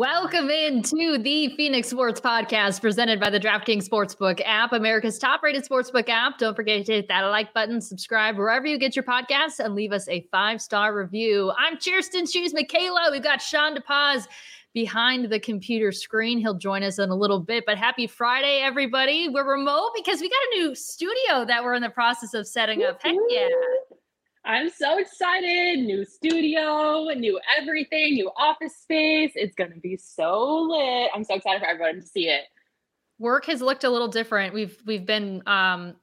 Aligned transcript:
Welcome 0.00 0.48
into 0.48 1.18
the 1.18 1.54
Phoenix 1.56 1.90
Sports 1.90 2.22
Podcast 2.22 2.80
presented 2.80 3.20
by 3.20 3.28
the 3.28 3.38
DraftKings 3.38 3.86
Sportsbook 3.86 4.40
app, 4.46 4.72
America's 4.72 5.18
top 5.18 5.42
rated 5.42 5.62
sportsbook 5.68 6.08
app. 6.08 6.38
Don't 6.38 6.56
forget 6.56 6.86
to 6.86 6.92
hit 6.92 7.08
that 7.08 7.20
like 7.24 7.52
button, 7.52 7.82
subscribe 7.82 8.38
wherever 8.38 8.66
you 8.66 8.78
get 8.78 8.96
your 8.96 9.02
podcasts, 9.02 9.60
and 9.62 9.74
leave 9.74 9.92
us 9.92 10.08
a 10.08 10.26
five 10.32 10.62
star 10.62 10.96
review. 10.96 11.52
I'm 11.58 11.76
Kirsten 11.76 12.24
Shoes 12.26 12.54
Michaela. 12.54 13.10
We've 13.12 13.22
got 13.22 13.42
Sean 13.42 13.76
DePaz 13.76 14.26
behind 14.72 15.28
the 15.28 15.38
computer 15.38 15.92
screen. 15.92 16.38
He'll 16.38 16.54
join 16.54 16.82
us 16.82 16.98
in 16.98 17.10
a 17.10 17.14
little 17.14 17.38
bit, 17.38 17.64
but 17.66 17.76
happy 17.76 18.06
Friday, 18.06 18.62
everybody. 18.62 19.28
We're 19.28 19.46
remote 19.46 19.90
because 19.94 20.22
we 20.22 20.30
got 20.30 20.40
a 20.54 20.58
new 20.60 20.74
studio 20.74 21.44
that 21.44 21.62
we're 21.62 21.74
in 21.74 21.82
the 21.82 21.90
process 21.90 22.32
of 22.32 22.46
setting 22.46 22.84
up. 22.84 23.02
Heck 23.02 23.16
yeah. 23.28 23.48
I'm 24.44 24.70
so 24.70 24.98
excited. 24.98 25.80
New 25.80 26.04
studio, 26.04 27.08
new 27.14 27.38
everything, 27.58 28.14
new 28.14 28.30
office 28.36 28.74
space. 28.76 29.32
It's 29.34 29.54
going 29.54 29.72
to 29.72 29.80
be 29.80 29.96
so 29.96 30.62
lit. 30.62 31.10
I'm 31.14 31.24
so 31.24 31.34
excited 31.34 31.60
for 31.60 31.68
everyone 31.68 32.00
to 32.00 32.06
see 32.06 32.28
it. 32.28 32.44
Work 33.18 33.44
has 33.46 33.60
looked 33.60 33.84
a 33.84 33.90
little 33.90 34.08
different. 34.08 34.54
We've 34.54 34.78
we've 34.86 35.04
been 35.04 35.42
um 35.46 35.94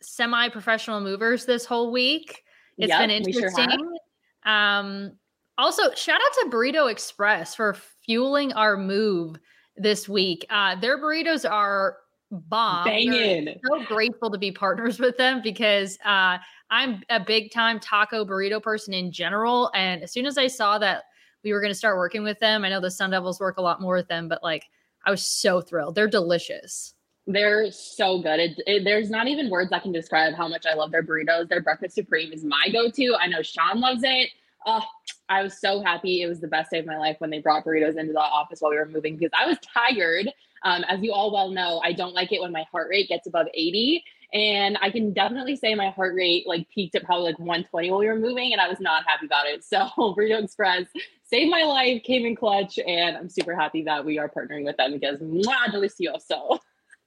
semi-professional 0.00 1.00
movers 1.00 1.44
this 1.44 1.64
whole 1.66 1.92
week. 1.92 2.42
It's 2.78 2.88
Yep, 2.90 3.00
been 3.00 3.24
we 3.24 3.32
sure 3.32 3.42
interesting. 3.48 3.98
um 4.46 5.12
also 5.58 5.92
shout 5.94 6.20
out 6.24 6.32
to 6.42 6.48
Burrito 6.50 6.90
Express 6.90 7.54
for 7.54 7.76
fueling 8.04 8.52
our 8.54 8.76
move 8.78 9.36
this 9.76 10.08
week. 10.08 10.46
Uh 10.48 10.74
their 10.76 10.98
burritos 10.98 11.48
are 11.48 11.98
bomb. 12.34 12.84
Banging. 12.84 13.58
so 13.64 13.84
grateful 13.84 14.30
to 14.30 14.38
be 14.38 14.50
partners 14.52 14.98
with 14.98 15.16
them 15.16 15.40
because 15.42 15.98
uh, 16.04 16.38
I'm 16.70 17.02
a 17.10 17.20
big 17.20 17.50
time 17.52 17.80
taco 17.80 18.24
burrito 18.24 18.62
person 18.62 18.94
in 18.94 19.12
general. 19.12 19.70
And 19.74 20.02
as 20.02 20.12
soon 20.12 20.26
as 20.26 20.38
I 20.38 20.46
saw 20.46 20.78
that 20.78 21.04
we 21.42 21.52
were 21.52 21.60
going 21.60 21.70
to 21.72 21.78
start 21.78 21.96
working 21.96 22.22
with 22.24 22.38
them, 22.40 22.64
I 22.64 22.68
know 22.70 22.80
the 22.80 22.90
Sun 22.90 23.10
Devils 23.10 23.40
work 23.40 23.58
a 23.58 23.62
lot 23.62 23.80
more 23.80 23.94
with 23.96 24.08
them, 24.08 24.28
but 24.28 24.42
like 24.42 24.64
I 25.04 25.10
was 25.10 25.26
so 25.26 25.60
thrilled. 25.60 25.94
They're 25.94 26.08
delicious. 26.08 26.94
They're 27.26 27.70
so 27.70 28.20
good. 28.20 28.38
It, 28.40 28.60
it- 28.66 28.84
there's 28.84 29.10
not 29.10 29.28
even 29.28 29.48
words 29.50 29.70
that 29.70 29.82
can 29.82 29.92
describe 29.92 30.34
how 30.34 30.48
much 30.48 30.66
I 30.66 30.74
love 30.74 30.90
their 30.90 31.02
burritos. 31.02 31.48
Their 31.48 31.62
breakfast 31.62 31.94
supreme 31.94 32.32
is 32.32 32.44
my 32.44 32.68
go-to. 32.72 33.14
I 33.20 33.26
know 33.28 33.42
Sean 33.42 33.80
loves 33.80 34.02
it. 34.04 34.28
Oh, 34.66 34.82
I 35.28 35.42
was 35.42 35.58
so 35.60 35.82
happy. 35.82 36.22
It 36.22 36.26
was 36.26 36.40
the 36.40 36.48
best 36.48 36.70
day 36.70 36.78
of 36.78 36.86
my 36.86 36.98
life 36.98 37.16
when 37.18 37.28
they 37.30 37.38
brought 37.38 37.64
burritos 37.64 37.98
into 37.98 38.12
the 38.14 38.20
office 38.20 38.60
while 38.60 38.70
we 38.70 38.78
were 38.78 38.86
moving 38.86 39.16
because 39.16 39.30
I 39.38 39.46
was 39.46 39.58
tired. 39.60 40.30
Um, 40.64 40.84
as 40.88 41.00
you 41.02 41.12
all 41.12 41.32
well 41.32 41.50
know, 41.50 41.80
I 41.84 41.92
don't 41.92 42.14
like 42.14 42.32
it 42.32 42.40
when 42.40 42.52
my 42.52 42.64
heart 42.72 42.88
rate 42.90 43.08
gets 43.08 43.26
above 43.26 43.46
80. 43.54 44.02
And 44.32 44.76
I 44.82 44.90
can 44.90 45.12
definitely 45.12 45.54
say 45.54 45.74
my 45.76 45.90
heart 45.90 46.14
rate 46.14 46.44
like 46.46 46.68
peaked 46.70 46.96
at 46.96 47.04
probably 47.04 47.26
like 47.26 47.38
120 47.38 47.90
while 47.90 48.00
we 48.00 48.06
were 48.06 48.18
moving, 48.18 48.52
and 48.52 48.60
I 48.60 48.68
was 48.68 48.80
not 48.80 49.04
happy 49.06 49.26
about 49.26 49.46
it. 49.46 49.64
So 49.74 49.88
Burrito 49.96 50.42
Express 50.42 50.86
saved 51.22 51.50
my 51.50 51.62
life, 51.62 52.02
came 52.02 52.26
in 52.26 52.34
clutch, 52.34 52.78
and 52.78 53.16
I'm 53.16 53.28
super 53.28 53.54
happy 53.54 53.82
that 53.84 54.04
we 54.04 54.18
are 54.18 54.28
partnering 54.28 54.64
with 54.64 54.76
them 54.76 54.92
because 54.92 55.20
mwah, 55.20 55.72
delicioso. 55.72 56.58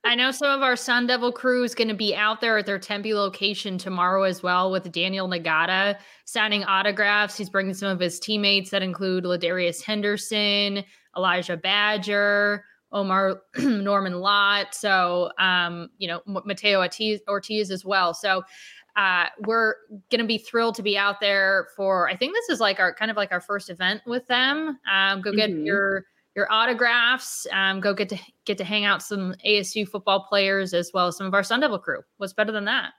I 0.04 0.16
know 0.16 0.32
some 0.32 0.50
of 0.50 0.62
our 0.62 0.78
Sun 0.78 1.08
Devil 1.08 1.34
crew 1.34 1.64
is 1.64 1.76
going 1.76 1.90
to 1.90 1.94
be 1.94 2.16
out 2.16 2.40
there 2.40 2.58
at 2.58 2.66
their 2.66 2.80
Tempe 2.80 3.14
location 3.14 3.78
tomorrow 3.78 4.24
as 4.24 4.42
well 4.42 4.72
with 4.72 4.90
Daniyel 4.92 5.28
Ngata 5.28 5.98
signing 6.24 6.64
autographs. 6.64 7.38
He's 7.38 7.50
bringing 7.50 7.74
some 7.74 7.90
of 7.90 8.00
his 8.00 8.20
teammates 8.20 8.70
that 8.70 8.82
include 8.82 9.26
Ladarius 9.26 9.84
Henderson, 9.84 10.86
Elijah 11.18 11.58
Badger, 11.58 12.64
Omar 12.92 13.42
Norman 13.60 14.20
Lott. 14.20 14.74
So, 14.74 15.32
um, 15.40 15.90
you 15.98 16.08
know, 16.08 16.22
Mateo 16.26 16.80
Ortiz, 16.80 17.20
Ortiz 17.28 17.72
as 17.72 17.84
well. 17.86 18.14
So, 18.14 18.44
uh, 18.96 19.26
we're 19.46 19.76
going 20.10 20.22
to 20.22 20.26
be 20.28 20.38
thrilled 20.40 20.74
to 20.76 20.82
be 20.82 20.98
out 20.98 21.20
there 21.20 21.68
for, 21.76 22.10
I 22.10 22.16
think 22.16 22.34
this 22.34 22.50
is 22.50 22.60
like 22.60 22.80
our 22.80 22.94
kind 22.94 23.12
of 23.12 23.18
like 23.18 23.32
our 23.32 23.42
first 23.42 23.70
event 23.70 24.02
with 24.08 24.26
them. 24.28 24.80
Um, 24.92 25.22
go 25.22 25.32
get 25.32 25.50
Mhm. 25.52 25.66
your 25.66 26.06
your 26.36 26.52
autographs. 26.52 27.48
Um, 27.52 27.80
go 27.80 27.94
get 27.96 28.10
to 28.10 28.18
get 28.46 28.60
to 28.60 28.64
hang 28.64 28.86
out 28.86 29.02
some 29.02 29.34
ASU 29.44 29.88
football 29.88 30.24
players 30.30 30.74
as 30.76 30.92
well 30.94 31.08
as 31.08 31.18
some 31.18 31.26
of 31.26 31.34
our 31.34 31.42
Sun 31.44 31.62
Devil 31.62 31.80
crew. 31.80 32.02
What's 32.18 32.34
better 32.34 32.52
than 32.52 32.66
that? 32.66 32.94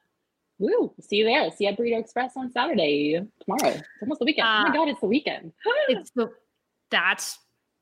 Woo! 0.58 0.92
See 1.00 1.16
you 1.16 1.24
there. 1.24 1.48
See 1.52 1.64
you 1.64 1.70
at 1.70 1.78
Burrito 1.78 2.00
Express 2.00 2.32
on 2.36 2.50
Saturday 2.50 3.20
tomorrow. 3.40 3.74
It's 3.76 3.82
almost 4.02 4.18
the 4.18 4.24
weekend. 4.24 4.48
oh 4.48 4.50
Uh, 4.50 4.62
my 4.68 4.74
god, 4.74 4.88
it's 4.88 5.00
the 5.00 5.06
weekend. 5.06 5.52
It's 5.88 6.10
the 6.10 6.30
that's 6.90 7.38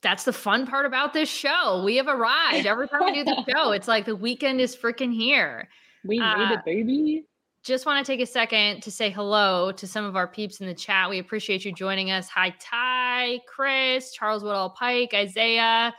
that's 0.07 0.23
the 0.23 0.33
fun 0.33 0.69
part 0.69 0.87
about 0.87 1.13
this 1.13 1.29
show. 1.29 1.83
We 1.85 1.97
have 1.97 2.07
arrived 2.07 2.65
every 2.65 2.87
time 2.87 3.07
we 3.07 3.13
do 3.13 3.25
the 3.25 3.45
show. 3.53 3.73
It's 3.73 3.89
like 3.89 4.05
the 4.05 4.15
weekend 4.15 4.61
is 4.61 4.77
freaking 4.77 5.13
here. 5.13 5.69
we 6.05 6.21
uh, 6.21 6.37
made 6.37 6.53
it, 6.53 6.65
baby. 6.65 7.27
Just 7.65 7.87
want 7.87 8.07
to 8.07 8.13
take 8.13 8.21
a 8.21 8.27
second 8.27 8.85
to 8.85 8.93
say 8.93 9.11
hello 9.11 9.73
to 9.73 9.85
some 9.85 10.05
of 10.05 10.15
our 10.15 10.29
peeps 10.29 10.61
in 10.61 10.69
the 10.69 10.75
chat. 10.75 11.11
We 11.11 11.19
appreciate 11.19 11.65
you 11.65 11.73
joining 11.73 12.13
us. 12.13 12.29
Hi, 12.29 12.55
Ty, 12.61 13.41
Chris, 13.49 14.13
Charles 14.13 14.45
Woodall 14.45 14.71
Pike, 14.71 15.11
Isaiah, 15.13 15.93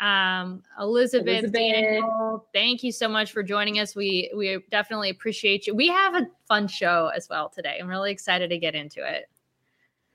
um, 0.00 0.62
Elizabeth, 0.80 1.40
Elizabeth. 1.40 1.52
Daniel. 1.52 2.46
Thank 2.54 2.82
you 2.82 2.92
so 2.92 3.08
much 3.08 3.30
for 3.30 3.42
joining 3.42 3.78
us. 3.78 3.94
We 3.94 4.32
we 4.34 4.58
definitely 4.70 5.10
appreciate 5.10 5.66
you. 5.66 5.74
We 5.74 5.88
have 5.88 6.14
a 6.14 6.26
fun 6.48 6.66
show 6.66 7.10
as 7.14 7.28
well 7.28 7.50
today. 7.50 7.76
I'm 7.78 7.88
really 7.88 8.10
excited 8.10 8.48
to 8.48 8.56
get 8.56 8.74
into 8.74 9.06
it. 9.06 9.26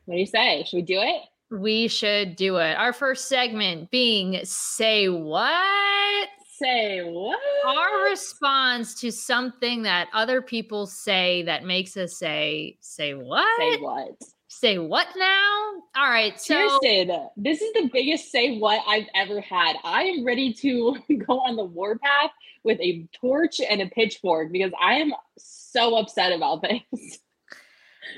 What 0.06 0.16
do 0.16 0.20
you 0.20 0.26
say? 0.26 0.64
Should 0.64 0.78
we 0.78 0.82
do 0.82 1.00
it? 1.00 1.22
We 1.52 1.88
should 1.88 2.36
do 2.36 2.58
it. 2.58 2.78
Our 2.78 2.94
first 2.94 3.28
segment 3.28 3.90
being 3.90 4.40
Say 4.44 5.10
What? 5.10 6.30
Say 6.60 7.02
what? 7.04 7.40
Our 7.66 8.10
response 8.10 9.00
to 9.02 9.12
something 9.12 9.84
that 9.84 10.10
other 10.14 10.42
people 10.42 10.86
say 10.88 11.44
that 11.44 11.64
makes 11.64 11.96
us 11.96 12.18
say, 12.18 12.78
Say 12.82 13.14
what? 13.14 13.46
Say 13.58 13.78
what? 13.78 14.22
Say 14.50 14.78
what 14.78 15.08
now? 15.16 15.72
All 15.96 16.10
right. 16.10 16.40
So, 16.40 16.56
Kirsten, 16.56 17.30
this 17.38 17.62
is 17.62 17.72
the 17.74 17.90
biggest 17.94 18.32
say 18.32 18.58
what 18.58 18.82
I've 18.88 19.08
ever 19.16 19.40
had. 19.40 19.78
I 19.84 20.04
am 20.04 20.26
ready 20.26 20.54
to 20.56 20.98
go 21.28 21.40
on 21.40 21.56
the 21.56 21.64
warpath 21.64 22.32
with 22.64 22.80
a 22.82 23.08
torch 23.14 23.62
and 23.62 23.82
a 23.82 23.88
pitchfork 23.88 24.52
because 24.52 24.72
I 24.82 24.96
am 24.96 25.14
so 25.38 25.98
upset 25.98 26.34
about 26.34 26.62
this. 26.92 27.20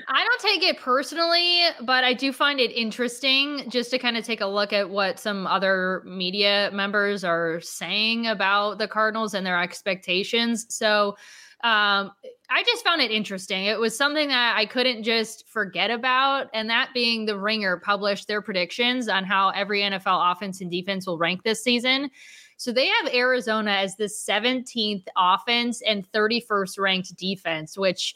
I 0.08 0.24
don't 0.24 0.40
take 0.40 0.62
it 0.62 0.78
personally, 0.78 1.62
but 1.82 2.04
I 2.04 2.12
do 2.12 2.32
find 2.32 2.60
it 2.60 2.70
interesting 2.72 3.68
just 3.70 3.90
to 3.90 3.98
kind 3.98 4.16
of 4.16 4.24
take 4.24 4.40
a 4.40 4.46
look 4.46 4.72
at 4.72 4.90
what 4.90 5.18
some 5.18 5.46
other 5.46 6.02
media 6.06 6.70
members 6.72 7.24
are 7.24 7.60
saying 7.60 8.26
about 8.26 8.78
the 8.78 8.88
Cardinals 8.88 9.34
and 9.34 9.46
their 9.46 9.60
expectations. 9.60 10.66
So, 10.68 11.16
um, 11.64 12.10
I 12.50 12.64
just 12.66 12.82
found 12.84 13.00
it 13.00 13.12
interesting. 13.12 13.66
It 13.66 13.78
was 13.78 13.96
something 13.96 14.28
that 14.28 14.56
I 14.56 14.66
couldn't 14.66 15.04
just 15.04 15.48
forget 15.48 15.90
about, 15.90 16.48
and 16.52 16.68
that 16.68 16.90
being 16.92 17.24
the 17.24 17.38
Ringer 17.38 17.76
published 17.76 18.26
their 18.26 18.42
predictions 18.42 19.08
on 19.08 19.24
how 19.24 19.50
every 19.50 19.80
NFL 19.80 20.32
offense 20.32 20.60
and 20.60 20.70
defense 20.70 21.06
will 21.06 21.18
rank 21.18 21.44
this 21.44 21.62
season. 21.62 22.10
So 22.56 22.72
they 22.72 22.86
have 22.86 23.14
Arizona 23.14 23.70
as 23.70 23.96
the 23.96 24.04
17th 24.04 25.06
offense 25.16 25.82
and 25.82 26.10
31st 26.12 26.78
ranked 26.78 27.16
defense, 27.16 27.78
which 27.78 28.14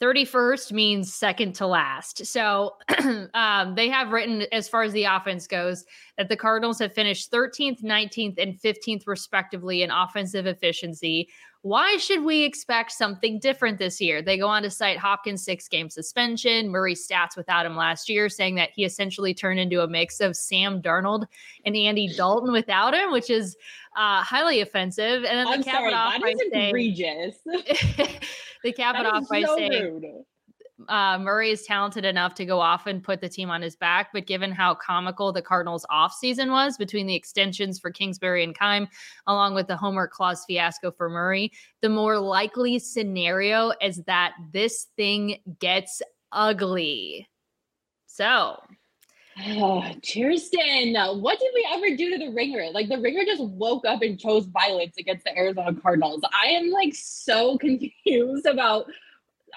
31st 0.00 0.72
means 0.72 1.14
second 1.14 1.54
to 1.54 1.66
last. 1.66 2.26
So 2.26 2.76
um, 3.34 3.74
they 3.74 3.88
have 3.88 4.12
written, 4.12 4.44
as 4.52 4.68
far 4.68 4.82
as 4.82 4.92
the 4.92 5.04
offense 5.04 5.46
goes, 5.46 5.84
that 6.18 6.28
the 6.28 6.36
Cardinals 6.36 6.78
have 6.80 6.92
finished 6.92 7.32
13th, 7.32 7.82
19th, 7.82 8.38
and 8.38 8.60
15th, 8.60 9.06
respectively, 9.06 9.82
in 9.82 9.90
offensive 9.90 10.46
efficiency. 10.46 11.28
Why 11.62 11.96
should 11.96 12.22
we 12.22 12.44
expect 12.44 12.92
something 12.92 13.40
different 13.40 13.78
this 13.78 14.00
year? 14.00 14.22
They 14.22 14.38
go 14.38 14.46
on 14.46 14.62
to 14.62 14.70
cite 14.70 14.98
Hopkins' 14.98 15.44
six 15.44 15.66
game 15.68 15.90
suspension, 15.90 16.68
Murray's 16.68 17.06
stats 17.06 17.36
without 17.36 17.66
him 17.66 17.76
last 17.76 18.08
year, 18.08 18.28
saying 18.28 18.54
that 18.56 18.70
he 18.74 18.84
essentially 18.84 19.34
turned 19.34 19.58
into 19.58 19.82
a 19.82 19.88
mix 19.88 20.20
of 20.20 20.36
Sam 20.36 20.80
Darnold 20.80 21.26
and 21.64 21.76
Andy 21.76 22.08
Dalton 22.16 22.52
without 22.52 22.94
him, 22.94 23.10
which 23.10 23.30
is 23.30 23.56
uh, 23.96 24.22
highly 24.22 24.60
offensive. 24.60 25.24
And 25.24 25.38
then 25.38 25.48
I'm 25.48 25.60
they 25.60 25.64
cap 25.64 25.74
sorry, 25.74 25.92
it 25.92 25.94
off 25.94 26.20
by 26.20 26.28
is 26.28 26.42
saying, 26.52 26.68
egregious. 26.68 27.36
they 28.62 28.72
cap 28.72 28.94
That 28.94 29.06
it 29.06 29.12
off 29.12 29.28
by 29.28 29.42
so 29.42 29.56
saying 29.56 29.72
rude. 29.72 30.04
Uh, 30.88 31.18
Murray 31.18 31.50
is 31.50 31.62
talented 31.62 32.04
enough 32.04 32.34
to 32.34 32.44
go 32.44 32.60
off 32.60 32.86
and 32.86 33.02
put 33.02 33.20
the 33.20 33.28
team 33.28 33.50
on 33.50 33.62
his 33.62 33.76
back, 33.76 34.10
but 34.12 34.26
given 34.26 34.52
how 34.52 34.74
comical 34.74 35.32
the 35.32 35.40
Cardinals' 35.40 35.86
offseason 35.90 36.50
was 36.50 36.76
between 36.76 37.06
the 37.06 37.14
extensions 37.14 37.78
for 37.78 37.90
Kingsbury 37.90 38.44
and 38.44 38.56
Keim, 38.56 38.86
along 39.26 39.54
with 39.54 39.68
the 39.68 39.76
homework 39.76 40.12
clause 40.12 40.44
fiasco 40.46 40.90
for 40.90 41.08
Murray, 41.08 41.50
the 41.80 41.88
more 41.88 42.18
likely 42.18 42.78
scenario 42.78 43.72
is 43.80 44.02
that 44.04 44.34
this 44.52 44.88
thing 44.96 45.38
gets 45.60 46.02
ugly. 46.30 47.26
So, 48.06 48.58
Oh, 49.38 49.82
Kirsten, 50.12 50.94
what 51.20 51.38
did 51.38 51.50
we 51.54 51.68
ever 51.72 51.96
do 51.96 52.10
to 52.10 52.18
the 52.18 52.32
ringer? 52.32 52.70
Like 52.72 52.88
the 52.88 52.98
ringer 52.98 53.24
just 53.24 53.42
woke 53.42 53.84
up 53.84 54.02
and 54.02 54.18
chose 54.18 54.46
violence 54.46 54.96
against 54.98 55.24
the 55.24 55.36
Arizona 55.36 55.78
Cardinals. 55.80 56.22
I 56.32 56.48
am 56.48 56.70
like 56.70 56.94
so 56.94 57.58
confused 57.58 58.46
about 58.46 58.86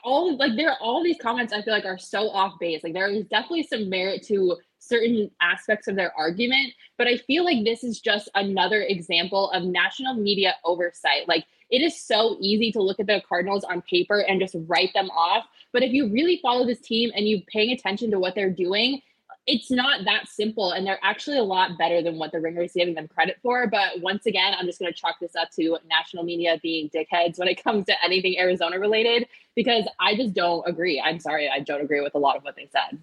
all 0.03 0.35
like 0.37 0.55
there 0.55 0.71
are 0.71 0.77
all 0.79 1.03
these 1.03 1.17
comments 1.21 1.53
I 1.53 1.61
feel 1.61 1.73
like 1.73 1.85
are 1.85 1.97
so 1.97 2.29
off 2.29 2.59
base. 2.59 2.83
Like 2.83 2.93
there 2.93 3.07
is 3.07 3.25
definitely 3.25 3.63
some 3.63 3.89
merit 3.89 4.23
to 4.27 4.57
certain 4.79 5.29
aspects 5.41 5.87
of 5.87 5.95
their 5.95 6.13
argument, 6.17 6.73
but 6.97 7.07
I 7.07 7.17
feel 7.17 7.43
like 7.43 7.63
this 7.63 7.83
is 7.83 7.99
just 7.99 8.29
another 8.35 8.83
example 8.83 9.51
of 9.51 9.63
national 9.63 10.15
media 10.15 10.55
oversight. 10.63 11.27
Like 11.27 11.45
it 11.69 11.81
is 11.81 11.99
so 11.99 12.37
easy 12.41 12.71
to 12.71 12.81
look 12.81 12.99
at 12.99 13.07
the 13.07 13.21
Cardinals 13.27 13.63
on 13.63 13.81
paper 13.83 14.19
and 14.21 14.39
just 14.39 14.55
write 14.67 14.91
them 14.93 15.09
off, 15.11 15.45
but 15.71 15.83
if 15.83 15.91
you 15.91 16.11
really 16.11 16.39
follow 16.41 16.65
this 16.65 16.81
team 16.81 17.11
and 17.15 17.27
you 17.27 17.41
paying 17.47 17.71
attention 17.71 18.09
to 18.11 18.19
what 18.19 18.35
they're 18.35 18.49
doing, 18.49 19.01
it's 19.49 19.71
not 19.71 20.05
that 20.05 20.27
simple 20.27 20.71
and 20.71 20.85
they're 20.85 20.99
actually 21.01 21.37
a 21.37 21.43
lot 21.43 21.75
better 21.75 22.03
than 22.03 22.19
what 22.19 22.31
the 22.31 22.39
ringer 22.39 22.61
is 22.61 22.73
giving 22.73 22.93
them 22.93 23.07
credit 23.07 23.37
for 23.41 23.67
but 23.67 23.99
once 23.99 24.27
again 24.27 24.53
i'm 24.57 24.65
just 24.65 24.79
going 24.79 24.91
to 24.91 24.97
chalk 24.97 25.15
this 25.19 25.35
up 25.35 25.49
to 25.51 25.77
national 25.89 26.23
media 26.23 26.59
being 26.61 26.87
dickheads 26.89 27.39
when 27.39 27.47
it 27.47 27.61
comes 27.63 27.85
to 27.85 27.93
anything 28.03 28.37
arizona 28.37 28.79
related 28.79 29.27
because 29.55 29.85
i 29.99 30.15
just 30.15 30.33
don't 30.33 30.63
agree. 30.67 31.01
I'm 31.03 31.19
sorry 31.19 31.49
i 31.49 31.59
don't 31.59 31.81
agree 31.81 32.01
with 32.01 32.15
a 32.15 32.19
lot 32.19 32.37
of 32.37 32.43
what 32.43 32.55
they 32.55 32.69
said. 32.71 32.99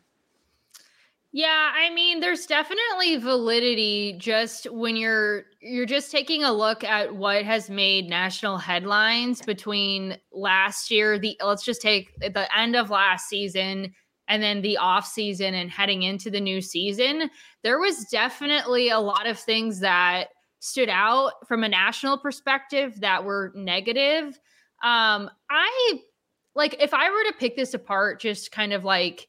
Yeah, 1.33 1.71
I 1.75 1.91
mean, 1.91 2.21
there's 2.21 2.47
definitely 2.47 3.17
validity 3.17 4.17
just 4.19 4.71
when 4.71 4.97
you're 4.97 5.45
you're 5.61 5.85
just 5.85 6.11
taking 6.11 6.45
a 6.45 6.53
look 6.53 6.83
at 6.83 7.15
what 7.15 7.45
has 7.45 7.69
made 7.69 8.09
national 8.09 8.57
headlines 8.57 9.43
between 9.43 10.17
last 10.33 10.91
year, 10.91 11.19
the 11.19 11.39
let's 11.45 11.63
just 11.63 11.83
take 11.83 12.19
the 12.21 12.49
end 12.57 12.75
of 12.75 12.89
last 12.89 13.29
season 13.29 13.93
and 14.28 14.43
then 14.43 14.62
the 14.62 14.76
off 14.76 15.06
season 15.06 15.55
and 15.55 15.70
heading 15.70 16.02
into 16.02 16.31
the 16.31 16.40
new 16.40 16.61
season. 16.61 17.31
There 17.62 17.78
was 17.78 18.06
definitely 18.11 18.90
a 18.90 18.99
lot 18.99 19.26
of 19.26 19.38
things 19.38 19.81
that 19.81 20.28
stood 20.58 20.88
out 20.88 21.32
from 21.46 21.64
a 21.64 21.69
national 21.69 22.19
perspective 22.19 23.00
that 23.00 23.25
were 23.25 23.52
negative. 23.55 24.38
Um 24.82 25.31
I 25.50 26.00
like 26.55 26.76
if 26.81 26.93
I 26.93 27.11
were 27.11 27.25
to 27.31 27.38
pick 27.38 27.56
this 27.56 27.75
apart 27.75 28.20
just 28.20 28.50
kind 28.50 28.73
of 28.73 28.84
like 28.84 29.28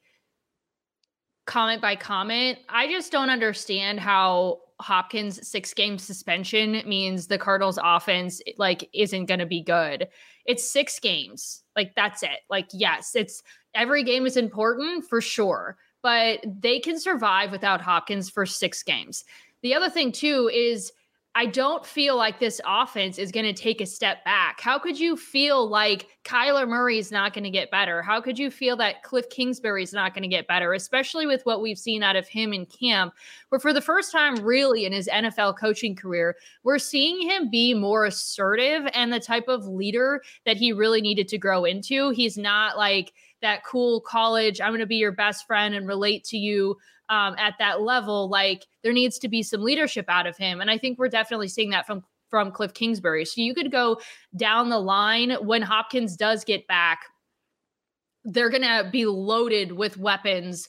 comment 1.45 1.81
by 1.81 1.95
comment. 1.95 2.59
I 2.69 2.87
just 2.87 3.11
don't 3.11 3.29
understand 3.29 3.99
how 3.99 4.59
Hopkins 4.79 5.47
six 5.47 5.73
game 5.73 5.97
suspension 5.97 6.83
means 6.85 7.25
the 7.25 7.39
Cardinals 7.39 7.79
offense 7.83 8.41
like 8.57 8.87
isn't 8.93 9.25
going 9.25 9.39
to 9.39 9.47
be 9.47 9.63
good. 9.63 10.07
It's 10.47 10.69
six 10.69 10.99
games. 10.99 11.63
Like 11.75 11.93
that's 11.95 12.23
it. 12.23 12.39
Like 12.49 12.69
yes, 12.73 13.15
it's 13.15 13.43
every 13.75 14.03
game 14.03 14.25
is 14.25 14.37
important 14.37 15.05
for 15.05 15.21
sure, 15.21 15.77
but 16.01 16.39
they 16.45 16.79
can 16.79 16.99
survive 16.99 17.51
without 17.51 17.81
Hopkins 17.81 18.29
for 18.29 18.45
6 18.45 18.83
games. 18.83 19.25
The 19.61 19.75
other 19.75 19.89
thing 19.89 20.11
too 20.11 20.49
is 20.53 20.91
I 21.37 21.45
don't 21.45 21.85
feel 21.85 22.17
like 22.17 22.39
this 22.39 22.59
offense 22.65 23.19
is 23.19 23.31
going 23.31 23.45
to 23.45 23.53
take 23.53 23.79
a 23.79 23.85
step 23.85 24.25
back. 24.25 24.59
How 24.59 24.79
could 24.79 24.99
you 24.99 25.15
feel 25.15 25.69
like 25.69 26.07
Kyler 26.23 26.67
Murray 26.67 26.97
is 26.97 27.11
not 27.11 27.31
going 27.31 27.43
to 27.43 27.51
get 27.51 27.69
better? 27.69 28.01
How 28.01 28.19
could 28.19 28.39
you 28.39 28.49
feel 28.49 28.75
that 28.77 29.03
Cliff 29.03 29.29
Kingsbury 29.29 29.83
is 29.83 29.93
not 29.93 30.15
going 30.15 30.23
to 30.23 30.27
get 30.27 30.47
better, 30.47 30.73
especially 30.73 31.27
with 31.27 31.45
what 31.45 31.61
we've 31.61 31.77
seen 31.77 32.01
out 32.01 32.15
of 32.15 32.27
him 32.27 32.53
in 32.53 32.65
camp, 32.65 33.13
where 33.49 33.59
for 33.59 33.71
the 33.71 33.81
first 33.81 34.11
time 34.11 34.37
really 34.37 34.87
in 34.87 34.93
his 34.93 35.07
NFL 35.09 35.59
coaching 35.59 35.95
career, 35.95 36.35
we're 36.63 36.79
seeing 36.79 37.29
him 37.29 37.51
be 37.51 37.75
more 37.75 38.05
assertive 38.05 38.89
and 38.95 39.13
the 39.13 39.19
type 39.19 39.47
of 39.47 39.67
leader 39.67 40.23
that 40.47 40.57
he 40.57 40.73
really 40.73 41.01
needed 41.01 41.27
to 41.27 41.37
grow 41.37 41.65
into. 41.65 42.09
He's 42.09 42.39
not 42.39 42.79
like 42.79 43.13
that 43.43 43.63
cool 43.63 44.01
college, 44.01 44.59
I'm 44.59 44.71
going 44.71 44.79
to 44.79 44.87
be 44.87 44.95
your 44.95 45.11
best 45.11 45.45
friend 45.45 45.75
and 45.75 45.87
relate 45.87 46.23
to 46.23 46.37
you 46.37 46.77
um, 47.09 47.35
at 47.37 47.55
that 47.59 47.81
level, 47.81 48.29
like 48.29 48.65
there 48.83 48.93
needs 48.93 49.17
to 49.19 49.27
be 49.27 49.43
some 49.43 49.61
leadership 49.61 50.05
out 50.09 50.27
of 50.27 50.37
him. 50.37 50.61
And 50.61 50.69
I 50.69 50.77
think 50.77 50.99
we're 50.99 51.09
definitely 51.09 51.47
seeing 51.47 51.69
that 51.71 51.85
from 51.85 52.03
from 52.29 52.51
Cliff 52.51 52.73
Kingsbury. 52.73 53.25
So 53.25 53.41
you 53.41 53.53
could 53.53 53.71
go 53.71 54.01
down 54.35 54.69
the 54.69 54.79
line 54.79 55.31
when 55.41 55.61
Hopkins 55.61 56.17
does 56.17 56.43
get 56.43 56.67
back, 56.67 57.05
they're 58.25 58.49
going 58.49 58.63
to 58.63 58.89
be 58.91 59.05
loaded 59.05 59.71
with 59.71 59.97
weapons 59.97 60.67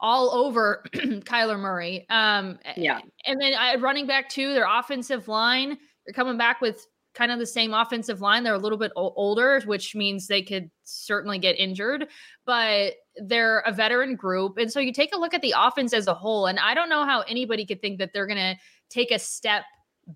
all 0.00 0.30
over 0.30 0.84
Kyler 0.94 1.58
Murray. 1.58 2.06
Um, 2.10 2.58
yeah. 2.76 3.00
And 3.26 3.40
then 3.40 3.54
uh, 3.54 3.78
running 3.80 4.06
back 4.06 4.28
to 4.30 4.52
their 4.52 4.66
offensive 4.68 5.28
line, 5.28 5.78
they're 6.04 6.14
coming 6.14 6.36
back 6.36 6.60
with 6.60 6.86
kind 7.14 7.32
of 7.32 7.38
the 7.38 7.46
same 7.46 7.74
offensive 7.74 8.20
line. 8.20 8.44
They're 8.44 8.54
a 8.54 8.58
little 8.58 8.78
bit 8.78 8.92
o- 8.96 9.12
older, 9.16 9.60
which 9.66 9.94
means 9.94 10.26
they 10.26 10.42
could 10.42 10.70
certainly 10.84 11.38
get 11.38 11.58
injured, 11.58 12.06
but 12.46 12.94
they're 13.22 13.60
a 13.60 13.72
veteran 13.72 14.16
group. 14.16 14.58
And 14.58 14.72
so 14.72 14.80
you 14.80 14.92
take 14.92 15.14
a 15.14 15.18
look 15.18 15.34
at 15.34 15.42
the 15.42 15.54
offense 15.56 15.92
as 15.92 16.06
a 16.06 16.14
whole, 16.14 16.46
and 16.46 16.58
I 16.58 16.74
don't 16.74 16.88
know 16.88 17.04
how 17.04 17.20
anybody 17.22 17.64
could 17.66 17.80
think 17.80 17.98
that 17.98 18.12
they're 18.12 18.26
going 18.26 18.38
to 18.38 18.56
take 18.88 19.10
a 19.10 19.18
step 19.18 19.64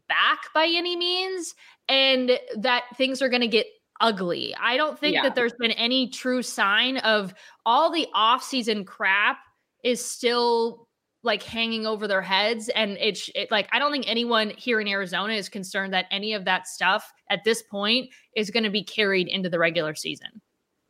back 0.08 0.38
by 0.54 0.66
any 0.66 0.96
means 0.96 1.54
and 1.88 2.38
that 2.56 2.84
things 2.96 3.22
are 3.22 3.28
going 3.28 3.42
to 3.42 3.48
get 3.48 3.66
ugly. 4.00 4.54
I 4.60 4.76
don't 4.76 4.98
think 4.98 5.14
Yeah. 5.14 5.22
that 5.22 5.34
there's 5.34 5.52
been 5.54 5.70
any 5.72 6.08
true 6.08 6.42
sign 6.42 6.98
of 6.98 7.34
all 7.64 7.90
the 7.92 8.08
offseason 8.14 8.86
crap 8.86 9.38
is 9.84 10.04
still 10.04 10.88
like 11.22 11.42
hanging 11.42 11.86
over 11.86 12.06
their 12.06 12.22
heads 12.22 12.68
and 12.70 12.98
it's 13.00 13.30
it, 13.34 13.50
like 13.50 13.66
i 13.72 13.78
don't 13.78 13.90
think 13.90 14.04
anyone 14.06 14.50
here 14.50 14.78
in 14.78 14.86
arizona 14.86 15.32
is 15.32 15.48
concerned 15.48 15.92
that 15.92 16.04
any 16.10 16.34
of 16.34 16.44
that 16.44 16.68
stuff 16.68 17.10
at 17.30 17.42
this 17.44 17.62
point 17.62 18.10
is 18.36 18.50
going 18.50 18.62
to 18.62 18.70
be 18.70 18.84
carried 18.84 19.26
into 19.26 19.48
the 19.48 19.58
regular 19.58 19.94
season 19.94 20.28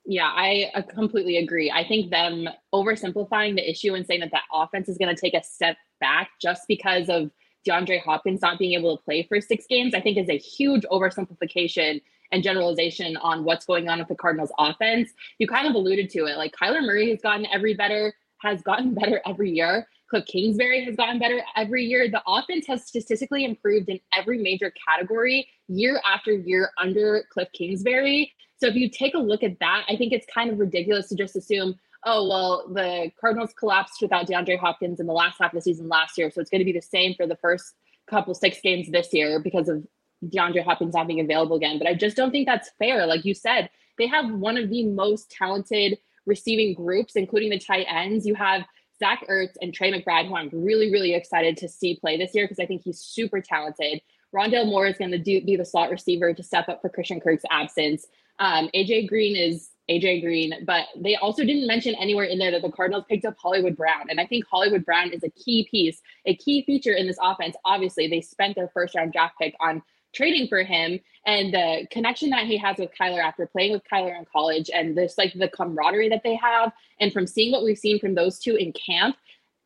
Yeah, 0.07 0.27
I 0.27 0.71
uh, 0.75 0.83
completely 0.83 1.39
agree. 1.39 1.71
I 1.71 1.87
think 1.87 2.11
them 2.11 2.47
oversimplifying 2.75 3.57
the 3.57 3.69
issue 3.69 3.95
and 3.95 4.07
saying 4.07 4.21
that 4.21 4.33
that 4.33 4.43
offense 4.53 4.89
is 4.89 4.99
going 4.99 5.15
to 5.15 5.19
take 5.21 5.35
a 5.35 5.43
step 5.43 5.77
back 5.99 6.31
just 6.43 6.63
because 6.69 7.09
of 7.09 7.31
DeAndre 7.67 8.03
Hopkins 8.03 8.43
not 8.43 8.59
being 8.59 8.79
able 8.79 8.97
to 8.97 9.03
play 9.03 9.23
for 9.23 9.41
six 9.41 9.65
games, 9.69 9.95
I 9.95 10.01
think 10.01 10.19
is 10.19 10.29
a 10.29 10.37
huge 10.37 10.83
oversimplification 10.93 12.03
and 12.33 12.43
generalization 12.43 13.17
on 13.19 13.45
what's 13.45 13.65
going 13.65 13.89
on 13.89 13.99
with 13.99 14.09
the 14.09 14.15
Cardinals 14.15 14.53
offense. 14.59 15.11
You 15.39 15.47
kind 15.47 15.67
of 15.67 15.75
alluded 15.75 16.11
to 16.11 16.27
it. 16.27 16.37
Like 16.37 16.53
Kyler 16.53 16.85
Murray 16.85 17.11
has 17.11 17.23
gotten 17.23 17.47
every 17.53 17.75
better, 17.75 18.13
has 18.39 18.61
gotten 18.61 18.95
better 19.01 19.23
every 19.27 19.53
year. 19.53 19.89
Cliff 20.15 20.27
Kingsbury 20.27 20.85
has 20.85 20.95
gotten 20.95 21.19
better 21.19 21.43
every 21.57 21.85
year. 21.85 22.09
The 22.09 22.23
offense 22.25 22.69
has 22.69 22.87
statistically 22.87 23.45
improved 23.45 23.89
in 23.89 23.99
every 24.17 24.39
major 24.39 24.73
category 24.87 25.49
year 25.67 26.01
after 26.07 26.31
year 26.33 26.71
under 26.79 27.25
Cliff 27.33 27.49
Kingsbury. 27.53 28.33
So 28.57 28.69
if 28.69 28.77
you 28.77 28.89
take 28.89 29.15
a 29.15 29.19
look 29.19 29.43
at 29.43 29.59
that, 29.59 29.83
I 29.89 29.97
think 29.97 30.13
it's 30.13 30.25
kind 30.33 30.51
of 30.51 30.61
ridiculous 30.61 31.09
to 31.09 31.17
just 31.17 31.35
assume, 31.35 31.75
oh, 32.05 32.29
well, 32.29 32.69
the 32.73 33.11
Cardinals 33.21 33.53
collapsed 33.59 34.01
without 34.01 34.29
DeAndre 34.29 34.57
Hopkins 34.57 35.01
in 35.01 35.09
the 35.09 35.13
last 35.13 35.39
half 35.41 35.53
of 35.53 35.57
the 35.57 35.63
season 35.63 35.89
last 35.89 36.17
year. 36.17 36.31
So 36.31 36.41
it's 36.41 36.49
going 36.49 36.61
to 36.61 36.65
be 36.65 36.71
the 36.71 36.81
same 36.81 37.15
for 37.17 37.27
the 37.27 37.35
first 37.35 37.75
couple 38.07 38.35
six 38.35 38.61
games 38.61 38.89
this 38.93 39.13
year 39.13 39.41
because 39.41 39.69
of 39.69 39.85
DeAndre 40.25 40.63
Hopkins 40.63 40.95
not 40.95 41.09
being 41.09 41.19
available 41.19 41.57
again. 41.57 41.77
But 41.77 41.89
I 41.89 41.95
just 41.95 42.17
don't 42.17 42.31
think 42.31 42.47
that's 42.47 42.71
fair. 42.79 43.05
Like 43.07 43.25
you 43.25 43.35
said, 43.35 43.69
they 43.99 44.07
have 44.07 44.31
one 44.31 44.59
of 44.59 44.71
the 44.71 44.87
most 44.87 45.29
talented 45.33 45.99
receiving 46.25 46.73
groups, 46.73 47.17
including 47.17 47.51
the 47.51 47.59
tight 47.59 47.87
ends. 47.91 48.25
You 48.25 48.37
have 48.37 48.63
Zach 48.99 49.27
Ertz 49.29 49.55
and 49.61 49.75
Trey 49.75 49.93
McBride, 49.93 50.29
who 50.29 50.37
I'm 50.37 50.51
really, 50.53 50.93
really 50.93 51.15
excited 51.15 51.57
to 51.59 51.69
see 51.69 51.97
play 51.97 52.17
this 52.17 52.35
year 52.35 52.45
because 52.45 52.59
I 52.59 52.67
think 52.67 52.83
he's 52.83 53.01
super 53.01 53.41
talented. 53.41 54.01
Rondale 54.35 54.67
Moore 54.67 54.87
is 54.87 54.99
going 54.99 55.13
to 55.13 55.19
be 55.19 55.57
the 55.57 55.65
slot 55.65 55.91
receiver 55.91 56.35
to 56.35 56.43
step 56.43 56.69
up 56.69 56.83
for 56.83 56.89
Christian 56.89 57.21
Kirk's 57.21 57.45
absence. 57.51 58.07
Um, 58.39 58.69
AJ 58.75 59.09
Green 59.09 59.37
is 59.37 59.71
AJ 59.89 60.23
Green, 60.23 60.65
but 60.67 60.87
they 60.97 61.15
also 61.17 61.45
didn't 61.45 61.67
mention 61.67 61.95
anywhere 61.95 62.25
in 62.25 62.39
there 62.39 62.51
that 62.51 62.63
the 62.63 62.71
Cardinals 62.71 63.05
picked 63.09 63.25
up 63.25 63.37
Hollywood 63.39 63.77
Brown. 63.77 64.07
And 64.09 64.21
I 64.21 64.27
think 64.27 64.45
Hollywood 64.51 64.85
Brown 64.85 65.13
is 65.13 65.23
a 65.23 65.31
key 65.31 65.69
piece, 65.71 66.01
a 66.27 66.35
key 66.37 66.65
feature 66.65 66.95
in 66.95 67.07
this 67.07 67.19
offense. 67.23 67.55
Obviously, 67.65 68.09
they 68.09 68.21
spent 68.21 68.57
their 68.57 68.69
first 68.69 68.95
round 68.95 69.13
draft 69.13 69.35
pick 69.41 69.55
on 69.61 69.83
trading 70.15 70.49
for 70.49 70.63
him 70.63 71.01
and 71.27 71.53
the 71.53 71.87
connection 71.91 72.31
that 72.31 72.47
he 72.47 72.57
has 72.57 72.77
with 72.79 72.91
Kyler 72.99 73.23
after 73.23 73.47
playing 73.47 73.73
with 73.73 73.83
Kyler 73.91 74.17
in 74.17 74.25
college 74.31 74.71
and 74.73 74.97
this 74.97 75.19
like 75.19 75.33
the 75.35 75.49
camaraderie 75.49 76.09
that 76.11 76.23
they 76.23 76.37
have 76.37 76.73
and 77.01 77.13
from 77.13 77.27
seeing 77.27 77.53
what 77.53 77.65
we've 77.65 77.79
seen 77.79 77.99
from 77.99 78.15
those 78.15 78.39
two 78.39 78.57
in 78.57 78.73
camp 78.73 79.17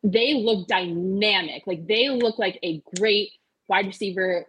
they 0.01 0.33
look 0.33 0.67
dynamic 0.67 1.63
like 1.67 1.85
they 1.87 2.09
look 2.09 2.39
like 2.39 2.57
a 2.63 2.81
great 2.97 3.31
wide 3.67 3.85
receiver 3.85 4.45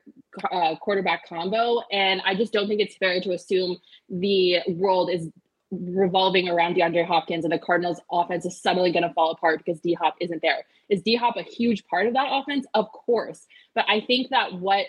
uh, 0.52 0.76
quarterback 0.76 1.28
combo 1.28 1.80
and 1.90 2.22
I 2.24 2.34
just 2.34 2.52
don't 2.52 2.68
think 2.68 2.80
it's 2.80 2.96
fair 2.96 3.20
to 3.20 3.32
assume 3.32 3.78
the 4.08 4.60
world 4.68 5.10
is 5.10 5.28
revolving 5.70 6.48
around 6.48 6.76
DeAndre 6.76 7.06
Hopkins 7.06 7.44
and 7.44 7.52
the 7.52 7.58
Cardinals 7.58 8.00
offense 8.10 8.44
is 8.44 8.60
suddenly 8.60 8.90
going 8.90 9.04
to 9.06 9.12
fall 9.14 9.30
apart 9.30 9.58
because 9.64 9.80
D 9.80 9.94
Hop 9.94 10.16
isn't 10.20 10.42
there. 10.42 10.64
Is 10.88 11.02
D 11.02 11.14
Hop 11.14 11.36
a 11.36 11.42
huge 11.42 11.86
part 11.86 12.06
of 12.06 12.14
that 12.14 12.28
offense? 12.28 12.66
Of 12.74 12.90
course. 12.90 13.46
But 13.74 13.84
I 13.88 14.00
think 14.00 14.30
that 14.30 14.54
what 14.54 14.86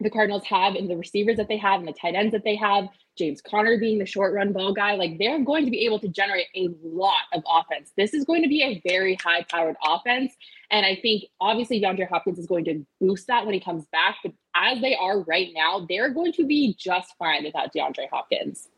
the 0.00 0.10
Cardinals 0.10 0.44
have 0.44 0.74
and 0.74 0.88
the 0.88 0.96
receivers 0.96 1.36
that 1.36 1.48
they 1.48 1.56
have 1.56 1.80
and 1.80 1.88
the 1.88 1.92
tight 1.92 2.14
ends 2.14 2.32
that 2.32 2.44
they 2.44 2.56
have, 2.56 2.88
James 3.16 3.40
Conner 3.40 3.78
being 3.78 3.98
the 3.98 4.06
short 4.06 4.34
run 4.34 4.52
ball 4.52 4.72
guy, 4.72 4.94
like 4.94 5.18
they're 5.18 5.42
going 5.42 5.64
to 5.64 5.70
be 5.70 5.84
able 5.86 6.00
to 6.00 6.08
generate 6.08 6.48
a 6.56 6.68
lot 6.82 7.22
of 7.32 7.42
offense. 7.48 7.92
This 7.96 8.12
is 8.12 8.24
going 8.24 8.42
to 8.42 8.48
be 8.48 8.62
a 8.62 8.82
very 8.88 9.16
high 9.22 9.44
powered 9.50 9.76
offense. 9.86 10.34
And 10.70 10.84
I 10.84 10.96
think 11.00 11.24
obviously 11.40 11.80
DeAndre 11.80 12.08
Hopkins 12.08 12.38
is 12.38 12.46
going 12.46 12.64
to 12.64 12.84
boost 13.00 13.28
that 13.28 13.44
when 13.46 13.54
he 13.54 13.60
comes 13.60 13.86
back. 13.92 14.16
But 14.22 14.32
as 14.56 14.80
they 14.80 14.96
are 14.96 15.20
right 15.20 15.50
now, 15.54 15.86
they're 15.88 16.10
going 16.10 16.32
to 16.32 16.44
be 16.44 16.76
just 16.78 17.14
fine 17.18 17.44
without 17.44 17.72
DeAndre 17.72 18.08
Hopkins. 18.12 18.68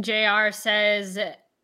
JR 0.00 0.50
says 0.50 1.18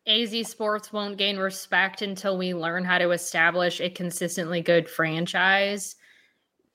AZ 0.06 0.48
Sports 0.48 0.92
won't 0.92 1.18
gain 1.18 1.36
respect 1.36 2.00
until 2.00 2.38
we 2.38 2.54
learn 2.54 2.84
how 2.84 2.98
to 2.98 3.10
establish 3.10 3.80
a 3.80 3.90
consistently 3.90 4.62
good 4.62 4.88
franchise. 4.88 5.96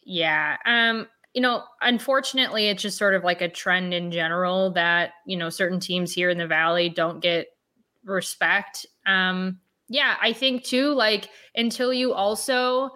Yeah. 0.03 0.57
Um, 0.65 1.07
you 1.35 1.41
know, 1.41 1.63
unfortunately, 1.81 2.69
it's 2.69 2.81
just 2.81 2.97
sort 2.97 3.13
of 3.13 3.25
like 3.25 3.41
a 3.41 3.49
trend 3.49 3.93
in 3.93 4.09
general 4.09 4.71
that, 4.71 5.11
you 5.25 5.35
know, 5.35 5.49
certain 5.49 5.81
teams 5.81 6.13
here 6.13 6.29
in 6.29 6.37
the 6.37 6.47
Valley 6.47 6.87
don't 6.87 7.19
get 7.19 7.47
respect. 8.05 8.85
Um, 9.05 9.59
yeah, 9.89 10.15
I 10.21 10.31
think 10.31 10.63
too, 10.63 10.93
like, 10.93 11.29
until 11.53 11.91
you 11.91 12.13
also 12.13 12.91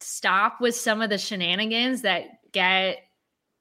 stop 0.00 0.60
with 0.60 0.74
some 0.74 1.00
of 1.00 1.08
the 1.08 1.18
shenanigans 1.18 2.02
that 2.02 2.24
get 2.50 2.98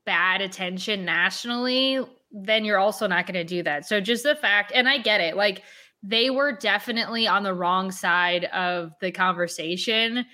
bad 0.03 0.41
attention 0.41 1.06
nationally, 1.06 2.00
then 2.32 2.65
you're 2.65 2.79
also 2.79 3.06
not 3.06 3.27
going 3.27 3.36
to 3.36 3.44
do 3.44 3.62
that. 3.62 3.88
So 3.88 4.01
just 4.01 4.24
the 4.24 4.36
fact, 4.36 4.72
and 4.74 4.89
I 4.89 4.98
get 4.98 5.22
it, 5.22 5.38
like 5.38 5.62
they 6.01 6.32
were 6.32 6.53
definitely 6.53 7.27
on 7.27 7.44
the 7.44 7.53
wrong 7.53 7.91
side 7.91 8.46
of 8.46 8.94
the 9.00 9.12
conversation 9.12 10.25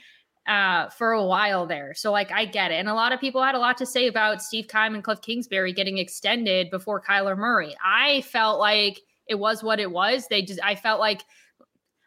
uh, 0.48 0.90
for 0.90 1.12
a 1.12 1.24
while 1.24 1.66
there. 1.66 1.94
So 1.94 2.12
like 2.12 2.32
I 2.32 2.46
get 2.46 2.72
it. 2.72 2.76
And 2.76 2.90
a 2.90 2.94
lot 2.94 3.14
of 3.14 3.20
people 3.20 3.42
had 3.42 3.56
a 3.56 3.60
lot 3.60 3.78
to 3.78 3.86
say 3.86 4.08
about 4.08 4.42
Steve 4.42 4.68
Keim 4.68 4.94
and 4.94 5.04
Cliff 5.04 5.22
Kingsbury 5.22 5.74
getting 5.74 5.98
extended 5.98 6.70
before 6.70 7.02
Kyler 7.02 7.38
Murray. 7.38 7.76
I 7.84 8.22
felt 8.22 8.60
like 8.60 9.02
it 9.28 9.36
was 9.36 9.64
what 9.64 9.80
it 9.80 9.92
was. 9.92 10.28
They 10.28 10.42
just 10.42 10.60
I 10.64 10.76
felt 10.76 11.00
like 11.00 11.24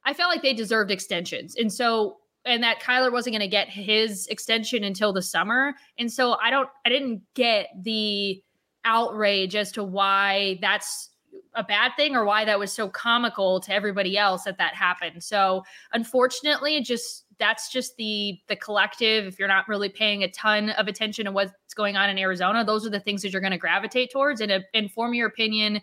I 0.04 0.14
felt 0.14 0.30
like 0.30 0.42
they 0.42 0.54
deserved 0.54 0.90
extensions. 0.90 1.56
And 1.56 1.72
so 1.72 2.18
and 2.44 2.62
that 2.62 2.80
Kyler 2.80 3.10
wasn't 3.10 3.34
going 3.34 3.40
to 3.40 3.48
get 3.48 3.68
his 3.68 4.26
extension 4.28 4.84
until 4.84 5.12
the 5.12 5.22
summer. 5.22 5.74
And 5.98 6.12
so 6.12 6.36
I 6.42 6.50
don't 6.50 6.68
I 6.84 6.90
didn't 6.90 7.22
get 7.34 7.68
the 7.82 8.42
outrage 8.84 9.56
as 9.56 9.72
to 9.72 9.82
why 9.82 10.58
that's 10.60 11.10
a 11.54 11.64
bad 11.64 11.92
thing 11.96 12.14
or 12.14 12.24
why 12.24 12.44
that 12.44 12.58
was 12.58 12.72
so 12.72 12.88
comical 12.88 13.60
to 13.60 13.72
everybody 13.72 14.16
else 14.16 14.44
that 14.44 14.58
that 14.58 14.74
happened. 14.74 15.24
So 15.24 15.64
unfortunately, 15.92 16.80
just 16.82 17.24
that's 17.38 17.70
just 17.70 17.96
the 17.96 18.38
the 18.48 18.56
collective. 18.56 19.26
If 19.26 19.38
you're 19.38 19.48
not 19.48 19.68
really 19.68 19.88
paying 19.88 20.22
a 20.22 20.30
ton 20.30 20.70
of 20.70 20.88
attention 20.88 21.26
to 21.26 21.32
what's 21.32 21.74
going 21.74 21.96
on 21.96 22.10
in 22.10 22.18
Arizona, 22.18 22.64
those 22.64 22.86
are 22.86 22.90
the 22.90 23.00
things 23.00 23.22
that 23.22 23.32
you're 23.32 23.40
going 23.40 23.52
to 23.52 23.58
gravitate 23.58 24.10
towards 24.10 24.40
and 24.40 24.50
uh, 24.50 24.60
inform 24.74 25.14
your 25.14 25.28
opinion 25.28 25.80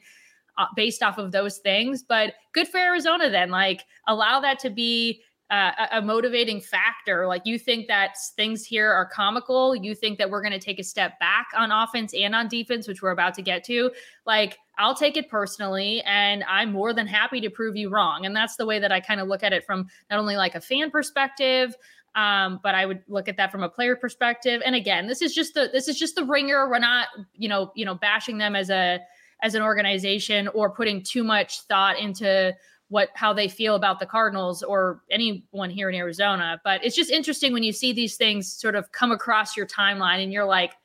uh, 0.58 0.66
based 0.76 1.04
off 1.04 1.18
of 1.18 1.32
those 1.32 1.60
things. 1.60 2.04
But 2.04 2.34
good 2.54 2.68
for 2.68 2.78
Arizona 2.78 3.30
then. 3.30 3.50
Like 3.50 3.84
allow 4.08 4.40
that 4.42 4.60
to 4.60 4.70
be 4.70 5.22
uh, 5.54 5.88
a 5.92 6.02
motivating 6.02 6.60
factor. 6.60 7.28
Like 7.28 7.44
you 7.46 7.60
think 7.60 7.88
that 7.88 8.16
things 8.36 8.66
here 8.66 8.92
are 8.92 9.06
comical, 9.06 9.76
you 9.76 9.94
think 9.94 10.18
that 10.18 10.32
we're 10.32 10.42
going 10.42 10.54
to 10.54 10.60
take 10.60 10.80
a 10.80 10.84
step 10.84 11.20
back 11.20 11.46
on 11.56 11.72
offense 11.72 12.12
and 12.16 12.34
on 12.34 12.48
defense, 12.48 12.88
which 12.88 13.04
we're 13.04 13.12
about 13.12 13.36
to 13.36 13.44
get 13.44 13.64
to. 13.66 13.92
Like 14.26 14.58
I'll 14.80 14.96
take 14.96 15.16
it 15.16 15.30
personally, 15.30 16.02
and 16.08 16.44
I'm 16.50 16.72
more 16.72 16.92
than 16.92 17.06
happy 17.06 17.40
to 17.42 17.52
prove 17.52 17.76
you 17.76 17.90
wrong. 17.90 18.26
And 18.26 18.36
that's 18.36 18.56
the 18.56 18.66
way 18.66 18.80
that 18.80 18.92
I 18.92 19.00
kind 19.00 19.22
of 19.22 19.28
look 19.28 19.44
at 19.44 19.54
it 19.54 19.64
from 19.64 19.86
not 20.10 20.18
only 20.18 20.38
like 20.38 20.56
a 20.56 20.62
fan 20.62 20.90
perspective, 20.90 21.76
um, 22.16 22.60
but 22.64 22.74
I 22.74 22.88
would 22.88 23.04
look 23.08 23.28
at 23.28 23.38
that 23.38 23.52
from 23.52 23.62
a 23.62 23.70
player 23.70 23.96
perspective. 23.96 24.60
And 24.66 24.74
again, 24.74 25.06
this 25.06 25.22
is 25.22 25.36
just 25.36 25.54
the 25.54 25.70
this 25.72 25.88
is 25.88 26.00
just 26.00 26.16
the 26.16 26.24
ringer. 26.24 26.68
We're 26.68 26.80
not, 26.80 27.10
you 27.36 27.48
know, 27.48 27.72
you 27.76 27.86
know, 27.86 27.94
bashing 27.94 28.40
them 28.40 28.56
as 28.56 28.72
a 28.72 29.02
as 29.44 29.54
an 29.54 29.62
organization 29.62 30.48
or 30.48 30.72
putting 30.72 31.04
too 31.04 31.24
much 31.24 31.62
thought 31.62 32.00
into 32.00 32.56
what 32.94 33.10
how 33.16 33.34
they 33.34 33.48
feel 33.48 33.74
about 33.74 34.00
the 34.00 34.06
Cardinals 34.06 34.62
or 34.62 35.02
anyone 35.10 35.72
here 35.72 35.90
in 35.90 35.96
Arizona. 35.96 36.62
But 36.64 36.86
it's 36.86 36.96
just 36.96 37.10
interesting 37.10 37.52
when 37.52 37.64
you 37.64 37.74
see 37.74 37.92
these 37.92 38.18
things 38.18 38.54
sort 38.54 38.76
of 38.76 38.92
come 38.92 39.12
across 39.12 39.58
your 39.58 39.66
timeline 39.66 40.22
and 40.22 40.32
you're 40.32 40.46
like, 40.46 40.76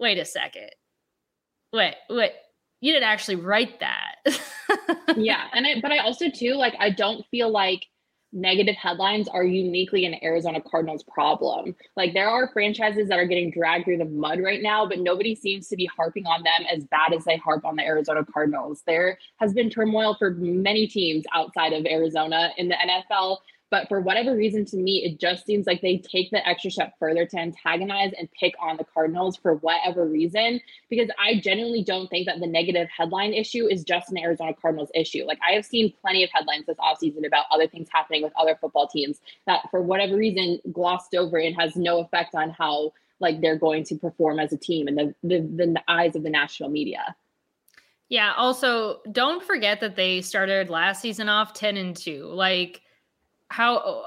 wait 0.00 0.18
a 0.18 0.24
second. 0.24 0.70
Wait, 1.72 1.94
wait, 2.10 2.32
you 2.80 2.92
didn't 2.92 3.08
actually 3.08 3.36
write 3.36 3.78
that. 3.78 4.16
yeah. 5.16 5.44
And 5.52 5.64
I 5.64 5.80
but 5.80 5.92
I 5.92 5.98
also 5.98 6.28
too, 6.28 6.54
like 6.54 6.74
I 6.80 6.90
don't 6.90 7.24
feel 7.30 7.52
like 7.52 7.86
negative 8.32 8.76
headlines 8.76 9.28
are 9.28 9.44
uniquely 9.44 10.04
an 10.04 10.16
Arizona 10.22 10.60
Cardinals 10.60 11.02
problem. 11.02 11.74
Like 11.96 12.12
there 12.12 12.28
are 12.28 12.50
franchises 12.52 13.08
that 13.08 13.18
are 13.18 13.26
getting 13.26 13.50
dragged 13.50 13.84
through 13.84 13.98
the 13.98 14.04
mud 14.04 14.40
right 14.40 14.62
now, 14.62 14.86
but 14.86 14.98
nobody 14.98 15.34
seems 15.34 15.68
to 15.68 15.76
be 15.76 15.86
harping 15.86 16.26
on 16.26 16.42
them 16.42 16.66
as 16.70 16.84
bad 16.84 17.12
as 17.14 17.24
they 17.24 17.36
harp 17.36 17.64
on 17.64 17.76
the 17.76 17.82
Arizona 17.82 18.24
Cardinals. 18.24 18.82
There 18.86 19.18
has 19.38 19.52
been 19.52 19.70
turmoil 19.70 20.14
for 20.18 20.30
many 20.30 20.86
teams 20.86 21.24
outside 21.34 21.72
of 21.72 21.86
Arizona 21.86 22.50
in 22.56 22.68
the 22.68 22.76
NFL 22.76 23.38
but 23.70 23.88
for 23.88 24.00
whatever 24.00 24.34
reason, 24.34 24.64
to 24.66 24.76
me, 24.76 25.04
it 25.04 25.20
just 25.20 25.44
seems 25.44 25.66
like 25.66 25.82
they 25.82 25.98
take 25.98 26.30
the 26.30 26.46
extra 26.46 26.70
step 26.70 26.94
further 26.98 27.26
to 27.26 27.38
antagonize 27.38 28.12
and 28.18 28.28
pick 28.32 28.54
on 28.60 28.76
the 28.78 28.84
Cardinals 28.84 29.36
for 29.36 29.56
whatever 29.56 30.06
reason. 30.06 30.60
Because 30.88 31.10
I 31.22 31.38
genuinely 31.40 31.82
don't 31.82 32.08
think 32.08 32.26
that 32.26 32.40
the 32.40 32.46
negative 32.46 32.88
headline 32.88 33.34
issue 33.34 33.66
is 33.66 33.84
just 33.84 34.10
an 34.10 34.18
Arizona 34.18 34.54
Cardinals 34.54 34.90
issue. 34.94 35.24
Like 35.24 35.38
I 35.46 35.52
have 35.52 35.66
seen 35.66 35.92
plenty 36.00 36.24
of 36.24 36.30
headlines 36.32 36.66
this 36.66 36.78
offseason 36.78 37.26
about 37.26 37.44
other 37.50 37.66
things 37.66 37.88
happening 37.92 38.22
with 38.22 38.32
other 38.38 38.56
football 38.58 38.88
teams 38.88 39.20
that 39.46 39.70
for 39.70 39.82
whatever 39.82 40.16
reason 40.16 40.60
glossed 40.72 41.14
over 41.14 41.36
and 41.36 41.54
has 41.56 41.76
no 41.76 42.00
effect 42.00 42.34
on 42.34 42.50
how 42.50 42.92
like 43.20 43.40
they're 43.40 43.58
going 43.58 43.84
to 43.84 43.96
perform 43.96 44.38
as 44.38 44.52
a 44.52 44.56
team 44.56 44.88
in 44.88 44.94
the 44.94 45.14
the, 45.22 45.40
the 45.40 45.82
eyes 45.88 46.16
of 46.16 46.22
the 46.22 46.30
national 46.30 46.70
media. 46.70 47.16
Yeah, 48.08 48.32
also 48.38 49.00
don't 49.12 49.42
forget 49.44 49.80
that 49.80 49.96
they 49.96 50.22
started 50.22 50.70
last 50.70 51.02
season 51.02 51.28
off 51.28 51.52
10 51.52 51.76
and 51.76 51.94
2. 51.94 52.24
Like 52.24 52.80
how 53.48 54.04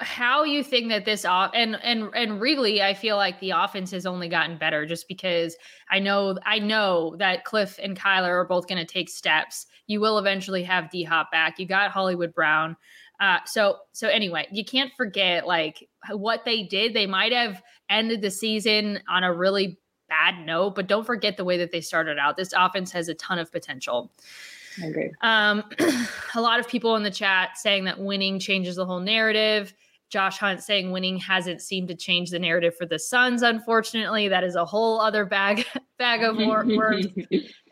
how 0.00 0.44
you 0.44 0.62
think 0.62 0.88
that 0.88 1.04
this 1.04 1.24
off 1.24 1.50
and 1.54 1.76
and 1.82 2.10
and 2.14 2.40
really 2.40 2.82
I 2.82 2.94
feel 2.94 3.16
like 3.16 3.40
the 3.40 3.50
offense 3.50 3.90
has 3.90 4.06
only 4.06 4.28
gotten 4.28 4.56
better 4.56 4.86
just 4.86 5.08
because 5.08 5.56
I 5.90 5.98
know 5.98 6.38
I 6.46 6.58
know 6.58 7.16
that 7.18 7.44
Cliff 7.44 7.78
and 7.82 7.98
Kyler 7.98 8.28
are 8.28 8.46
both 8.46 8.68
going 8.68 8.84
to 8.84 8.92
take 8.92 9.08
steps. 9.08 9.66
You 9.86 10.00
will 10.00 10.18
eventually 10.18 10.62
have 10.62 10.90
D 10.90 11.02
Hop 11.02 11.30
back. 11.32 11.58
You 11.58 11.66
got 11.66 11.90
Hollywood 11.90 12.34
Brown. 12.34 12.76
Uh, 13.20 13.38
so 13.46 13.78
so 13.92 14.08
anyway, 14.08 14.46
you 14.52 14.64
can't 14.64 14.92
forget 14.96 15.46
like 15.46 15.88
what 16.10 16.44
they 16.44 16.62
did. 16.62 16.94
They 16.94 17.06
might 17.06 17.32
have 17.32 17.62
ended 17.90 18.22
the 18.22 18.30
season 18.30 19.00
on 19.08 19.24
a 19.24 19.34
really 19.34 19.78
bad 20.08 20.46
note, 20.46 20.74
but 20.74 20.86
don't 20.86 21.04
forget 21.04 21.36
the 21.36 21.44
way 21.44 21.58
that 21.58 21.72
they 21.72 21.80
started 21.80 22.18
out. 22.18 22.36
This 22.36 22.52
offense 22.56 22.92
has 22.92 23.08
a 23.08 23.14
ton 23.14 23.38
of 23.38 23.50
potential. 23.50 24.12
I 24.82 24.86
agree. 24.86 25.10
Um, 25.22 25.64
a 26.34 26.40
lot 26.40 26.60
of 26.60 26.68
people 26.68 26.96
in 26.96 27.02
the 27.02 27.10
chat 27.10 27.56
saying 27.56 27.84
that 27.84 27.98
winning 27.98 28.38
changes 28.38 28.76
the 28.76 28.86
whole 28.86 29.00
narrative. 29.00 29.74
Josh 30.10 30.38
Hunt 30.38 30.62
saying 30.62 30.90
winning 30.90 31.18
hasn't 31.18 31.60
seemed 31.60 31.88
to 31.88 31.94
change 31.94 32.30
the 32.30 32.38
narrative 32.38 32.74
for 32.76 32.86
the 32.86 32.98
Suns. 32.98 33.42
Unfortunately, 33.42 34.28
that 34.28 34.42
is 34.42 34.54
a 34.54 34.64
whole 34.64 35.00
other 35.00 35.24
bag 35.24 35.66
bag 35.98 36.22
of 36.22 36.36
worms. 36.36 37.06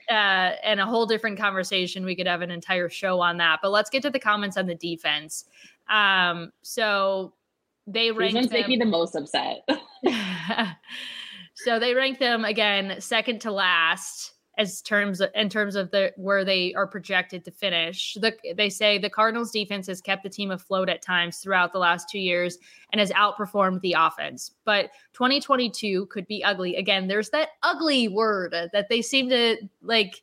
Uh, 0.09 0.55
and 0.63 0.79
a 0.79 0.87
whole 0.87 1.05
different 1.05 1.37
conversation. 1.37 2.05
We 2.05 2.15
could 2.15 2.29
have 2.29 2.41
an 2.41 2.49
entire 2.53 2.89
show 2.89 3.21
on 3.21 3.39
that. 3.39 3.59
But 3.61 3.73
let's 3.73 3.91
get 3.91 4.03
to 4.03 4.11
the 4.11 4.21
comments 4.21 4.57
on 4.57 4.67
the 4.67 4.77
defense. 4.77 5.47
Um, 5.89 6.53
so 6.63 7.33
they 7.89 8.13
ranked 8.13 8.35
them, 8.35 8.53
make 8.53 8.69
me 8.69 8.77
the 8.77 8.85
most 8.85 9.17
upset. 9.17 9.69
so 11.57 11.81
they 11.81 11.93
ranked 11.95 12.21
them 12.21 12.45
again 12.45 13.01
second 13.01 13.41
to 13.41 13.51
last 13.51 14.35
as 14.59 14.81
terms 14.81 15.21
in 15.35 15.49
terms 15.49 15.77
of 15.77 15.91
the 15.91 16.13
where 16.17 16.45
they 16.45 16.73
are 16.75 16.87
projected 16.87 17.45
to 17.45 17.51
finish. 17.51 18.17
The, 18.21 18.35
they 18.57 18.71
say 18.71 18.99
the 18.99 19.11
Cardinals 19.11 19.51
defense 19.51 19.87
has 19.89 20.01
kept 20.01 20.23
the 20.23 20.31
team 20.31 20.51
afloat 20.51 20.89
at 20.89 21.03
times 21.03 21.39
throughout 21.39 21.73
the 21.73 21.79
last 21.79 22.09
2 22.09 22.19
years 22.19 22.59
and 22.93 23.01
has 23.01 23.11
outperformed 23.13 23.81
the 23.83 23.95
offense. 23.99 24.53
But 24.65 24.91
2022 25.13 26.07
could 26.07 26.27
be 26.27 26.43
ugly. 26.43 26.77
Again, 26.77 27.07
there's 27.07 27.31
that 27.31 27.51
ugly 27.63 28.09
word 28.09 28.55
that 28.73 28.89
they 28.89 29.03
seem 29.03 29.29
to 29.29 29.57
like 29.83 30.23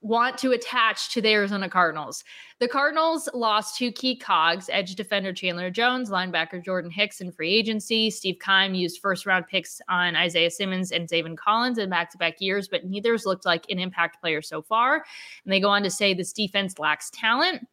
want 0.00 0.36
to 0.38 0.52
attach 0.52 1.12
to 1.14 1.22
the 1.22 1.30
Arizona 1.30 1.68
Cardinals. 1.68 2.22
The 2.60 2.68
Cardinals 2.68 3.28
lost 3.32 3.76
two 3.76 3.90
key 3.90 4.16
cogs 4.16 4.68
edge 4.70 4.94
defender 4.94 5.32
Chandler 5.32 5.70
Jones, 5.70 6.10
linebacker 6.10 6.62
Jordan 6.62 6.90
Hicks 6.90 7.20
in 7.20 7.32
free 7.32 7.54
agency. 7.54 8.10
Steve 8.10 8.38
Keim 8.44 8.74
used 8.74 9.00
first 9.00 9.24
round 9.24 9.46
picks 9.46 9.80
on 9.88 10.16
Isaiah 10.16 10.50
Simmons 10.50 10.92
and 10.92 11.08
Zaven 11.08 11.36
Collins 11.36 11.78
in 11.78 11.88
back 11.88 12.10
to 12.10 12.18
back 12.18 12.40
years, 12.40 12.68
but 12.68 12.84
neither's 12.84 13.24
looked 13.24 13.46
like 13.46 13.64
an 13.70 13.78
impact 13.78 14.20
player 14.20 14.42
so 14.42 14.60
far. 14.60 15.04
And 15.44 15.52
they 15.52 15.60
go 15.60 15.68
on 15.68 15.82
to 15.82 15.90
say 15.90 16.12
this 16.12 16.32
defense 16.32 16.78
lacks 16.78 17.10
talent. 17.10 17.66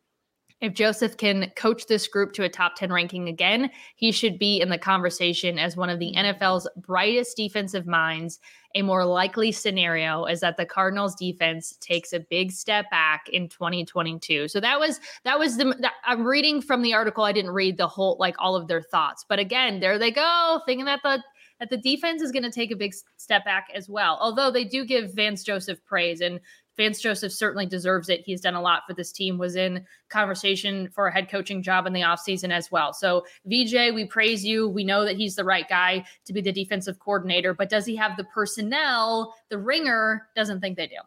If 0.61 0.73
Joseph 0.73 1.17
can 1.17 1.51
coach 1.57 1.85
this 1.87 2.07
group 2.07 2.31
to 2.33 2.43
a 2.43 2.49
top 2.49 2.75
10 2.75 2.91
ranking 2.91 3.27
again, 3.27 3.69
he 3.95 4.11
should 4.11 4.39
be 4.39 4.61
in 4.61 4.69
the 4.69 4.77
conversation 4.77 5.59
as 5.59 5.75
one 5.75 5.89
of 5.89 5.99
the 5.99 6.13
NFL's 6.15 6.67
brightest 6.77 7.35
defensive 7.35 7.85
minds. 7.85 8.39
A 8.73 8.81
more 8.81 9.05
likely 9.05 9.51
scenario 9.51 10.25
is 10.25 10.39
that 10.39 10.55
the 10.55 10.65
Cardinals 10.65 11.15
defense 11.15 11.77
takes 11.81 12.13
a 12.13 12.19
big 12.19 12.51
step 12.51 12.89
back 12.89 13.27
in 13.29 13.49
2022. 13.49 14.47
So 14.47 14.61
that 14.61 14.79
was 14.79 14.99
that 15.25 15.37
was 15.37 15.57
the 15.57 15.75
that, 15.79 15.93
I'm 16.05 16.25
reading 16.25 16.61
from 16.61 16.81
the 16.81 16.93
article. 16.93 17.25
I 17.25 17.31
didn't 17.33 17.51
read 17.51 17.77
the 17.77 17.87
whole 17.87 18.15
like 18.19 18.35
all 18.39 18.55
of 18.55 18.67
their 18.67 18.81
thoughts. 18.81 19.25
But 19.27 19.39
again, 19.39 19.81
there 19.81 19.99
they 19.99 20.11
go, 20.11 20.61
thinking 20.65 20.85
that 20.85 21.01
the 21.03 21.21
that 21.59 21.69
the 21.69 21.77
defense 21.77 22.21
is 22.21 22.31
going 22.31 22.43
to 22.43 22.51
take 22.51 22.71
a 22.71 22.75
big 22.75 22.93
step 23.17 23.45
back 23.45 23.67
as 23.73 23.87
well. 23.87 24.17
Although 24.19 24.51
they 24.51 24.65
do 24.65 24.85
give 24.85 25.13
Vance 25.13 25.43
Joseph 25.43 25.83
praise 25.85 26.21
and 26.21 26.39
Vance 26.77 26.99
Joseph 26.99 27.31
certainly 27.31 27.65
deserves 27.65 28.09
it. 28.09 28.23
He's 28.25 28.41
done 28.41 28.55
a 28.55 28.61
lot 28.61 28.83
for 28.87 28.93
this 28.93 29.11
team, 29.11 29.37
was 29.37 29.55
in 29.55 29.85
conversation 30.09 30.89
for 30.93 31.07
a 31.07 31.13
head 31.13 31.29
coaching 31.29 31.63
job 31.63 31.85
in 31.85 31.93
the 31.93 32.01
offseason 32.01 32.51
as 32.51 32.71
well. 32.71 32.93
So, 32.93 33.25
VJ, 33.45 33.93
we 33.93 34.05
praise 34.05 34.43
you. 34.43 34.67
We 34.67 34.83
know 34.83 35.05
that 35.05 35.17
he's 35.17 35.35
the 35.35 35.43
right 35.43 35.67
guy 35.67 36.05
to 36.25 36.33
be 36.33 36.41
the 36.41 36.51
defensive 36.51 36.99
coordinator, 36.99 37.53
but 37.53 37.69
does 37.69 37.85
he 37.85 37.95
have 37.95 38.17
the 38.17 38.25
personnel? 38.25 39.33
The 39.49 39.57
ringer 39.57 40.27
doesn't 40.35 40.61
think 40.61 40.77
they 40.77 40.87
do. 40.87 40.97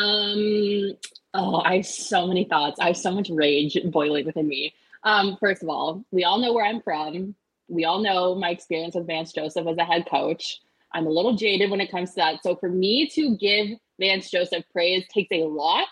Um, 0.00 0.92
oh, 1.32 1.62
I 1.64 1.76
have 1.76 1.86
so 1.86 2.26
many 2.26 2.44
thoughts. 2.44 2.78
I 2.78 2.88
have 2.88 2.96
so 2.96 3.10
much 3.12 3.30
rage 3.30 3.78
boiling 3.86 4.26
within 4.26 4.46
me. 4.46 4.74
Um, 5.04 5.36
first 5.40 5.62
of 5.62 5.68
all, 5.68 6.04
we 6.10 6.24
all 6.24 6.38
know 6.38 6.52
where 6.52 6.66
I'm 6.66 6.82
from. 6.82 7.34
We 7.68 7.84
all 7.84 8.00
know 8.00 8.34
my 8.34 8.50
experience 8.50 8.94
with 8.94 9.06
Vance 9.06 9.32
Joseph 9.32 9.66
as 9.66 9.78
a 9.78 9.84
head 9.84 10.06
coach. 10.08 10.60
I'm 10.96 11.06
a 11.06 11.10
little 11.10 11.36
jaded 11.36 11.70
when 11.70 11.82
it 11.82 11.90
comes 11.90 12.10
to 12.10 12.16
that. 12.16 12.42
So 12.42 12.56
for 12.56 12.70
me 12.70 13.06
to 13.10 13.36
give 13.36 13.78
Vance 14.00 14.30
Joseph 14.30 14.64
praise 14.72 15.04
takes 15.12 15.30
a 15.30 15.44
lot, 15.44 15.88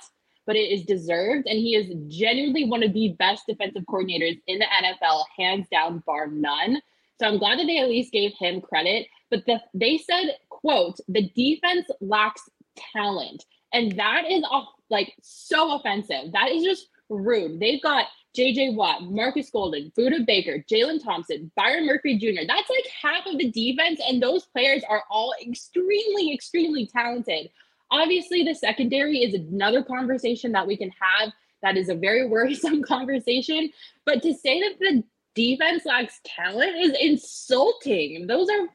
but 0.46 0.56
it 0.56 0.70
is 0.70 0.86
deserved. 0.86 1.46
And 1.46 1.58
he 1.58 1.76
is 1.76 1.94
genuinely 2.08 2.64
one 2.64 2.82
of 2.82 2.94
the 2.94 3.14
best 3.18 3.42
defensive 3.46 3.82
coordinators 3.82 4.40
in 4.46 4.58
the 4.58 4.64
NFL, 4.64 5.24
hands 5.36 5.66
down, 5.70 6.02
bar 6.06 6.28
none. 6.28 6.80
So 7.20 7.26
I'm 7.26 7.38
glad 7.38 7.58
that 7.58 7.66
they 7.66 7.78
at 7.78 7.90
least 7.90 8.12
gave 8.12 8.32
him 8.38 8.62
credit. 8.62 9.06
But 9.30 9.44
the, 9.44 9.60
they 9.74 9.98
said, 9.98 10.36
quote, 10.48 10.96
the 11.06 11.30
defense 11.36 11.86
lacks 12.00 12.48
talent. 12.94 13.44
And 13.74 13.98
that 13.98 14.24
is 14.26 14.42
like 14.88 15.12
so 15.20 15.76
offensive. 15.76 16.32
That 16.32 16.50
is 16.50 16.64
just 16.64 16.88
rude. 17.10 17.60
They've 17.60 17.82
got 17.82 18.06
JJ 18.36 18.74
Watt, 18.74 19.04
Marcus 19.04 19.50
Golden, 19.50 19.92
Budda 19.96 20.26
Baker, 20.26 20.64
Jalen 20.70 21.02
Thompson, 21.02 21.50
Byron 21.56 21.86
Murphy 21.86 22.18
Jr. 22.18 22.42
That's 22.46 22.70
like 22.70 22.86
half 23.00 23.26
of 23.26 23.38
the 23.38 23.50
defense. 23.50 24.00
And 24.06 24.22
those 24.22 24.44
players 24.46 24.82
are 24.88 25.04
all 25.10 25.34
extremely, 25.40 26.32
extremely 26.32 26.86
talented. 26.86 27.50
Obviously, 27.90 28.42
the 28.42 28.54
secondary 28.54 29.18
is 29.18 29.34
another 29.34 29.82
conversation 29.82 30.52
that 30.52 30.66
we 30.66 30.76
can 30.76 30.90
have. 30.90 31.32
That 31.62 31.76
is 31.76 31.88
a 31.88 31.94
very 31.94 32.26
worrisome 32.28 32.82
conversation. 32.82 33.70
But 34.04 34.22
to 34.22 34.34
say 34.34 34.60
that 34.60 34.78
the 34.80 35.04
defense 35.34 35.84
lacks 35.84 36.20
talent 36.24 36.76
is 36.76 36.96
insulting. 37.00 38.26
Those 38.26 38.48
are 38.48 38.68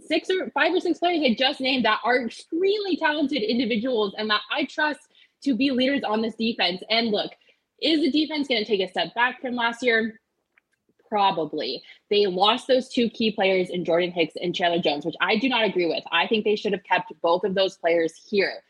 six 0.00 0.28
or 0.30 0.50
five 0.50 0.74
or 0.74 0.80
six 0.80 0.98
players 0.98 1.22
I 1.24 1.34
just 1.34 1.60
named 1.60 1.84
that 1.84 2.00
are 2.04 2.24
extremely 2.24 2.96
talented 2.96 3.42
individuals 3.42 4.14
and 4.18 4.28
that 4.30 4.42
I 4.50 4.64
trust 4.64 5.00
to 5.44 5.54
be 5.54 5.70
leaders 5.70 6.02
on 6.04 6.22
this 6.22 6.34
defense. 6.34 6.82
And 6.90 7.10
look, 7.10 7.32
is 7.80 8.00
the 8.00 8.10
defense 8.10 8.48
going 8.48 8.64
to 8.64 8.66
take 8.66 8.80
a 8.80 8.90
step 8.90 9.14
back 9.14 9.40
from 9.40 9.54
last 9.54 9.82
year? 9.82 10.20
Probably. 11.08 11.82
They 12.10 12.26
lost 12.26 12.66
those 12.66 12.88
two 12.88 13.08
key 13.10 13.30
players 13.30 13.70
in 13.70 13.84
Jordan 13.84 14.10
Hicks 14.10 14.34
and 14.40 14.54
Chandler 14.54 14.80
Jones, 14.80 15.04
which 15.04 15.14
I 15.20 15.36
do 15.36 15.48
not 15.48 15.64
agree 15.64 15.86
with. 15.86 16.02
I 16.10 16.26
think 16.26 16.44
they 16.44 16.56
should 16.56 16.72
have 16.72 16.84
kept 16.84 17.12
both 17.22 17.44
of 17.44 17.54
those 17.54 17.76
players 17.76 18.12
here. 18.28 18.62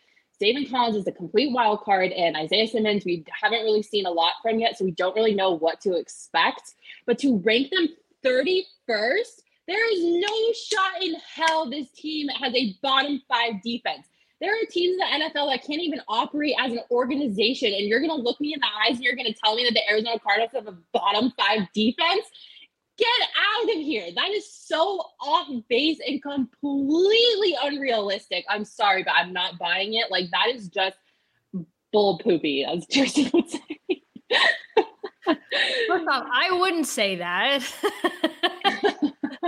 Zaven 0.42 0.70
Collins 0.70 0.96
is 0.96 1.06
a 1.06 1.12
complete 1.12 1.52
wild 1.52 1.82
card, 1.82 2.12
and 2.12 2.36
Isaiah 2.36 2.68
Simmons, 2.68 3.06
we 3.06 3.24
haven't 3.40 3.62
really 3.62 3.82
seen 3.82 4.04
a 4.04 4.10
lot 4.10 4.34
from 4.42 4.58
yet, 4.58 4.76
so 4.76 4.84
we 4.84 4.90
don't 4.90 5.16
really 5.16 5.34
know 5.34 5.52
what 5.52 5.80
to 5.80 5.96
expect. 5.96 6.74
But 7.06 7.18
to 7.20 7.38
rank 7.38 7.70
them 7.70 7.88
31st, 8.22 9.40
there 9.66 9.92
is 9.92 10.04
no 10.04 10.52
shot 10.52 11.02
in 11.02 11.14
hell 11.34 11.70
this 11.70 11.90
team 11.90 12.28
has 12.28 12.54
a 12.54 12.76
bottom 12.82 13.22
five 13.28 13.62
defense. 13.62 14.06
There 14.40 14.52
are 14.52 14.66
teams 14.70 14.92
in 14.92 14.98
the 14.98 15.24
NFL 15.24 15.50
that 15.50 15.64
can't 15.66 15.80
even 15.80 16.00
operate 16.08 16.54
as 16.58 16.72
an 16.72 16.80
organization, 16.90 17.72
and 17.72 17.86
you're 17.86 18.00
going 18.00 18.10
to 18.10 18.16
look 18.22 18.40
me 18.40 18.52
in 18.52 18.60
the 18.60 18.66
eyes 18.66 18.96
and 18.96 19.04
you're 19.04 19.16
going 19.16 19.32
to 19.32 19.38
tell 19.42 19.54
me 19.54 19.64
that 19.64 19.72
the 19.72 19.88
Arizona 19.88 20.18
Cardinals 20.18 20.52
have 20.54 20.66
a 20.66 20.76
bottom 20.92 21.32
five 21.38 21.60
defense. 21.74 22.26
Get 22.98 23.08
out 23.36 23.76
of 23.76 23.82
here. 23.82 24.08
That 24.14 24.30
is 24.30 24.50
so 24.50 25.02
off 25.20 25.48
base 25.68 25.98
and 26.06 26.22
completely 26.22 27.54
unrealistic. 27.62 28.44
I'm 28.48 28.64
sorry, 28.64 29.02
but 29.02 29.12
I'm 29.14 29.32
not 29.32 29.58
buying 29.58 29.94
it. 29.94 30.10
Like, 30.10 30.30
that 30.30 30.48
is 30.54 30.68
just 30.68 30.96
bull 31.92 32.18
poopy, 32.18 32.64
as 32.64 32.86
Kirsten 32.94 33.30
would 33.34 33.50
say. 33.50 34.02
First 35.88 36.08
off, 36.08 36.26
I 36.32 36.52
wouldn't 36.52 36.86
say 36.86 37.16
that. 37.16 37.62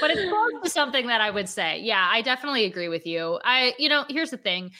but 0.00 0.10
it's 0.10 0.28
close 0.28 0.62
to 0.62 0.70
something 0.70 1.06
that 1.06 1.20
I 1.20 1.30
would 1.30 1.48
say. 1.48 1.80
Yeah, 1.80 2.08
I 2.10 2.22
definitely 2.22 2.64
agree 2.64 2.88
with 2.88 3.06
you. 3.06 3.38
I, 3.44 3.74
you 3.78 3.88
know, 3.88 4.04
here's 4.08 4.30
the 4.30 4.36
thing. 4.36 4.70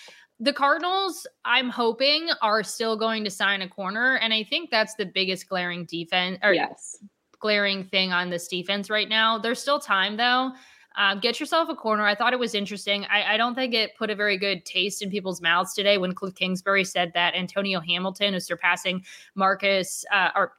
The 0.40 0.53
Cardinals, 0.53 1.27
I'm 1.44 1.68
hoping, 1.68 2.29
are 2.42 2.62
still 2.62 2.96
going 2.96 3.24
to 3.24 3.31
sign 3.31 3.62
a 3.62 3.68
corner. 3.68 4.16
And 4.16 4.33
I 4.33 4.44
think 4.44 4.70
that's 4.70 4.94
the 4.94 5.07
biggest 5.07 5.48
glaring 5.48 5.85
defense 5.85 6.38
or 6.42 6.53
yes. 6.53 6.98
glaring 7.40 7.85
thing 7.85 8.12
on 8.12 8.31
this 8.31 8.46
defense 8.46 8.88
right 8.88 9.09
now. 9.09 9.38
There's 9.38 9.61
still 9.61 9.81
time 9.81 10.16
though. 10.16 10.53
Um, 10.96 11.20
get 11.20 11.38
yourself 11.38 11.68
a 11.68 11.77
corner. 11.77 12.05
I 12.07 12.16
thought 12.16 12.33
it 12.33 12.40
was 12.40 12.55
interesting. 12.57 13.05
I, 13.05 13.35
I, 13.35 13.37
don't 13.37 13.55
think 13.55 13.72
it 13.72 13.96
put 13.96 14.11
a 14.11 14.16
very 14.16 14.37
good 14.37 14.64
taste 14.64 15.01
in 15.01 15.11
people's 15.11 15.40
mouths 15.40 15.72
today 15.72 15.96
when 15.96 16.12
Cliff 16.12 16.35
Kingsbury 16.35 16.83
said 16.83 17.12
that 17.14 17.37
Antonio 17.37 17.79
Hamilton 17.79 18.35
is 18.35 18.44
surpassing 18.44 19.05
Marcus 19.37 20.05
uh, 20.12 20.31
or 20.35 20.55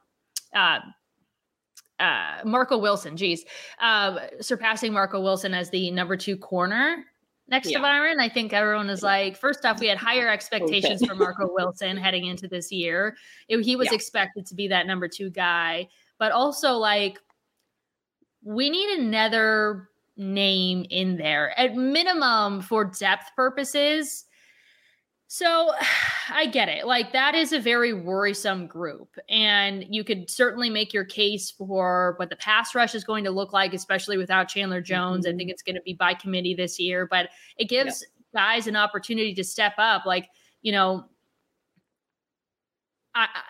uh, 0.54 0.78
uh, 2.00 2.40
Marco 2.44 2.78
Wilson, 2.78 3.16
geez, 3.16 3.44
uh, 3.78 4.18
surpassing 4.40 4.92
Marco 4.92 5.20
Wilson 5.20 5.54
as 5.54 5.70
the 5.70 5.90
number 5.90 6.16
two 6.16 6.36
corner 6.36 7.04
next 7.50 7.70
yeah. 7.70 7.78
to 7.78 7.82
Byron. 7.82 8.20
I 8.20 8.28
think 8.28 8.52
everyone 8.52 8.88
is 8.88 9.02
like, 9.02 9.36
first 9.36 9.64
off, 9.64 9.80
we 9.80 9.88
had 9.88 9.98
higher 9.98 10.28
expectations 10.32 11.04
for 11.04 11.14
Marco 11.14 11.52
Wilson 11.52 11.96
heading 11.96 12.26
into 12.26 12.48
this 12.48 12.72
year. 12.72 13.16
It, 13.48 13.62
he 13.62 13.76
was 13.76 13.88
yeah. 13.88 13.94
expected 13.94 14.46
to 14.46 14.54
be 14.54 14.68
that 14.68 14.86
number 14.86 15.08
two 15.08 15.30
guy, 15.30 15.88
but 16.18 16.32
also 16.32 16.74
like, 16.74 17.18
we 18.42 18.70
need 18.70 18.98
another 18.98 19.88
name 20.16 20.86
in 20.90 21.16
there 21.16 21.58
at 21.58 21.74
minimum 21.74 22.62
for 22.62 22.84
depth 22.84 23.30
purposes 23.36 24.24
so 25.32 25.70
I 26.32 26.46
get 26.46 26.68
it. 26.68 26.86
Like 26.86 27.12
that 27.12 27.34
is 27.34 27.52
a 27.52 27.60
very 27.60 27.92
worrisome 27.92 28.66
group. 28.66 29.16
And 29.28 29.84
you 29.88 30.02
could 30.02 30.28
certainly 30.28 30.68
make 30.68 30.92
your 30.92 31.04
case 31.04 31.52
for 31.52 32.14
what 32.18 32.30
the 32.30 32.36
pass 32.36 32.74
rush 32.74 32.94
is 32.94 33.04
going 33.04 33.24
to 33.24 33.30
look 33.30 33.52
like, 33.52 33.72
especially 33.72 34.16
without 34.16 34.48
Chandler 34.48 34.80
Jones. 34.80 35.24
Mm-hmm. 35.24 35.34
I 35.34 35.38
think 35.38 35.50
it's 35.50 35.62
going 35.62 35.76
to 35.76 35.82
be 35.82 35.94
by 35.94 36.14
committee 36.14 36.54
this 36.54 36.80
year, 36.80 37.06
but 37.06 37.30
it 37.56 37.68
gives 37.68 38.04
yeah. 38.34 38.40
guys 38.40 38.66
an 38.66 38.74
opportunity 38.74 39.32
to 39.34 39.44
step 39.44 39.74
up. 39.78 40.04
Like, 40.04 40.28
you 40.62 40.72
know, 40.72 41.04
I, 43.14 43.28
I, 43.32 43.40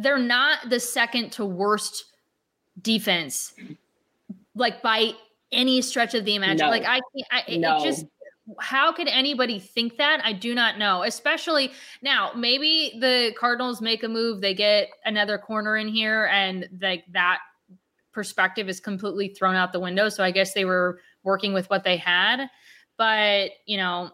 they're 0.00 0.18
not 0.18 0.68
the 0.68 0.80
second 0.80 1.32
to 1.32 1.46
worst 1.46 2.04
defense, 2.80 3.54
like 4.54 4.82
by 4.82 5.12
any 5.50 5.80
stretch 5.82 6.14
of 6.14 6.24
the 6.26 6.34
imagination. 6.34 6.66
No. 6.66 6.70
Like 6.70 6.84
I, 6.86 7.00
I 7.32 7.56
no. 7.56 7.78
it 7.78 7.84
just 7.84 8.06
how 8.58 8.92
could 8.92 9.08
anybody 9.08 9.58
think 9.58 9.96
that? 9.96 10.20
I 10.24 10.32
do 10.32 10.54
not 10.54 10.78
know. 10.78 11.02
Especially 11.02 11.72
now, 12.02 12.32
maybe 12.34 12.92
the 13.00 13.34
Cardinals 13.38 13.80
make 13.80 14.02
a 14.02 14.08
move, 14.08 14.40
they 14.40 14.54
get 14.54 14.88
another 15.04 15.38
corner 15.38 15.76
in 15.76 15.88
here, 15.88 16.26
and 16.26 16.68
like 16.80 17.04
that 17.12 17.38
perspective 18.12 18.68
is 18.68 18.80
completely 18.80 19.28
thrown 19.28 19.54
out 19.54 19.72
the 19.72 19.80
window. 19.80 20.08
So 20.08 20.24
I 20.24 20.30
guess 20.30 20.52
they 20.52 20.64
were 20.64 21.00
working 21.22 21.52
with 21.52 21.68
what 21.70 21.84
they 21.84 21.96
had. 21.96 22.48
But 22.96 23.50
you 23.66 23.76
know, 23.76 24.10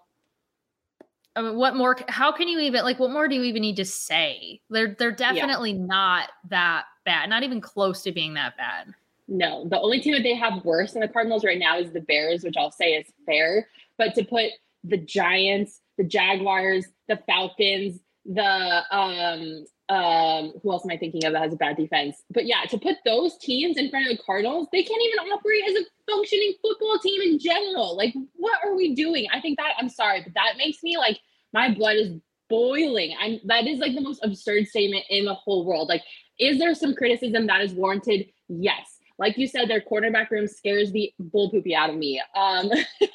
I 1.34 1.42
mean, 1.42 1.56
what 1.56 1.76
more? 1.76 1.96
How 2.08 2.32
can 2.32 2.48
you 2.48 2.58
even 2.60 2.82
like? 2.84 2.98
What 2.98 3.10
more 3.10 3.28
do 3.28 3.34
you 3.34 3.42
even 3.42 3.62
need 3.62 3.76
to 3.76 3.84
say? 3.84 4.60
They're 4.70 4.96
they're 4.98 5.12
definitely 5.12 5.72
yeah. 5.72 5.86
not 5.86 6.30
that 6.48 6.84
bad. 7.04 7.28
Not 7.28 7.42
even 7.42 7.60
close 7.60 8.02
to 8.02 8.12
being 8.12 8.34
that 8.34 8.56
bad. 8.56 8.94
No, 9.28 9.66
the 9.68 9.80
only 9.80 10.00
team 10.00 10.14
that 10.14 10.22
they 10.22 10.34
have 10.34 10.64
worse 10.64 10.92
than 10.92 11.00
the 11.00 11.08
Cardinals 11.08 11.44
right 11.44 11.58
now 11.58 11.78
is 11.78 11.90
the 11.90 12.00
Bears, 12.00 12.44
which 12.44 12.56
I'll 12.56 12.70
say 12.70 12.92
is 12.92 13.06
fair. 13.26 13.68
But 13.98 14.14
to 14.14 14.24
put 14.24 14.50
the 14.84 14.98
Giants, 14.98 15.80
the 15.98 16.04
Jaguars, 16.04 16.86
the 17.08 17.18
Falcons, 17.26 18.00
the 18.24 18.82
um 18.90 19.64
um 19.88 20.52
who 20.60 20.72
else 20.72 20.84
am 20.84 20.90
I 20.90 20.96
thinking 20.96 21.24
of 21.24 21.32
that 21.32 21.42
has 21.42 21.52
a 21.52 21.56
bad 21.56 21.76
defense? 21.76 22.22
But 22.30 22.46
yeah, 22.46 22.64
to 22.70 22.78
put 22.78 22.96
those 23.04 23.38
teams 23.38 23.76
in 23.76 23.90
front 23.90 24.10
of 24.10 24.16
the 24.16 24.22
Cardinals, 24.22 24.68
they 24.72 24.82
can't 24.82 25.02
even 25.02 25.32
operate 25.32 25.62
as 25.68 25.76
a 25.76 26.10
functioning 26.10 26.54
football 26.60 26.98
team 26.98 27.20
in 27.22 27.38
general. 27.38 27.96
Like, 27.96 28.14
what 28.34 28.58
are 28.64 28.74
we 28.74 28.94
doing? 28.94 29.26
I 29.32 29.40
think 29.40 29.58
that 29.58 29.74
I'm 29.78 29.88
sorry, 29.88 30.22
but 30.22 30.34
that 30.34 30.54
makes 30.58 30.82
me 30.82 30.96
like 30.98 31.18
my 31.52 31.72
blood 31.72 31.96
is 31.96 32.10
boiling. 32.48 33.14
I'm 33.20 33.38
that 33.44 33.66
is 33.66 33.78
like 33.78 33.94
the 33.94 34.00
most 34.00 34.24
absurd 34.24 34.66
statement 34.66 35.04
in 35.08 35.24
the 35.24 35.34
whole 35.34 35.64
world. 35.64 35.88
Like, 35.88 36.02
is 36.38 36.58
there 36.58 36.74
some 36.74 36.94
criticism 36.94 37.46
that 37.46 37.60
is 37.60 37.72
warranted? 37.72 38.26
Yes. 38.48 38.95
Like 39.18 39.38
you 39.38 39.46
said, 39.46 39.68
their 39.68 39.80
cornerback 39.80 40.30
room 40.30 40.46
scares 40.46 40.92
the 40.92 41.12
bull 41.18 41.50
poopy 41.50 41.74
out 41.74 41.90
of 41.90 41.96
me. 41.96 42.22
Um, 42.34 42.70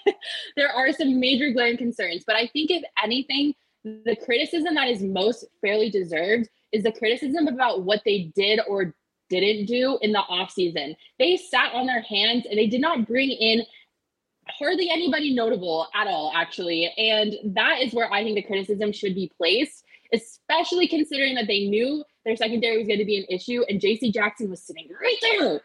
there 0.56 0.70
are 0.70 0.92
some 0.92 1.20
major 1.20 1.52
glaring 1.52 1.78
concerns, 1.78 2.24
but 2.26 2.36
I 2.36 2.48
think 2.48 2.72
if 2.72 2.84
anything, 3.04 3.54
the 3.84 4.18
criticism 4.26 4.76
that 4.76 4.88
is 4.88 5.02
most 5.02 5.46
fairly 5.62 5.90
deserved 5.90 6.50
is 6.72 6.84
the 6.84 6.92
criticism 6.92 7.48
about 7.48 7.84
what 7.84 8.02
they 8.06 8.32
did 8.36 8.60
or 8.68 8.96
didn't 9.30 9.66
do 9.66 9.98
in 10.02 10.12
the 10.12 10.22
offseason. 10.30 10.96
They 11.20 11.38
sat 11.38 11.74
on 11.74 11.88
their 11.88 12.02
hands 12.02 12.46
and 12.50 12.58
they 12.58 12.68
did 12.68 12.82
not 12.82 13.08
bring 13.08 13.30
in 13.30 13.64
hardly 14.48 14.90
anybody 14.90 15.34
notable 15.34 15.88
at 15.96 16.08
all, 16.08 16.32
actually. 16.36 16.92
And 16.98 17.56
that 17.56 17.82
is 17.82 17.94
where 17.94 18.12
I 18.12 18.24
think 18.24 18.36
the 18.36 18.42
criticism 18.44 18.92
should 18.92 19.16
be 19.16 19.32
placed, 19.38 19.84
especially 20.14 20.88
considering 20.88 21.36
that 21.36 21.48
they 21.48 21.68
knew 21.68 22.04
their 22.26 22.36
secondary 22.36 22.78
was 22.78 22.88
going 22.88 23.00
to 23.00 23.06
be 23.06 23.18
an 23.18 23.26
issue 23.30 23.64
and 23.68 23.82
JC 23.82 24.14
Jackson 24.14 24.50
was 24.50 24.62
sitting 24.62 24.88
right 25.02 25.18
there, 25.22 25.62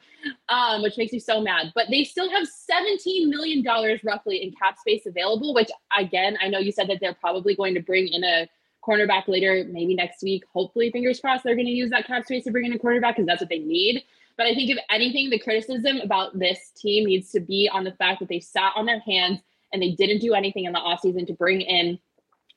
um, 0.49 0.83
which 0.83 0.97
makes 0.97 1.13
me 1.13 1.19
so 1.19 1.41
mad. 1.41 1.73
But 1.75 1.87
they 1.91 2.05
still 2.05 2.31
have 2.31 2.47
$17 2.47 3.29
million 3.29 3.65
roughly 4.05 4.43
in 4.43 4.53
cap 4.53 4.79
space 4.79 5.07
available, 5.07 5.55
which 5.55 5.71
again, 5.99 6.39
I 6.41 6.49
know 6.49 6.59
you 6.59 6.73
said 6.73 6.89
that 6.89 6.99
they're 7.01 7.15
probably 7.15 7.55
going 7.55 7.75
to 7.75 7.81
bring 7.81 8.09
in 8.09 8.25
a 8.25 8.49
cornerback 8.87 9.29
later, 9.29 9.67
maybe 9.69 9.95
next 9.95 10.23
week. 10.23 10.45
Hopefully, 10.53 10.91
fingers 10.91 11.21
crossed, 11.21 11.45
they're 11.45 11.57
going 11.57 11.67
to 11.67 11.73
use 11.73 11.91
that 11.91 12.07
cap 12.07 12.25
space 12.25 12.45
to 12.45 12.51
bring 12.51 12.65
in 12.65 12.73
a 12.73 12.79
cornerback 12.79 13.17
because 13.17 13.27
that's 13.27 13.41
what 13.41 13.51
they 13.51 13.59
need. 13.59 14.03
But 14.37 14.47
I 14.47 14.55
think 14.55 14.71
if 14.71 14.79
anything, 14.91 15.31
the 15.31 15.39
criticism 15.39 15.99
about 15.99 16.39
this 16.39 16.71
team 16.77 17.07
needs 17.07 17.31
to 17.33 17.41
be 17.41 17.71
on 17.73 17.85
the 17.85 17.93
fact 17.93 18.21
that 18.21 18.29
they 18.29 18.41
sat 18.41 18.73
on 18.77 18.87
their 18.87 19.01
hands 19.01 19.41
and 19.73 19.83
they 19.83 19.93
didn't 19.93 20.21
do 20.21 20.35
anything 20.35 20.65
in 20.65 20.73
the 20.73 20.79
offseason 20.79 21.27
to 21.27 21.33
bring 21.33 21.61
in 21.61 21.99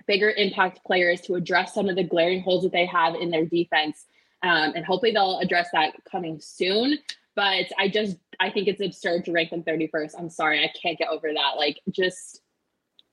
bigger 0.09 0.31
impact 0.31 0.83
players 0.83 1.21
to 1.21 1.35
address 1.35 1.75
some 1.75 1.87
of 1.87 1.95
the 1.95 2.03
glaring 2.03 2.41
holes 2.41 2.63
that 2.63 2.71
they 2.71 2.87
have 2.87 3.13
in 3.13 3.29
their 3.29 3.45
defense. 3.45 4.07
Um, 4.41 4.73
and 4.75 4.83
hopefully 4.83 5.11
they'll 5.11 5.37
address 5.37 5.69
that 5.71 5.93
coming 6.09 6.39
soon. 6.41 6.97
But 7.35 7.67
I 7.77 7.87
just 7.87 8.17
I 8.39 8.49
think 8.49 8.67
it's 8.67 8.81
absurd 8.81 9.25
to 9.25 9.31
rank 9.31 9.51
them 9.51 9.63
31st. 9.63 10.15
I'm 10.17 10.29
sorry, 10.29 10.63
I 10.63 10.73
can't 10.81 10.97
get 10.97 11.09
over 11.09 11.31
that. 11.31 11.57
Like 11.57 11.79
just 11.91 12.41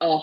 oh 0.01 0.23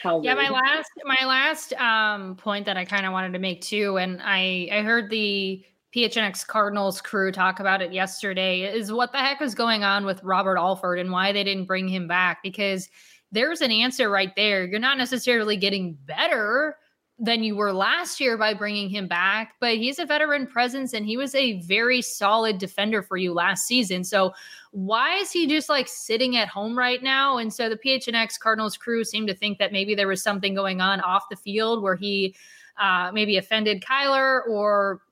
how 0.00 0.22
yeah, 0.22 0.34
my 0.34 0.50
last 0.50 0.90
my 1.04 1.26
last 1.26 1.72
um 1.74 2.36
point 2.36 2.66
that 2.66 2.76
I 2.76 2.84
kind 2.84 3.06
of 3.06 3.12
wanted 3.12 3.32
to 3.32 3.40
make 3.40 3.60
too, 3.60 3.98
and 3.98 4.20
I 4.22 4.68
I 4.70 4.82
heard 4.82 5.10
the 5.10 5.64
PHNX 5.94 6.46
Cardinals 6.46 7.00
crew 7.00 7.32
talk 7.32 7.60
about 7.60 7.82
it 7.82 7.92
yesterday 7.92 8.62
is 8.62 8.92
what 8.92 9.12
the 9.12 9.18
heck 9.18 9.42
is 9.42 9.54
going 9.54 9.84
on 9.84 10.04
with 10.04 10.22
Robert 10.22 10.58
Alford 10.58 10.98
and 10.98 11.10
why 11.10 11.32
they 11.32 11.44
didn't 11.44 11.66
bring 11.66 11.86
him 11.86 12.08
back 12.08 12.42
because 12.42 12.88
there's 13.34 13.60
an 13.60 13.70
answer 13.70 14.08
right 14.08 14.34
there. 14.36 14.64
You're 14.64 14.78
not 14.78 14.96
necessarily 14.96 15.56
getting 15.56 15.98
better 16.06 16.76
than 17.18 17.44
you 17.44 17.54
were 17.54 17.72
last 17.72 18.20
year 18.20 18.36
by 18.36 18.54
bringing 18.54 18.88
him 18.88 19.06
back, 19.06 19.54
but 19.60 19.76
he's 19.76 19.98
a 19.98 20.06
veteran 20.06 20.46
presence 20.46 20.92
and 20.92 21.06
he 21.06 21.16
was 21.16 21.34
a 21.34 21.60
very 21.60 22.02
solid 22.02 22.58
defender 22.58 23.02
for 23.02 23.16
you 23.16 23.32
last 23.32 23.66
season. 23.66 24.02
So 24.02 24.32
why 24.72 25.18
is 25.18 25.30
he 25.30 25.46
just 25.46 25.68
like 25.68 25.86
sitting 25.86 26.36
at 26.36 26.48
home 26.48 26.76
right 26.76 27.02
now? 27.02 27.38
And 27.38 27.52
so 27.52 27.68
the 27.68 27.76
PHNX 27.76 28.38
Cardinals 28.40 28.76
crew 28.76 29.04
seemed 29.04 29.28
to 29.28 29.34
think 29.34 29.58
that 29.58 29.72
maybe 29.72 29.94
there 29.94 30.08
was 30.08 30.22
something 30.22 30.54
going 30.54 30.80
on 30.80 31.00
off 31.00 31.28
the 31.30 31.36
field 31.36 31.82
where 31.82 31.94
he 31.96 32.34
uh, 32.80 33.10
maybe 33.12 33.36
offended 33.36 33.82
Kyler 33.82 34.40
or 34.48 35.02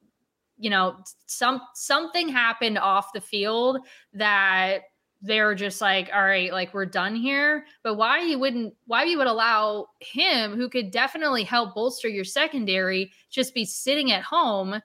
you 0.58 0.70
know 0.70 0.96
some 1.26 1.60
something 1.74 2.28
happened 2.28 2.78
off 2.78 3.12
the 3.12 3.20
field 3.20 3.78
that 4.12 4.82
they're 5.22 5.54
just 5.54 5.80
like 5.80 6.10
all 6.12 6.24
right 6.24 6.52
like 6.52 6.74
we're 6.74 6.84
done 6.86 7.14
here. 7.14 7.64
But 7.82 7.94
why 7.94 8.20
you 8.20 8.38
wouldn't 8.38 8.74
why 8.86 9.04
you 9.04 9.18
would 9.18 9.26
allow 9.26 9.86
him 10.00 10.54
who 10.56 10.68
could 10.68 10.90
definitely 10.90 11.44
help 11.44 11.74
bolster 11.74 12.08
your 12.08 12.24
secondary 12.24 13.12
just 13.30 13.54
be 13.54 13.64
sitting 13.64 14.12
at 14.12 14.22
home 14.22 14.80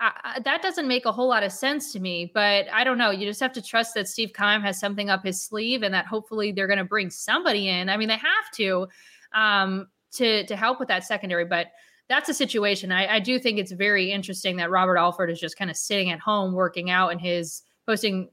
I, 0.00 0.40
that 0.44 0.62
doesn't 0.62 0.86
make 0.86 1.06
a 1.06 1.12
whole 1.12 1.26
lot 1.26 1.42
of 1.42 1.50
sense 1.50 1.92
to 1.92 2.00
me. 2.00 2.30
But 2.32 2.66
i 2.72 2.84
don't 2.84 2.98
know 2.98 3.10
you 3.10 3.26
just 3.26 3.40
have 3.40 3.52
to 3.52 3.62
trust 3.62 3.94
that 3.94 4.08
steve 4.08 4.32
keim 4.36 4.60
has 4.60 4.78
something 4.78 5.10
up 5.10 5.24
his 5.24 5.42
sleeve 5.42 5.82
and 5.82 5.94
that 5.94 6.06
hopefully 6.06 6.52
they're 6.52 6.68
going 6.68 6.78
to 6.78 6.84
bring 6.84 7.10
somebody 7.10 7.68
in. 7.68 7.88
I 7.88 7.96
mean 7.96 8.08
they 8.08 8.18
have 8.18 8.50
to 8.56 8.86
um 9.32 9.88
to 10.12 10.46
to 10.46 10.56
help 10.56 10.78
with 10.78 10.88
that 10.88 11.04
secondary 11.04 11.44
but 11.44 11.68
that's 12.08 12.30
a 12.30 12.34
situation. 12.34 12.90
I, 12.90 13.16
I 13.16 13.20
do 13.20 13.38
think 13.38 13.58
it's 13.58 13.72
very 13.72 14.10
interesting 14.10 14.56
that 14.56 14.70
Robert 14.70 14.96
Alford 14.96 15.30
is 15.30 15.38
just 15.38 15.58
kind 15.58 15.70
of 15.70 15.76
sitting 15.76 16.10
at 16.10 16.18
home 16.18 16.54
working 16.54 16.88
out 16.90 17.10
and 17.10 17.20
his 17.20 17.62
posting 17.86 18.30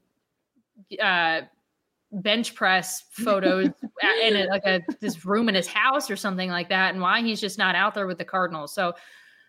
uh, 1.02 1.42
bench 2.12 2.54
press 2.54 3.04
photos 3.10 3.66
in 4.22 4.36
a, 4.36 4.46
like 4.46 4.64
a 4.64 4.80
this 5.00 5.24
room 5.24 5.48
in 5.48 5.54
his 5.54 5.66
house 5.66 6.10
or 6.10 6.16
something 6.16 6.50
like 6.50 6.68
that, 6.68 6.92
and 6.92 7.02
why 7.02 7.22
he's 7.22 7.40
just 7.40 7.58
not 7.58 7.74
out 7.74 7.94
there 7.94 8.06
with 8.06 8.18
the 8.18 8.24
Cardinals. 8.24 8.74
So. 8.74 8.94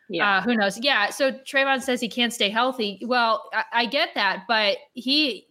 Yeah, 0.09 0.37
uh, 0.37 0.41
who 0.41 0.55
knows? 0.55 0.79
Yeah. 0.79 1.09
So 1.09 1.33
Trevon 1.33 1.81
says 1.81 1.99
he 1.99 2.07
can't 2.07 2.31
stay 2.31 2.47
healthy. 2.47 3.01
Well, 3.05 3.49
I, 3.51 3.63
I 3.73 3.85
get 3.87 4.11
that, 4.15 4.45
but 4.47 4.77
he 4.93 5.47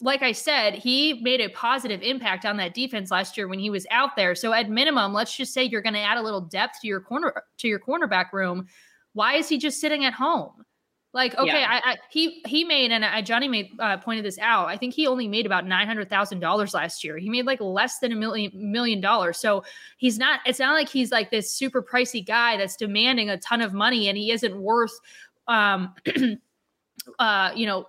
like 0.00 0.22
I 0.22 0.32
said, 0.32 0.74
he 0.74 1.20
made 1.22 1.40
a 1.40 1.48
positive 1.48 2.02
impact 2.02 2.46
on 2.46 2.56
that 2.56 2.74
defense 2.74 3.10
last 3.10 3.36
year 3.36 3.48
when 3.48 3.58
he 3.58 3.70
was 3.70 3.86
out 3.90 4.16
there. 4.16 4.34
So 4.34 4.52
at 4.52 4.70
minimum, 4.70 5.12
let's 5.12 5.36
just 5.36 5.52
say 5.52 5.64
you're 5.64 5.82
going 5.82 5.94
to 5.94 6.00
add 6.00 6.16
a 6.16 6.22
little 6.22 6.40
depth 6.40 6.80
to 6.80 6.88
your 6.88 7.00
corner 7.00 7.42
to 7.58 7.68
your 7.68 7.78
cornerback 7.78 8.32
room. 8.32 8.66
Why 9.12 9.34
is 9.34 9.48
he 9.48 9.58
just 9.58 9.80
sitting 9.80 10.04
at 10.04 10.14
home? 10.14 10.64
Like, 11.12 11.36
okay, 11.36 11.60
yeah. 11.60 11.80
I, 11.84 11.92
I, 11.92 11.96
he 12.08 12.40
he 12.46 12.62
made 12.62 12.92
and 12.92 13.04
I, 13.04 13.20
Johnny 13.20 13.48
made 13.48 13.70
uh, 13.80 13.96
pointed 13.96 14.24
this 14.24 14.38
out. 14.38 14.68
I 14.68 14.76
think 14.76 14.94
he 14.94 15.08
only 15.08 15.26
made 15.26 15.44
about 15.44 15.66
nine 15.66 15.88
hundred 15.88 16.08
thousand 16.08 16.38
dollars 16.38 16.72
last 16.72 17.02
year. 17.02 17.18
He 17.18 17.28
made 17.28 17.46
like 17.46 17.60
less 17.60 17.98
than 17.98 18.12
a 18.12 18.14
million 18.14 18.52
million 18.54 19.00
dollars. 19.00 19.36
So 19.38 19.64
he's 19.96 20.18
not. 20.18 20.38
It's 20.46 20.60
not 20.60 20.74
like 20.74 20.88
he's 20.88 21.10
like 21.10 21.30
this 21.32 21.52
super 21.52 21.82
pricey 21.82 22.24
guy 22.24 22.56
that's 22.56 22.76
demanding 22.76 23.28
a 23.28 23.38
ton 23.38 23.60
of 23.60 23.72
money 23.72 24.08
and 24.08 24.16
he 24.16 24.30
isn't 24.30 24.56
worth, 24.56 24.96
um, 25.48 25.94
uh, 27.18 27.50
you 27.56 27.66
know, 27.66 27.86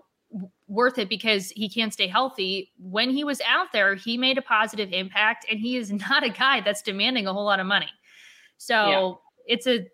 worth 0.68 0.98
it 0.98 1.10
because 1.10 1.52
he 1.52 1.70
can't 1.70 1.94
stay 1.94 2.08
healthy. 2.08 2.72
When 2.80 3.12
he 3.12 3.24
was 3.24 3.40
out 3.42 3.68
there, 3.72 3.94
he 3.94 4.18
made 4.18 4.40
a 4.40 4.42
positive 4.42 4.92
impact, 4.94 5.46
and 5.50 5.60
he 5.60 5.78
is 5.78 5.92
not 6.10 6.24
a 6.24 6.30
guy 6.30 6.62
that's 6.62 6.82
demanding 6.82 7.28
a 7.28 7.34
whole 7.34 7.46
lot 7.46 7.60
of 7.60 7.68
money. 7.68 7.90
So 8.58 8.76
yeah. 9.48 9.56
it's 9.56 9.68
a, 9.68 9.88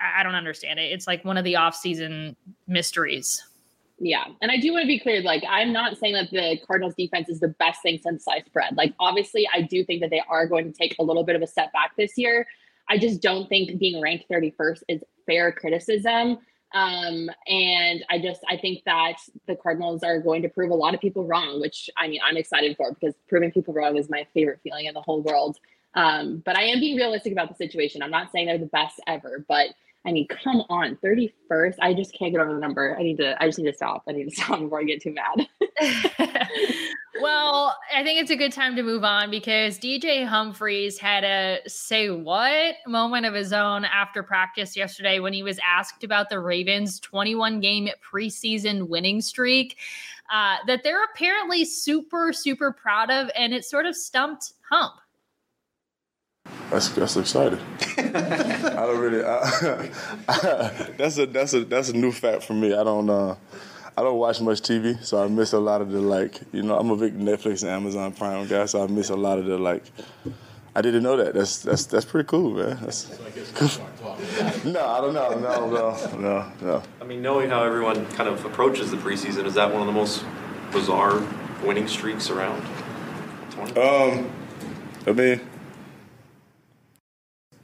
I 0.00 0.22
don't 0.22 0.34
understand 0.34 0.78
it. 0.78 0.92
It's 0.92 1.06
like 1.06 1.24
one 1.24 1.36
of 1.36 1.44
the 1.44 1.56
off-season 1.56 2.36
mysteries. 2.66 3.42
Yeah. 3.98 4.24
And 4.42 4.50
I 4.50 4.58
do 4.58 4.72
want 4.72 4.82
to 4.82 4.86
be 4.86 4.98
clear 4.98 5.22
like, 5.22 5.44
I'm 5.48 5.72
not 5.72 5.96
saying 5.98 6.14
that 6.14 6.30
the 6.30 6.58
Cardinals 6.66 6.94
defense 6.96 7.28
is 7.28 7.40
the 7.40 7.48
best 7.48 7.80
thing 7.82 7.98
since 8.02 8.24
sliced 8.24 8.52
bread. 8.52 8.76
Like, 8.76 8.92
obviously, 8.98 9.48
I 9.52 9.62
do 9.62 9.84
think 9.84 10.00
that 10.00 10.10
they 10.10 10.22
are 10.28 10.46
going 10.46 10.64
to 10.64 10.76
take 10.76 10.96
a 10.98 11.02
little 11.02 11.24
bit 11.24 11.36
of 11.36 11.42
a 11.42 11.46
step 11.46 11.72
back 11.72 11.92
this 11.96 12.12
year. 12.16 12.46
I 12.88 12.98
just 12.98 13.22
don't 13.22 13.48
think 13.48 13.78
being 13.78 14.00
ranked 14.00 14.26
31st 14.30 14.82
is 14.88 15.04
fair 15.26 15.52
criticism. 15.52 16.38
Um, 16.74 17.30
and 17.46 18.04
I 18.10 18.18
just 18.20 18.40
I 18.50 18.56
think 18.56 18.82
that 18.84 19.14
the 19.46 19.54
Cardinals 19.54 20.02
are 20.02 20.18
going 20.18 20.42
to 20.42 20.48
prove 20.48 20.72
a 20.72 20.74
lot 20.74 20.92
of 20.92 21.00
people 21.00 21.24
wrong, 21.24 21.60
which 21.60 21.88
I 21.96 22.08
mean 22.08 22.20
I'm 22.26 22.36
excited 22.36 22.76
for 22.76 22.92
because 22.92 23.14
proving 23.28 23.52
people 23.52 23.72
wrong 23.72 23.96
is 23.96 24.10
my 24.10 24.26
favorite 24.34 24.58
feeling 24.64 24.86
in 24.86 24.94
the 24.94 25.00
whole 25.00 25.22
world. 25.22 25.56
Um, 25.94 26.42
but 26.44 26.56
I 26.56 26.64
am 26.64 26.80
being 26.80 26.96
realistic 26.96 27.32
about 27.32 27.48
the 27.48 27.54
situation. 27.54 28.02
I'm 28.02 28.10
not 28.10 28.32
saying 28.32 28.46
they're 28.46 28.58
the 28.58 28.66
best 28.66 29.00
ever, 29.06 29.44
but 29.48 29.68
I 30.06 30.12
mean, 30.12 30.26
come 30.28 30.62
on, 30.68 30.96
31st. 30.96 31.76
I 31.80 31.94
just 31.94 32.14
can't 32.14 32.32
get 32.32 32.40
over 32.40 32.52
the 32.52 32.60
number. 32.60 32.94
I 32.98 33.02
need 33.02 33.16
to, 33.18 33.42
I 33.42 33.46
just 33.46 33.58
need 33.58 33.70
to 33.70 33.74
stop. 33.74 34.02
I 34.06 34.12
need 34.12 34.28
to 34.28 34.30
stop 34.36 34.60
before 34.60 34.80
I 34.80 34.84
get 34.84 35.00
too 35.00 35.14
mad. 35.14 35.48
well, 37.22 37.74
I 37.94 38.04
think 38.04 38.20
it's 38.20 38.30
a 38.30 38.36
good 38.36 38.52
time 38.52 38.76
to 38.76 38.82
move 38.82 39.02
on 39.02 39.30
because 39.30 39.78
DJ 39.78 40.26
Humphries 40.26 40.98
had 40.98 41.24
a 41.24 41.60
say 41.66 42.10
what 42.10 42.74
moment 42.86 43.24
of 43.24 43.32
his 43.32 43.54
own 43.54 43.86
after 43.86 44.22
practice 44.22 44.76
yesterday 44.76 45.20
when 45.20 45.32
he 45.32 45.42
was 45.42 45.58
asked 45.66 46.04
about 46.04 46.28
the 46.28 46.38
Ravens' 46.38 47.00
21 47.00 47.60
game 47.60 47.88
preseason 48.12 48.88
winning 48.88 49.22
streak 49.22 49.78
uh, 50.30 50.56
that 50.66 50.82
they're 50.82 51.04
apparently 51.04 51.64
super, 51.64 52.32
super 52.32 52.72
proud 52.72 53.10
of. 53.10 53.30
And 53.34 53.54
it 53.54 53.64
sort 53.64 53.86
of 53.86 53.96
stumped 53.96 54.52
Hump. 54.70 54.94
That's 56.70 56.88
that's 56.88 57.16
exciting. 57.16 57.60
I 57.98 58.86
don't 58.86 58.98
really. 58.98 59.24
I, 59.24 59.90
I, 60.28 60.90
that's 60.98 61.18
a 61.18 61.26
that's 61.26 61.54
a 61.54 61.64
that's 61.64 61.90
a 61.90 61.96
new 61.96 62.10
fact 62.10 62.42
for 62.42 62.54
me. 62.54 62.74
I 62.74 62.82
don't. 62.82 63.08
Uh, 63.08 63.36
I 63.96 64.02
don't 64.02 64.18
watch 64.18 64.40
much 64.40 64.60
TV, 64.60 65.02
so 65.04 65.22
I 65.22 65.28
miss 65.28 65.52
a 65.52 65.60
lot 65.60 65.80
of 65.80 65.92
the 65.92 66.00
like. 66.00 66.40
You 66.52 66.62
know, 66.62 66.76
I'm 66.76 66.90
a 66.90 66.96
big 66.96 67.16
Netflix 67.16 67.62
and 67.62 67.70
Amazon 67.70 68.12
Prime 68.12 68.48
guy, 68.48 68.66
so 68.66 68.82
I 68.82 68.88
miss 68.88 69.10
a 69.10 69.16
lot 69.16 69.38
of 69.38 69.44
the 69.44 69.56
like. 69.56 69.84
I 70.74 70.82
didn't 70.82 71.04
know 71.04 71.16
that. 71.16 71.34
That's 71.34 71.62
that's 71.62 71.86
that's 71.86 72.04
pretty 72.04 72.26
cool, 72.26 72.54
man. 72.54 72.78
That's, 72.80 73.08
no, 74.64 74.84
I 74.84 75.00
don't 75.00 75.14
know. 75.14 75.38
No, 75.38 75.70
no, 75.70 76.18
no, 76.18 76.52
no. 76.60 76.82
I 77.00 77.04
mean, 77.04 77.22
knowing 77.22 77.50
how 77.50 77.62
everyone 77.62 78.04
kind 78.14 78.28
of 78.28 78.44
approaches 78.44 78.90
the 78.90 78.96
preseason, 78.96 79.44
is 79.44 79.54
that 79.54 79.72
one 79.72 79.80
of 79.80 79.86
the 79.86 79.92
most 79.92 80.24
bizarre 80.72 81.22
winning 81.62 81.86
streaks 81.86 82.30
around? 82.30 82.60
Um, 83.76 84.28
I 85.06 85.12
mean, 85.12 85.40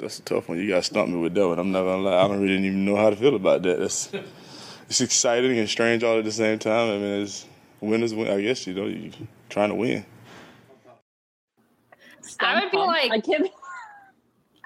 that's 0.01 0.19
a 0.19 0.23
tough 0.23 0.49
one. 0.49 0.59
You 0.59 0.69
got 0.69 0.77
to 0.77 0.83
stump 0.83 1.09
me 1.11 1.19
with 1.19 1.35
that 1.35 1.47
one. 1.47 1.59
I'm 1.59 1.73
not 1.73 1.83
gonna 1.83 2.03
lie. 2.03 2.25
I 2.25 2.29
don't 2.29 2.41
really 2.41 2.57
even 2.57 2.85
know 2.85 2.97
how 2.97 3.11
to 3.11 3.17
feel 3.17 3.35
about 3.37 3.63
that. 3.63 3.79
That's 3.79 4.11
it's 4.89 5.01
exciting 5.01 5.59
and 5.59 5.69
strange 5.69 6.03
all 6.03 6.19
at 6.19 6.25
the 6.25 6.33
same 6.33 6.59
time. 6.59 6.91
I 6.91 6.99
mean, 6.99 7.23
it's 7.23 7.47
winners 7.81 8.15
win. 8.15 8.29
I 8.29 8.41
guess 8.41 8.67
you 8.67 8.75
know 8.75 8.87
you 8.87 9.13
trying 9.49 9.69
to 9.69 9.75
win. 9.75 10.05
I 12.41 12.61
would 12.61 12.71
be 12.71 12.77
like, 12.79 13.13
I 13.13 13.21
can't. 13.21 13.49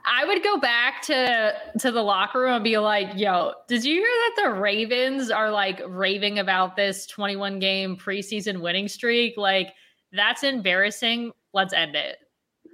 I 0.07 0.27
would 0.27 0.43
go 0.43 0.59
back 0.59 1.01
to 1.03 1.55
to 1.79 1.91
the 1.91 2.03
locker 2.03 2.41
room 2.41 2.55
and 2.55 2.65
be 2.65 2.79
like, 2.79 3.13
"Yo, 3.17 3.53
did 3.69 3.85
you 3.85 3.95
hear 3.95 4.03
that 4.03 4.43
the 4.45 4.61
Ravens 4.61 5.31
are 5.31 5.51
like 5.51 5.81
raving 5.87 6.39
about 6.39 6.77
this 6.77 7.07
21 7.07 7.59
game 7.59 7.97
preseason 7.97 8.61
winning 8.61 8.89
streak? 8.89 9.35
Like, 9.37 9.73
that's 10.13 10.43
embarrassing. 10.43 11.33
Let's 11.53 11.73
end 11.73 11.97
it." 11.97 12.19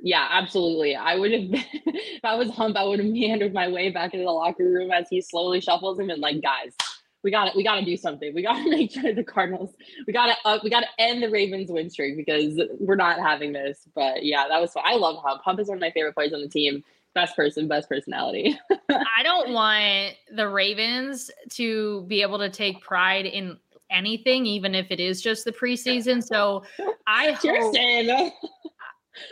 Yeah, 0.02 0.26
absolutely. 0.30 0.96
I 0.96 1.16
would 1.16 1.32
have, 1.32 1.42
if 1.52 2.24
I 2.24 2.34
was 2.34 2.50
Hump, 2.50 2.76
I 2.76 2.84
would 2.84 3.00
have 3.00 3.08
meandered 3.08 3.52
my 3.52 3.68
way 3.68 3.90
back 3.90 4.14
into 4.14 4.24
the 4.24 4.32
locker 4.32 4.64
room 4.64 4.90
as 4.90 5.08
he 5.10 5.20
slowly 5.20 5.60
shuffles 5.60 5.98
him 5.98 6.10
and 6.10 6.20
like, 6.20 6.40
guys, 6.42 6.74
we 7.22 7.30
got 7.30 7.50
to 7.50 7.52
we 7.56 7.62
got 7.62 7.74
to 7.76 7.84
do 7.84 7.96
something. 7.96 8.34
We 8.34 8.42
got 8.42 8.62
to 8.62 8.70
make 8.70 8.92
sure 8.92 9.14
the 9.14 9.24
Cardinals. 9.24 9.74
We 10.06 10.12
got 10.12 10.26
to 10.26 10.34
uh, 10.44 10.58
we 10.62 10.70
got 10.70 10.80
to 10.80 10.88
end 10.98 11.22
the 11.22 11.30
Ravens 11.30 11.70
win 11.70 11.90
streak 11.90 12.16
because 12.16 12.60
we're 12.78 12.96
not 12.96 13.18
having 13.18 13.52
this. 13.52 13.88
But 13.94 14.24
yeah, 14.24 14.46
that 14.48 14.60
was 14.60 14.72
fun. 14.72 14.84
I 14.86 14.96
love 14.96 15.22
Hump. 15.22 15.42
Hump 15.44 15.60
is 15.60 15.68
one 15.68 15.78
of 15.78 15.82
my 15.82 15.90
favorite 15.90 16.14
players 16.14 16.32
on 16.32 16.40
the 16.40 16.48
team. 16.48 16.82
Best 17.14 17.34
person, 17.34 17.66
best 17.66 17.88
personality. 17.88 18.58
I 18.88 19.22
don't 19.22 19.52
want 19.52 20.14
the 20.34 20.48
Ravens 20.48 21.30
to 21.50 22.02
be 22.02 22.22
able 22.22 22.38
to 22.38 22.48
take 22.48 22.80
pride 22.80 23.26
in 23.26 23.58
anything, 23.90 24.46
even 24.46 24.76
if 24.76 24.86
it 24.90 25.00
is 25.00 25.20
just 25.20 25.44
the 25.44 25.50
preseason. 25.50 26.22
So 26.22 26.62
I 27.08 27.32
hope. 27.32 28.32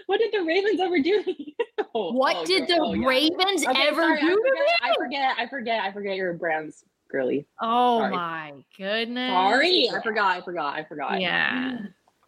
What 0.07 0.19
did 0.19 0.33
the 0.33 0.45
Ravens 0.45 0.81
ever 0.81 1.01
do? 1.01 1.25
oh, 1.95 2.13
what 2.13 2.37
oh, 2.37 2.45
did 2.45 2.69
the 2.69 2.79
oh, 2.81 2.95
yeah. 2.95 3.07
Ravens 3.07 3.67
okay, 3.67 3.89
ever 3.89 4.03
sorry, 4.03 4.21
do? 4.21 4.27
I 4.27 4.35
forget, 4.35 4.81
I 4.83 4.95
forget. 4.97 5.35
I 5.39 5.47
forget. 5.47 5.81
I 5.83 5.93
forget 5.93 6.17
your 6.17 6.33
Browns 6.35 6.85
girly. 7.11 7.47
Oh 7.61 8.01
sorry. 8.01 8.11
my 8.13 8.53
goodness. 8.77 9.33
Sorry. 9.33 9.91
I 9.91 10.03
forgot. 10.03 10.37
I 10.37 10.41
forgot. 10.43 10.75
I 10.75 10.85
forgot. 10.85 11.21
Yeah. 11.21 11.79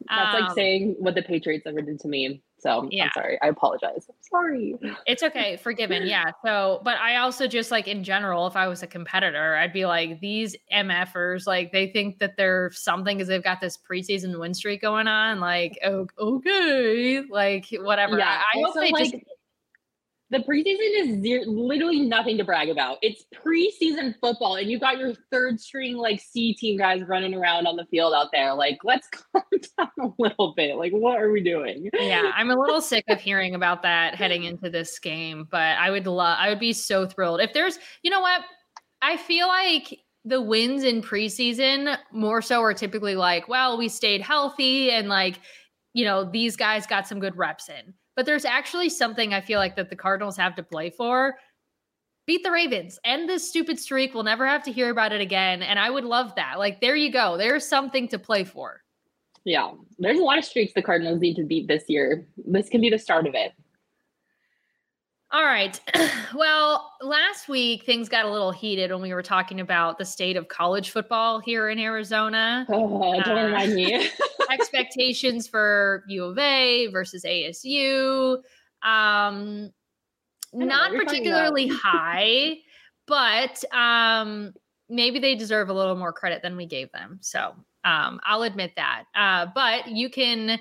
That's 0.09 0.35
um, 0.35 0.41
like 0.43 0.53
saying 0.55 0.97
what 0.99 1.15
the 1.15 1.23
Patriots 1.23 1.67
ever 1.67 1.83
did 1.83 2.01
to 2.01 2.09
me. 2.09 2.43
So 2.61 2.89
yeah. 2.91 3.05
I'm 3.05 3.11
sorry. 3.15 3.39
I 3.43 3.49
apologize. 3.49 4.07
I'm 4.09 4.15
sorry. 4.21 4.75
It's 5.07 5.23
okay. 5.23 5.57
Forgiven. 5.57 6.07
Yeah. 6.07 6.33
So, 6.45 6.81
but 6.85 6.99
I 6.99 7.17
also 7.17 7.47
just 7.47 7.71
like 7.71 7.89
in 7.89 8.05
general, 8.05 8.47
if 8.47 8.57
I 8.57 8.69
was 8.69 8.83
a 8.83 8.87
competitor, 8.87 9.57
I'd 9.57 9.73
be 9.73 9.87
like, 9.87 10.21
these 10.21 10.55
MFers, 10.73 11.47
like 11.47 11.73
they 11.73 11.89
think 11.89 12.19
that 12.19 12.37
they're 12.37 12.71
something 12.73 13.17
because 13.17 13.29
they've 13.29 13.43
got 13.43 13.61
this 13.61 13.79
preseason 13.79 14.39
win 14.39 14.53
streak 14.53 14.83
going 14.83 15.09
on. 15.09 15.41
Like, 15.41 15.79
okay, 15.83 17.23
like 17.31 17.67
whatever. 17.81 18.19
Yeah. 18.19 18.43
I, 18.55 18.59
I 18.59 18.63
hope 18.63 18.75
they 18.75 18.91
like, 18.91 19.11
just 19.13 19.25
the 20.31 20.39
preseason 20.39 20.79
is 20.95 21.23
zero, 21.23 21.45
literally 21.47 22.01
nothing 22.01 22.39
to 22.39 22.45
brag 22.45 22.69
about. 22.69 22.99
It's 23.03 23.25
preseason 23.35 24.15
football, 24.21 24.57
and 24.57 24.71
you've 24.71 24.81
got 24.81 24.99
your 24.99 25.13
third 25.33 25.61
string 25.61 25.97
like 25.97 26.21
C 26.21 26.55
team 26.55 26.79
guys 26.79 27.03
running 27.03 27.35
around 27.35 27.67
on 27.67 27.75
the 27.75 27.85
field 27.87 28.15
out 28.15 28.29
there. 28.33 28.55
Like, 28.55 28.79
let's 28.85 29.09
calm 29.33 29.43
down 29.77 29.91
a 30.01 30.09
little 30.19 30.55
bit. 30.57 30.77
Like, 30.77 30.93
what 30.93 31.21
are 31.21 31.33
we 31.33 31.43
doing? 31.43 31.91
Yeah, 31.93 32.31
I'm 32.35 32.51
a 32.51 32.55
little 32.55 32.81
sick 32.81 33.05
of 33.09 33.21
hearing 33.21 33.57
about 33.57 33.83
that 33.83 34.15
heading 34.15 34.45
into 34.45 34.71
this 34.71 34.99
game, 35.01 35.49
but 35.51 35.77
I 35.79 35.91
would 35.91 36.07
love, 36.07 36.37
I 36.39 36.49
would 36.49 36.61
be 36.61 36.73
so 36.73 37.07
thrilled 37.07 37.41
if 37.41 37.53
there's, 37.53 37.79
you 38.03 38.11
know 38.11 38.21
what? 38.21 38.43
I 39.03 39.17
feel 39.17 39.49
like 39.49 39.99
the 40.25 40.41
wins 40.41 40.85
in 40.85 41.03
preseason 41.03 41.97
more 42.13 42.41
so 42.41 42.63
are 42.63 42.75
typically 42.75 43.17
like, 43.17 43.49
well, 43.49 43.77
we 43.77 43.89
stayed 43.89 44.21
healthy 44.21 44.93
and 44.93 45.09
like, 45.09 45.41
you 45.93 46.05
know, 46.05 46.23
these 46.23 46.57
guys 46.57 46.87
got 46.87 47.09
some 47.09 47.19
good 47.19 47.37
reps 47.37 47.69
in 47.69 47.95
but 48.17 48.27
there's 48.27 48.45
actually 48.45 48.89
something 48.89 49.33
I 49.33 49.41
feel 49.41 49.59
like 49.59 49.77
that 49.77 49.91
the 49.91 49.97
Cardinals 49.97 50.37
have 50.37 50.55
to 50.57 50.63
play 50.63 50.91
for. 50.91 51.37
Beat 52.27 52.43
the 52.43 52.51
Ravens. 52.51 52.99
End 53.05 53.29
this 53.29 53.49
stupid 53.49 53.79
streak. 53.79 54.15
We'll 54.15 54.23
never 54.23 54.47
have 54.47 54.63
to 54.65 54.73
hear 54.73 54.91
about 54.91 55.13
it 55.13 55.21
again. 55.21 55.63
And 55.63 55.79
I 55.79 55.91
would 55.91 56.05
love 56.05 56.35
that. 56.37 56.59
Like, 56.59 56.81
there 56.81 56.97
you 56.97 57.11
go. 57.11 57.37
There's 57.37 57.67
something 57.67 58.09
to 58.09 58.19
play 58.19 58.45
for. 58.45 58.83
Yeah. 59.45 59.73
There's 59.99 60.19
a 60.19 60.23
lot 60.23 60.39
of 60.39 60.45
streaks 60.45 60.73
the 60.75 60.83
Cardinals 60.83 61.21
need 61.21 61.37
to 61.37 61.45
beat 61.45 61.67
this 61.67 61.85
year. 61.89 62.27
This 62.47 62.69
can 62.69 62.81
be 62.81 62.91
the 62.91 62.99
start 62.99 63.27
of 63.27 63.35
it. 63.35 63.53
All 65.33 65.45
right. 65.45 65.79
Well, 66.33 66.93
last 67.03 67.49
week 67.49 67.85
things 67.85 68.09
got 68.09 68.25
a 68.25 68.31
little 68.31 68.53
heated 68.53 68.93
when 68.93 69.03
we 69.03 69.13
were 69.13 69.23
talking 69.23 69.59
about 69.59 69.99
the 69.99 70.05
state 70.05 70.37
of 70.37 70.47
college 70.47 70.91
football 70.91 71.41
here 71.41 71.71
in 71.71 71.79
Arizona. 71.81 72.65
Oh, 72.69 73.21
don't 73.25 73.37
uh, 73.37 73.47
remind 73.47 73.75
me. 73.75 74.09
expectations 74.51 75.49
for 75.49 76.05
U 76.07 76.27
of 76.27 76.39
A 76.39 76.87
versus 76.89 77.25
ASU. 77.25 78.39
Um, 78.83 79.73
not 80.53 80.93
particularly 80.93 81.67
high, 81.73 82.59
but 83.09 83.63
um, 83.75 84.55
maybe 84.89 85.19
they 85.19 85.35
deserve 85.35 85.69
a 85.69 85.75
little 85.75 85.97
more 85.97 86.13
credit 86.13 86.43
than 86.43 86.57
we 86.57 86.67
gave 86.67 86.93
them. 86.93 87.19
So 87.21 87.55
um, 87.85 88.21
I'll 88.25 88.43
admit 88.43 88.73
that. 88.77 89.05
Uh, 89.17 89.47
but 89.53 89.89
you 89.89 90.11
can 90.11 90.61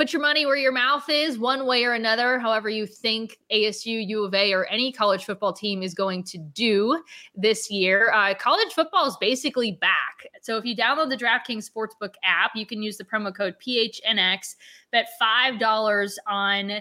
put 0.00 0.14
your 0.14 0.22
money 0.22 0.46
where 0.46 0.56
your 0.56 0.72
mouth 0.72 1.06
is 1.10 1.38
one 1.38 1.66
way 1.66 1.84
or 1.84 1.92
another, 1.92 2.38
however 2.38 2.70
you 2.70 2.86
think 2.86 3.36
ASU, 3.52 4.08
U 4.08 4.24
of 4.24 4.32
A, 4.32 4.50
or 4.54 4.64
any 4.68 4.90
college 4.90 5.26
football 5.26 5.52
team 5.52 5.82
is 5.82 5.92
going 5.92 6.24
to 6.24 6.38
do 6.38 7.02
this 7.34 7.70
year. 7.70 8.10
Uh, 8.14 8.32
college 8.32 8.72
football 8.72 9.04
is 9.06 9.18
basically 9.20 9.72
back. 9.72 10.26
So 10.40 10.56
if 10.56 10.64
you 10.64 10.74
download 10.74 11.10
the 11.10 11.18
DraftKings 11.18 11.70
Sportsbook 11.70 12.14
app, 12.24 12.52
you 12.54 12.64
can 12.64 12.82
use 12.82 12.96
the 12.96 13.04
promo 13.04 13.36
code 13.36 13.56
PHNX, 13.60 14.56
bet 14.90 15.10
$5 15.20 16.14
on 16.26 16.80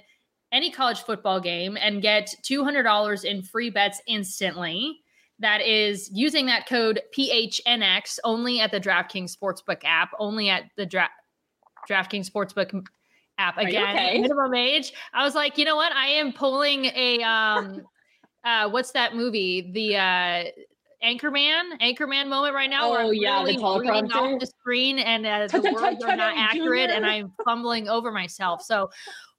any 0.54 0.72
college 0.72 1.02
football 1.02 1.42
game 1.42 1.76
and 1.76 2.02
get 2.02 2.34
$200 2.50 3.26
in 3.26 3.42
free 3.42 3.70
bets 3.70 4.02
instantly. 4.08 5.02
That 5.40 5.60
is 5.60 6.10
using 6.14 6.46
that 6.46 6.70
code 6.70 7.02
PHNX 7.14 8.20
only 8.24 8.62
at 8.62 8.72
the 8.72 8.80
DraftKings 8.80 9.36
Sportsbook 9.36 9.82
app, 9.84 10.12
only 10.20 10.50
at 10.50 10.72
the 10.78 10.86
Dra- 10.86 11.10
DraftKings 11.90 12.32
Sportsbook 12.32 12.86
app 13.40 13.58
again. 13.58 13.96
Okay? 13.96 14.20
Minimum 14.20 14.54
age. 14.54 14.94
I 15.14 15.24
was 15.24 15.34
like, 15.34 15.58
you 15.58 15.66
know 15.66 15.76
what? 15.76 15.92
I 15.94 16.08
am 16.08 16.34
pulling 16.34 16.86
a 16.86 17.24
um 17.24 17.82
uh 18.44 18.70
what's 18.70 18.92
that 18.92 19.16
movie? 19.16 19.72
The 19.74 19.98
uh 19.98 20.44
Anchorman, 21.04 21.80
Anchorman 21.82 22.28
moment 22.28 22.54
right 22.54 22.70
now. 22.70 22.94
Oh 22.98 23.12
yeah, 23.12 23.44
the 23.46 23.54
teleprompter 23.54 24.12
off 24.12 24.40
the 24.40 24.46
screen, 24.46 25.00
and 25.00 25.26
uh, 25.26 25.48
the 25.48 25.72
words 25.74 26.04
are 26.04 26.16
not 26.16 26.34
accurate, 26.36 26.90
and 26.90 27.06
I'm 27.06 27.32
fumbling 27.46 27.88
over 27.88 28.12
myself. 28.12 28.62
So, 28.62 28.90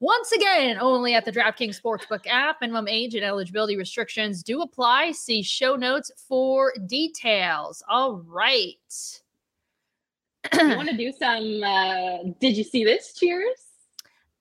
once 0.00 0.32
again, 0.32 0.78
only 0.80 1.14
at 1.14 1.26
the 1.26 1.32
DraftKings 1.32 1.78
Sportsbook 1.78 2.26
app. 2.26 2.62
Minimum 2.62 2.88
age 2.88 3.14
and 3.14 3.24
eligibility 3.24 3.76
restrictions 3.76 4.42
do 4.42 4.62
apply. 4.62 5.12
See 5.12 5.42
show 5.42 5.76
notes 5.76 6.10
for 6.26 6.72
details. 6.86 7.82
All 7.90 8.22
right. 8.26 8.76
you 10.54 10.76
want 10.76 10.88
to 10.88 10.96
do 10.96 11.12
some? 11.12 11.62
Uh, 11.62 12.32
did 12.40 12.56
you 12.56 12.64
see 12.64 12.84
this? 12.84 13.12
Cheers. 13.12 13.69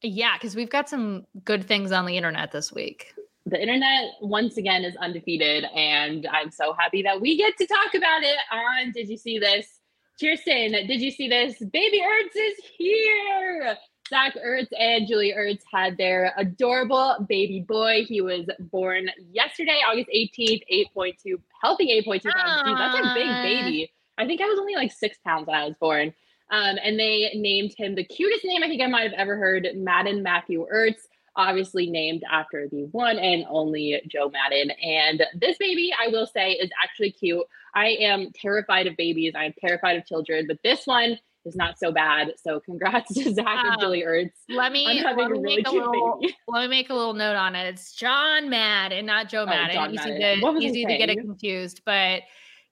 Yeah, 0.01 0.33
because 0.37 0.55
we've 0.55 0.69
got 0.69 0.89
some 0.89 1.25
good 1.43 1.65
things 1.65 1.91
on 1.91 2.05
the 2.05 2.15
internet 2.15 2.51
this 2.51 2.71
week. 2.71 3.13
The 3.45 3.61
internet 3.61 4.11
once 4.21 4.57
again 4.57 4.83
is 4.83 4.95
undefeated, 4.97 5.65
and 5.75 6.27
I'm 6.31 6.51
so 6.51 6.73
happy 6.73 7.01
that 7.03 7.19
we 7.19 7.37
get 7.37 7.57
to 7.57 7.65
talk 7.65 7.93
about 7.95 8.23
it 8.23 8.37
on 8.51 8.91
Did 8.91 9.09
You 9.09 9.17
See 9.17 9.39
This? 9.39 9.79
Kirsten, 10.19 10.71
did 10.87 11.01
you 11.01 11.11
see 11.11 11.29
this? 11.29 11.57
Baby 11.59 12.01
Ertz 12.01 12.35
is 12.35 12.59
here. 12.77 13.77
Zach 14.09 14.35
Ertz 14.35 14.67
and 14.77 15.07
Julie 15.07 15.33
Ertz 15.37 15.61
had 15.71 15.97
their 15.97 16.33
adorable 16.35 17.25
baby 17.29 17.63
boy. 17.65 18.03
He 18.05 18.19
was 18.19 18.45
born 18.59 19.09
yesterday, 19.31 19.79
August 19.89 20.09
18th, 20.13 20.61
8.2, 20.97 21.35
healthy 21.61 22.03
8.2 22.05 22.31
pounds. 22.33 22.77
that's 22.77 22.99
a 22.99 23.13
big 23.13 23.27
baby. 23.43 23.91
I 24.17 24.25
think 24.25 24.41
I 24.41 24.45
was 24.45 24.59
only 24.59 24.75
like 24.75 24.91
six 24.91 25.17
pounds 25.25 25.47
when 25.47 25.55
I 25.55 25.65
was 25.65 25.75
born. 25.79 26.13
Um, 26.51 26.77
and 26.83 26.99
they 26.99 27.31
named 27.35 27.73
him 27.77 27.95
the 27.95 28.03
cutest 28.03 28.43
name 28.43 28.63
I 28.63 28.67
think 28.67 28.81
I 28.81 28.87
might 28.87 29.03
have 29.03 29.13
ever 29.13 29.37
heard, 29.37 29.67
Madden 29.75 30.23
Matthew 30.23 30.65
Ertz, 30.73 31.01
obviously 31.35 31.89
named 31.89 32.23
after 32.29 32.67
the 32.67 32.85
one 32.91 33.19
and 33.19 33.45
only 33.49 34.01
Joe 34.07 34.29
Madden. 34.29 34.71
And 34.83 35.23
this 35.35 35.57
baby, 35.57 35.91
I 35.97 36.07
will 36.07 36.25
say, 36.25 36.53
is 36.53 36.69
actually 36.81 37.11
cute. 37.11 37.45
I 37.75 37.89
am 38.01 38.31
terrified 38.33 38.87
of 38.87 38.97
babies. 38.97 39.33
I'm 39.35 39.53
terrified 39.59 39.97
of 39.97 40.05
children, 40.05 40.45
but 40.47 40.57
this 40.63 40.87
one 40.87 41.19
is 41.45 41.55
not 41.55 41.77
so 41.77 41.91
bad. 41.91 42.33
So 42.37 42.59
congrats 42.59 43.13
to 43.13 43.33
Zach 43.33 43.45
um, 43.45 43.65
and 43.65 43.79
Julie 43.79 44.03
Ertz. 44.03 44.31
Let 44.49 44.71
me, 44.71 44.85
let 45.03 45.15
me, 45.15 45.25
really 45.25 45.57
make 45.57 45.67
a 45.67 45.71
little, 45.71 46.19
let 46.47 46.61
me 46.61 46.67
make 46.67 46.89
a 46.89 46.93
little 46.93 47.13
note 47.13 47.35
on 47.35 47.55
it. 47.55 47.67
It's 47.67 47.93
John 47.93 48.49
Madden, 48.49 49.05
not 49.05 49.29
Joe 49.29 49.43
oh, 49.43 49.45
Madden. 49.45 49.77
Oh, 49.77 49.87
easy 49.87 50.11
Madden. 50.11 50.41
to 50.41 50.59
easy 50.59 50.85
to 50.85 50.97
get 50.97 51.09
it 51.09 51.17
confused, 51.17 51.81
but 51.85 52.23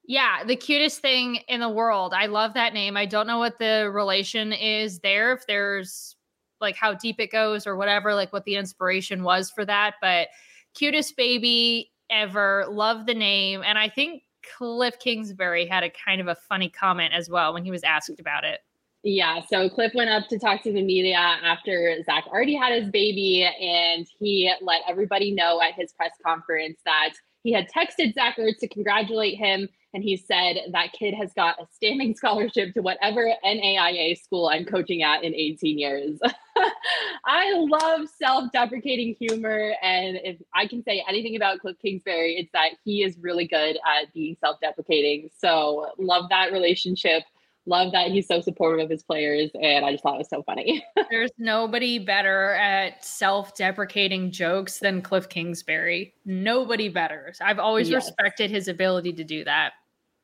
yeah, 0.08 0.44
the 0.46 0.56
cutest 0.56 1.02
thing 1.02 1.42
in 1.50 1.60
the 1.60 1.70
world. 1.70 2.14
I 2.14 2.28
love 2.28 2.54
that 2.54 2.74
name. 2.74 2.96
I 2.96 3.06
don't 3.06 3.28
know 3.28 3.40
what 3.40 3.60
the 3.60 3.92
relation 3.94 4.54
is 4.54 5.00
there, 5.00 5.34
if 5.34 5.46
there's 5.46 6.16
like 6.62 6.78
how 6.78 6.94
deep 6.94 7.20
it 7.20 7.32
goes 7.32 7.68
or 7.68 7.76
whatever, 7.76 8.16
like 8.16 8.32
what 8.34 8.46
the 8.46 8.56
inspiration 8.56 9.24
was 9.24 9.52
for 9.52 9.66
that. 9.66 9.96
But 10.02 10.30
cutest 10.74 11.18
baby 11.18 11.92
ever. 12.10 12.66
Love 12.70 13.06
the 13.06 13.14
name. 13.14 13.62
And 13.66 13.78
I 13.78 13.90
think 13.90 14.24
Cliff 14.58 14.98
Kingsbury 14.98 15.68
had 15.68 15.84
a 15.84 15.90
kind 15.90 16.22
of 16.22 16.28
a 16.28 16.36
funny 16.36 16.70
comment 16.70 17.14
as 17.14 17.30
well 17.30 17.54
when 17.54 17.66
he 17.66 17.72
was 17.72 17.84
asked 17.84 18.20
about 18.20 18.46
it. 18.46 18.62
Yeah, 19.04 19.42
so 19.48 19.70
Cliff 19.70 19.92
went 19.94 20.10
up 20.10 20.28
to 20.30 20.40
talk 20.40 20.64
to 20.64 20.74
the 20.74 20.82
media 20.82 21.18
after 21.18 22.02
Zach 22.04 22.26
already 22.28 22.56
had 22.56 22.74
his 22.74 22.90
baby, 22.90 23.44
and 23.44 24.08
he 24.20 24.52
let 24.62 24.82
everybody 24.88 25.32
know 25.32 25.62
at 25.62 25.76
his 25.76 25.94
press 25.94 26.12
conference 26.26 26.80
that 26.84 27.14
he 27.44 27.54
had 27.54 27.68
texted 27.70 28.14
Zach 28.16 28.38
Ertz 28.38 28.58
to 28.60 28.68
congratulate 28.68 29.38
him. 29.38 29.70
And 29.94 30.04
he 30.04 30.18
said 30.18 30.58
that 30.74 30.94
kid 30.94 31.14
has 31.14 31.34
got 31.34 31.62
a 31.62 31.66
standing 31.72 32.16
scholarship 32.18 32.74
to 32.74 32.82
whatever 32.82 33.32
NAIA 33.44 34.22
school 34.22 34.48
I'm 34.48 34.66
coaching 34.66 35.02
at 35.04 35.24
in 35.24 35.34
18 35.34 35.80
years. 35.80 36.20
I 37.26 37.54
love 37.56 38.08
self 38.18 38.52
deprecating 38.52 39.16
humor. 39.20 39.74
And 39.82 40.20
if 40.24 40.38
I 40.54 40.68
can 40.68 40.84
say 40.84 41.04
anything 41.08 41.36
about 41.36 41.60
Cliff 41.60 41.78
Kingsbury, 41.82 42.36
it's 42.38 42.52
that 42.54 42.72
he 42.84 43.04
is 43.04 43.18
really 43.20 43.48
good 43.48 43.78
at 43.78 44.14
being 44.14 44.38
self 44.40 44.60
deprecating. 44.62 45.30
So, 45.38 45.92
love 45.98 46.26
that 46.30 46.52
relationship 46.52 47.24
love 47.68 47.92
that 47.92 48.12
he's 48.12 48.28
so 48.28 48.42
supportive 48.42 48.86
of 48.86 48.90
his 48.90 49.04
players 49.04 49.52
and 49.62 49.86
i 49.86 49.92
just 49.92 50.04
thought 50.04 50.16
it 50.16 50.20
was 50.20 50.30
so 50.30 50.42
funny. 50.44 50.84
There's 51.10 51.32
nobody 51.38 52.00
better 52.00 52.54
at 52.54 53.04
self-deprecating 53.04 54.32
jokes 54.32 54.80
than 54.80 55.02
cliff 55.02 55.30
kingsbury. 55.30 56.14
Nobody 56.26 56.90
better. 56.90 57.34
I've 57.42 57.60
always 57.60 57.90
yes. 57.90 58.06
respected 58.06 58.50
his 58.50 58.68
ability 58.68 59.14
to 59.14 59.24
do 59.24 59.44
that. 59.44 59.74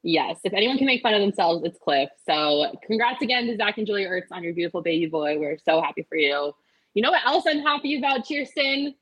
Yes. 0.01 0.39
If 0.43 0.53
anyone 0.53 0.77
can 0.77 0.88
make 0.88 1.01
fun 1.01 1.13
of 1.13 1.21
themselves 1.21 1.63
it's 1.63 1.79
cliff. 1.79 2.10
So 2.25 2.73
congrats 2.86 3.21
again 3.21 3.47
to 3.47 3.56
zach 3.56 3.77
and 3.77 3.88
julia 3.88 4.10
ertz 4.10 4.32
on 4.32 4.43
your 4.43 4.53
beautiful 4.53 4.82
baby 4.82 5.06
boy. 5.06 5.38
We're 5.39 5.58
so 5.58 5.82
happy 5.82 6.06
for 6.08 6.17
you. 6.17 6.53
You 6.93 7.01
know 7.01 7.12
what 7.12 7.25
else 7.25 7.45
i'm 7.47 7.60
happy 7.60 7.97
about 7.97 8.27
Kirsten 8.27 8.95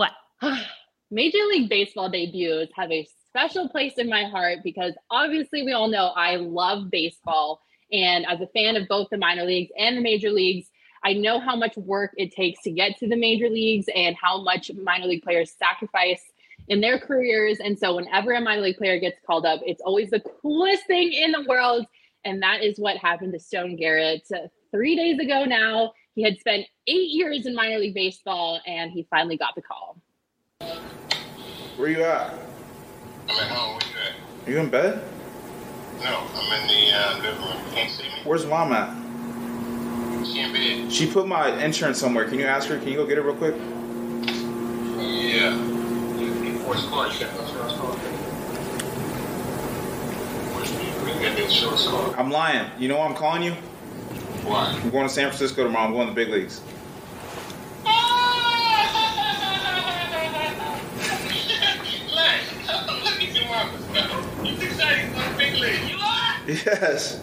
what? 0.00 0.12
Major 1.10 1.38
league 1.50 1.68
baseball 1.68 2.08
debuts 2.08 2.72
have 2.74 2.90
a 2.90 3.06
special 3.26 3.68
place 3.68 3.94
in 3.98 4.08
my 4.08 4.24
heart 4.24 4.58
because 4.64 4.94
obviously 5.10 5.62
we 5.62 5.72
all 5.72 5.88
know 5.88 6.06
I 6.16 6.36
love 6.36 6.90
baseball 6.90 7.60
and 7.92 8.26
as 8.26 8.40
a 8.40 8.46
fan 8.48 8.76
of 8.76 8.88
both 8.88 9.08
the 9.10 9.18
minor 9.18 9.44
leagues 9.44 9.70
and 9.76 9.96
the 9.96 10.00
major 10.00 10.30
leagues, 10.30 10.68
I 11.02 11.14
know 11.14 11.40
how 11.40 11.56
much 11.56 11.76
work 11.76 12.12
it 12.16 12.32
takes 12.32 12.62
to 12.62 12.70
get 12.70 12.98
to 12.98 13.08
the 13.08 13.16
major 13.16 13.48
leagues 13.48 13.86
and 13.94 14.14
how 14.20 14.42
much 14.42 14.70
minor 14.82 15.06
league 15.06 15.22
players 15.22 15.52
sacrifice 15.58 16.22
in 16.68 16.80
their 16.80 16.98
careers. 16.98 17.58
And 17.58 17.78
so, 17.78 17.96
whenever 17.96 18.32
a 18.32 18.40
minor 18.40 18.62
league 18.62 18.76
player 18.76 18.98
gets 19.00 19.18
called 19.26 19.46
up, 19.46 19.60
it's 19.64 19.80
always 19.80 20.10
the 20.10 20.20
coolest 20.20 20.86
thing 20.86 21.12
in 21.12 21.32
the 21.32 21.44
world. 21.48 21.86
And 22.24 22.42
that 22.42 22.62
is 22.62 22.78
what 22.78 22.98
happened 22.98 23.32
to 23.32 23.38
Stone 23.38 23.76
Garrett 23.76 24.28
three 24.70 24.94
days 24.94 25.18
ago 25.18 25.44
now. 25.44 25.92
He 26.14 26.22
had 26.22 26.38
spent 26.38 26.66
eight 26.86 27.10
years 27.10 27.46
in 27.46 27.54
minor 27.54 27.78
league 27.78 27.94
baseball 27.94 28.60
and 28.66 28.90
he 28.90 29.06
finally 29.08 29.38
got 29.38 29.54
the 29.54 29.62
call. 29.62 29.96
Where 31.76 31.88
you 31.88 32.02
at? 32.02 32.34
I'm 33.28 33.38
at 33.38 33.48
home. 33.48 33.78
Where 33.78 33.88
you 33.88 33.96
at? 33.96 34.46
Are 34.46 34.50
you 34.50 34.58
in 34.58 34.68
bed? 34.68 35.02
No, 36.02 36.26
I'm 36.34 36.62
in 36.62 36.68
the 36.68 36.92
uh, 36.96 37.18
living 37.18 37.42
room. 37.42 37.56
Can't 37.72 37.90
see 37.90 38.04
me. 38.04 38.10
Where's 38.24 38.46
mom 38.46 38.72
at? 38.72 38.96
She 40.26 40.40
in 40.40 40.52
bed. 40.52 40.92
She 40.92 41.06
put 41.10 41.26
my 41.26 41.48
insurance 41.62 41.98
somewhere. 41.98 42.26
Can 42.28 42.38
you 42.38 42.46
ask 42.46 42.68
her? 42.68 42.78
Can 42.78 42.88
you 42.88 42.96
go 42.96 43.06
get 43.06 43.18
it 43.18 43.22
real 43.22 43.36
quick? 43.36 43.54
Yeah. 44.98 45.56
Where's 46.66 46.82
the 46.84 46.88
car? 46.88 47.08
You 47.08 47.20
got 47.20 47.30
insurance 51.38 51.86
card? 51.86 52.14
I'm 52.16 52.30
lying. 52.30 52.70
You 52.78 52.88
know 52.88 52.98
why 52.98 53.06
I'm 53.06 53.14
calling 53.14 53.42
you? 53.42 53.52
Why? 54.44 54.78
I'm 54.82 54.90
going 54.90 55.06
to 55.06 55.12
San 55.12 55.28
Francisco 55.28 55.64
tomorrow. 55.64 55.86
I'm 55.86 55.92
going 55.92 56.08
to 56.08 56.14
the 56.14 56.24
big 56.24 56.32
leagues. 56.32 56.62
Yes. 66.50 67.20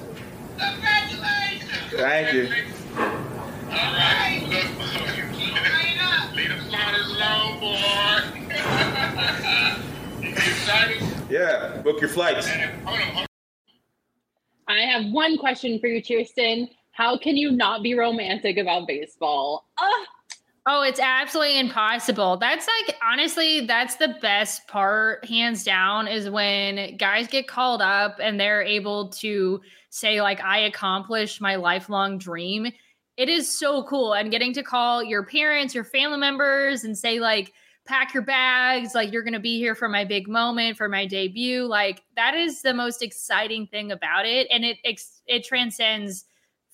Congratulations. 0.58 1.72
Thank 1.92 2.34
you. 2.34 2.44
All 2.96 3.76
right. 3.76 4.42
Leave 6.34 6.50
the 6.50 6.56
flowers 6.70 7.12
boy. 7.60 7.76
you 10.22 10.30
excited? 10.30 11.04
Yeah. 11.30 11.82
Book 11.84 12.00
your 12.00 12.10
flights. 12.10 12.48
I 14.70 14.80
have 14.80 15.12
one 15.12 15.38
question 15.38 15.78
for 15.80 15.88
you, 15.88 16.02
Kirsten. 16.02 16.70
How 16.92 17.18
can 17.18 17.36
you 17.36 17.52
not 17.52 17.84
be 17.84 17.96
romantic 17.96 18.58
about 18.58 18.88
baseball? 18.88 19.68
Uh, 19.78 19.86
Oh, 20.70 20.82
it's 20.82 21.00
absolutely 21.00 21.60
impossible. 21.60 22.36
That's 22.38 22.68
like 22.68 22.98
honestly, 23.02 23.62
that's 23.66 23.96
the 23.96 24.18
best 24.22 24.68
part, 24.68 25.24
hands 25.26 25.64
down, 25.64 26.08
is 26.10 26.30
when 26.30 26.98
guys 26.98 27.28
get 27.28 27.48
called 27.48 27.82
up 27.82 28.18
and 28.22 28.38
they're 28.38 28.62
able 28.64 29.10
to 29.12 29.62
say, 29.90 30.22
like, 30.22 30.42
I 30.44 30.60
accomplished 30.60 31.40
my 31.40 31.56
lifelong 31.56 32.18
dream. 32.18 32.68
It 33.16 33.30
is 33.30 33.58
so 33.58 33.84
cool. 33.84 34.14
And 34.14 34.30
getting 34.30 34.52
to 34.54 34.64
call 34.64 35.02
your 35.04 35.26
parents, 35.26 35.74
your 35.74 35.86
family 35.86 36.18
members, 36.18 36.84
and 36.84 36.98
say, 36.98 37.20
like, 37.22 37.54
pack 37.86 38.14
your 38.14 38.24
bags, 38.24 38.94
like, 38.94 39.14
you're 39.14 39.24
gonna 39.24 39.40
be 39.40 39.58
here 39.58 39.74
for 39.74 39.88
my 39.88 40.04
big 40.04 40.28
moment, 40.28 40.76
for 40.76 40.90
my 40.90 41.06
debut. 41.06 41.64
Like, 41.64 42.04
that 42.18 42.34
is 42.36 42.62
the 42.62 42.74
most 42.74 43.02
exciting 43.02 43.68
thing 43.68 43.92
about 43.94 44.26
it. 44.26 44.48
And 44.52 44.66
it 44.66 44.78
it 45.28 45.46
transcends 45.46 46.26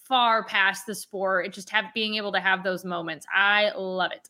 far 0.08 0.44
past 0.44 0.86
the 0.86 0.96
sport. 0.96 1.46
It 1.46 1.54
just 1.54 1.70
have 1.70 1.86
being 1.94 2.16
able 2.16 2.32
to 2.34 2.40
have 2.40 2.64
those 2.64 2.84
moments. 2.86 3.26
I 3.34 3.72
love 3.76 4.12
it. 4.12 4.30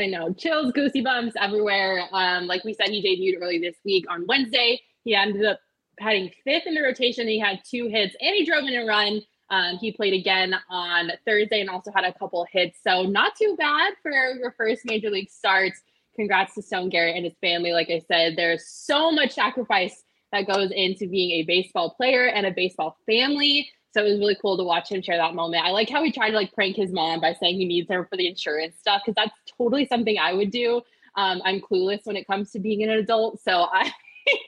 I 0.00 0.06
know. 0.06 0.32
Chills, 0.32 0.72
goosey 0.72 1.00
bumps 1.00 1.34
everywhere. 1.40 2.04
Um, 2.12 2.46
like 2.46 2.64
we 2.64 2.74
said, 2.74 2.88
he 2.88 3.02
debuted 3.02 3.42
early 3.42 3.58
this 3.58 3.76
week 3.84 4.04
on 4.08 4.26
Wednesday. 4.26 4.80
He 5.04 5.14
ended 5.14 5.44
up 5.44 5.60
heading 5.98 6.30
fifth 6.44 6.66
in 6.66 6.74
the 6.74 6.82
rotation. 6.82 7.26
He 7.26 7.38
had 7.38 7.60
two 7.68 7.88
hits 7.88 8.14
and 8.20 8.34
he 8.34 8.44
drove 8.44 8.64
in 8.64 8.74
a 8.74 8.86
run. 8.86 9.20
Um, 9.50 9.78
he 9.78 9.92
played 9.92 10.12
again 10.12 10.54
on 10.68 11.10
Thursday 11.26 11.60
and 11.60 11.70
also 11.70 11.90
had 11.92 12.04
a 12.04 12.12
couple 12.12 12.46
hits. 12.52 12.78
So 12.86 13.02
not 13.02 13.34
too 13.34 13.56
bad 13.58 13.94
for 14.02 14.10
your 14.10 14.52
first 14.56 14.82
major 14.84 15.10
league 15.10 15.30
start. 15.30 15.72
Congrats 16.14 16.54
to 16.54 16.62
Stone 16.62 16.90
Garrett 16.90 17.16
and 17.16 17.24
his 17.24 17.34
family. 17.40 17.72
Like 17.72 17.90
I 17.90 18.02
said, 18.06 18.36
there's 18.36 18.68
so 18.68 19.10
much 19.10 19.32
sacrifice 19.32 20.04
that 20.32 20.46
goes 20.46 20.70
into 20.70 21.08
being 21.08 21.30
a 21.40 21.44
baseball 21.44 21.94
player 21.94 22.26
and 22.26 22.44
a 22.44 22.50
baseball 22.50 22.98
family. 23.06 23.70
So 23.94 24.04
it 24.04 24.10
was 24.10 24.18
really 24.18 24.36
cool 24.40 24.56
to 24.56 24.64
watch 24.64 24.90
him 24.90 25.02
share 25.02 25.16
that 25.16 25.34
moment. 25.34 25.64
I 25.64 25.70
like 25.70 25.88
how 25.88 26.02
he 26.02 26.12
tried 26.12 26.30
to 26.30 26.36
like 26.36 26.52
prank 26.52 26.76
his 26.76 26.92
mom 26.92 27.20
by 27.20 27.34
saying 27.34 27.56
he 27.56 27.64
needs 27.64 27.88
her 27.90 28.04
for 28.04 28.16
the 28.16 28.28
insurance 28.28 28.76
stuff 28.78 29.02
because 29.04 29.14
that's 29.14 29.36
totally 29.56 29.86
something 29.86 30.18
I 30.18 30.34
would 30.34 30.50
do. 30.50 30.82
Um, 31.16 31.40
I'm 31.44 31.60
clueless 31.60 32.00
when 32.04 32.16
it 32.16 32.26
comes 32.26 32.52
to 32.52 32.60
being 32.60 32.82
an 32.82 32.90
adult, 32.90 33.40
so 33.40 33.66
I 33.72 33.90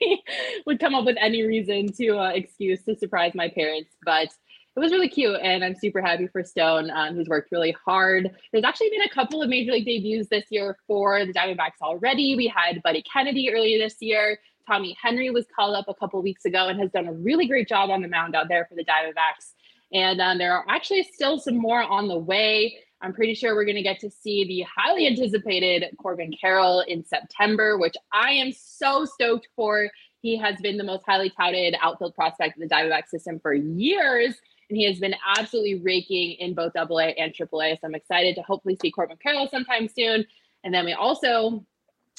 would 0.65 0.79
come 0.79 0.95
up 0.95 1.05
with 1.05 1.17
any 1.19 1.43
reason 1.43 1.91
to 1.93 2.17
uh, 2.17 2.29
excuse 2.29 2.83
to 2.83 2.95
surprise 2.95 3.33
my 3.35 3.49
parents. 3.49 3.91
But 4.05 4.29
it 4.73 4.79
was 4.79 4.93
really 4.93 5.09
cute, 5.09 5.37
and 5.41 5.65
I'm 5.65 5.75
super 5.75 6.01
happy 6.01 6.27
for 6.27 6.45
Stone, 6.45 6.91
um, 6.91 7.15
who's 7.15 7.27
worked 7.27 7.51
really 7.51 7.75
hard. 7.85 8.31
There's 8.53 8.63
actually 8.63 8.89
been 8.91 9.01
a 9.01 9.09
couple 9.09 9.41
of 9.41 9.49
major 9.49 9.73
league 9.73 9.85
debuts 9.85 10.29
this 10.29 10.45
year 10.49 10.77
for 10.87 11.25
the 11.25 11.33
Diamondbacks 11.33 11.81
already. 11.81 12.35
We 12.37 12.47
had 12.47 12.81
Buddy 12.81 13.03
Kennedy 13.11 13.51
earlier 13.51 13.77
this 13.77 13.97
year. 13.99 14.39
Tommy 14.71 14.95
Henry 15.01 15.29
was 15.29 15.45
called 15.53 15.75
up 15.75 15.85
a 15.89 15.93
couple 15.93 16.21
weeks 16.21 16.45
ago 16.45 16.67
and 16.67 16.79
has 16.79 16.91
done 16.91 17.07
a 17.07 17.11
really 17.11 17.45
great 17.45 17.67
job 17.67 17.89
on 17.89 18.01
the 18.01 18.07
mound 18.07 18.35
out 18.35 18.47
there 18.47 18.65
for 18.69 18.75
the 18.75 18.85
Diamondbacks. 18.85 19.51
And 19.91 20.21
um, 20.21 20.37
there 20.37 20.55
are 20.55 20.63
actually 20.69 21.03
still 21.03 21.37
some 21.37 21.57
more 21.57 21.83
on 21.83 22.07
the 22.07 22.17
way. 22.17 22.77
I'm 23.01 23.11
pretty 23.11 23.33
sure 23.33 23.53
we're 23.53 23.65
going 23.65 23.75
to 23.75 23.81
get 23.81 23.99
to 23.99 24.09
see 24.09 24.45
the 24.45 24.65
highly 24.73 25.07
anticipated 25.07 25.83
Corbin 25.97 26.33
Carroll 26.39 26.81
in 26.81 27.03
September, 27.03 27.77
which 27.77 27.95
I 28.13 28.31
am 28.31 28.53
so 28.53 29.03
stoked 29.03 29.49
for. 29.57 29.89
He 30.21 30.37
has 30.37 30.55
been 30.61 30.77
the 30.77 30.85
most 30.85 31.03
highly 31.05 31.31
touted 31.31 31.75
outfield 31.81 32.15
prospect 32.15 32.57
in 32.57 32.65
the 32.65 32.73
Diamondback 32.73 33.09
system 33.09 33.41
for 33.41 33.53
years, 33.53 34.35
and 34.69 34.77
he 34.77 34.85
has 34.85 34.99
been 34.99 35.15
absolutely 35.37 35.81
raking 35.81 36.33
in 36.39 36.53
both 36.53 36.77
AA 36.77 37.11
and 37.17 37.33
AAA. 37.33 37.81
So 37.81 37.87
I'm 37.87 37.95
excited 37.95 38.35
to 38.35 38.41
hopefully 38.43 38.77
see 38.81 38.89
Corbin 38.91 39.17
Carroll 39.21 39.49
sometime 39.49 39.89
soon. 39.89 40.25
And 40.63 40.73
then 40.73 40.85
we 40.85 40.93
also 40.93 41.65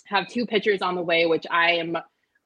have 0.07 0.29
two 0.29 0.45
pitchers 0.45 0.83
on 0.83 0.97
the 0.97 1.03
way, 1.03 1.25
which 1.25 1.47
I 1.51 1.73
am 1.73 1.97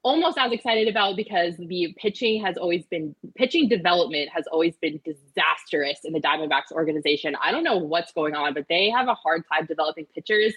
almost 0.03 0.37
as 0.37 0.51
excited 0.51 0.87
about 0.87 1.15
because 1.15 1.55
the 1.57 1.93
pitching 1.97 2.43
has 2.43 2.57
always 2.57 2.85
been 2.85 3.15
pitching 3.35 3.67
development 3.67 4.29
has 4.33 4.45
always 4.51 4.75
been 4.77 4.99
disastrous 5.03 5.99
in 6.03 6.13
the 6.13 6.21
Diamondbacks 6.21 6.71
organization. 6.71 7.35
I 7.43 7.51
don't 7.51 7.63
know 7.63 7.77
what's 7.77 8.11
going 8.13 8.35
on, 8.35 8.53
but 8.53 8.65
they 8.69 8.89
have 8.89 9.07
a 9.07 9.15
hard 9.15 9.43
time 9.51 9.65
developing 9.65 10.05
pitchers. 10.13 10.53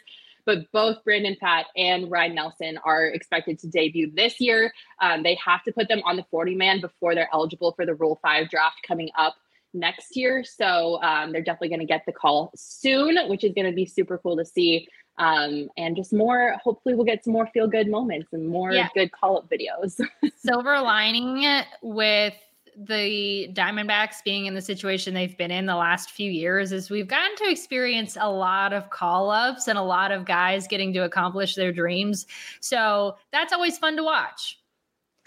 But 0.47 0.71
both 0.73 1.05
Brandon 1.05 1.37
Pfaadt 1.41 1.65
and 1.77 2.11
Ryan 2.11 2.35
Nelson 2.35 2.79
are 2.85 3.07
expected 3.07 3.59
to 3.61 3.69
debut 3.69 4.11
this 4.15 4.41
year. 4.41 4.73
Um, 5.01 5.23
they 5.23 5.39
have 5.45 5.63
to 5.65 5.73
put 5.73 5.89
them 5.89 6.01
on 6.05 6.17
the 6.17 6.25
40 6.31 6.55
man 6.55 6.81
before 6.81 7.15
they're 7.15 7.29
eligible 7.33 7.73
for 7.73 7.85
the 7.85 7.95
Rule 7.95 8.19
5 8.23 8.49
draft 8.49 8.79
coming 8.87 9.11
up 9.19 9.35
next 9.73 10.17
year. 10.17 10.45
So 10.45 11.01
um, 11.03 11.33
they're 11.33 11.43
definitely 11.43 11.69
going 11.69 11.81
to 11.81 11.87
get 11.87 12.05
the 12.07 12.13
call 12.13 12.53
soon, 12.57 13.17
which 13.29 13.45
is 13.45 13.53
going 13.55 13.67
to 13.67 13.73
be 13.73 13.87
super 13.87 14.19
cool 14.19 14.37
to 14.37 14.45
see. 14.45 14.87
Um, 15.19 15.69
and 15.77 15.97
just 15.97 16.13
more 16.13 16.57
hopefully 16.63 16.95
we'll 16.95 17.05
get 17.05 17.25
some 17.25 17.33
more 17.33 17.47
feel 17.49 17.67
good 17.67 17.89
moments 17.89 18.33
and 18.33 18.49
more 18.49 18.73
yeah. 18.73 18.89
good 18.95 19.13
call 19.13 19.37
up 19.37 19.51
videos. 19.51 20.01
Silver 20.37 20.81
lining 20.81 21.63
with 21.83 22.35
the 22.77 23.51
diamondbacks 23.53 24.17
being 24.25 24.47
in 24.47 24.55
the 24.55 24.63
situation 24.63 25.13
they've 25.13 25.37
been 25.37 25.51
in 25.51 25.67
the 25.67 25.75
last 25.77 26.13
few 26.13 26.31
years 26.31 26.73
is 26.73 26.89
we've 26.89 27.09
gotten 27.09 27.37
to 27.37 27.51
experience 27.51 28.17
a 28.19 28.31
lot 28.31 28.73
of 28.73 28.89
call 28.89 29.31
ups 29.31 29.69
and 29.69 29.77
a 29.77 29.83
lot 29.83 30.13
of 30.13 30.25
guys 30.25 30.67
getting 30.67 30.93
to 30.95 31.01
accomplish 31.01 31.57
their 31.57 31.73
dreams. 31.73 32.27
So 32.61 33.17
that's 33.33 33.53
always 33.53 33.77
fun 33.77 33.97
to 33.97 34.03
watch. 34.03 34.59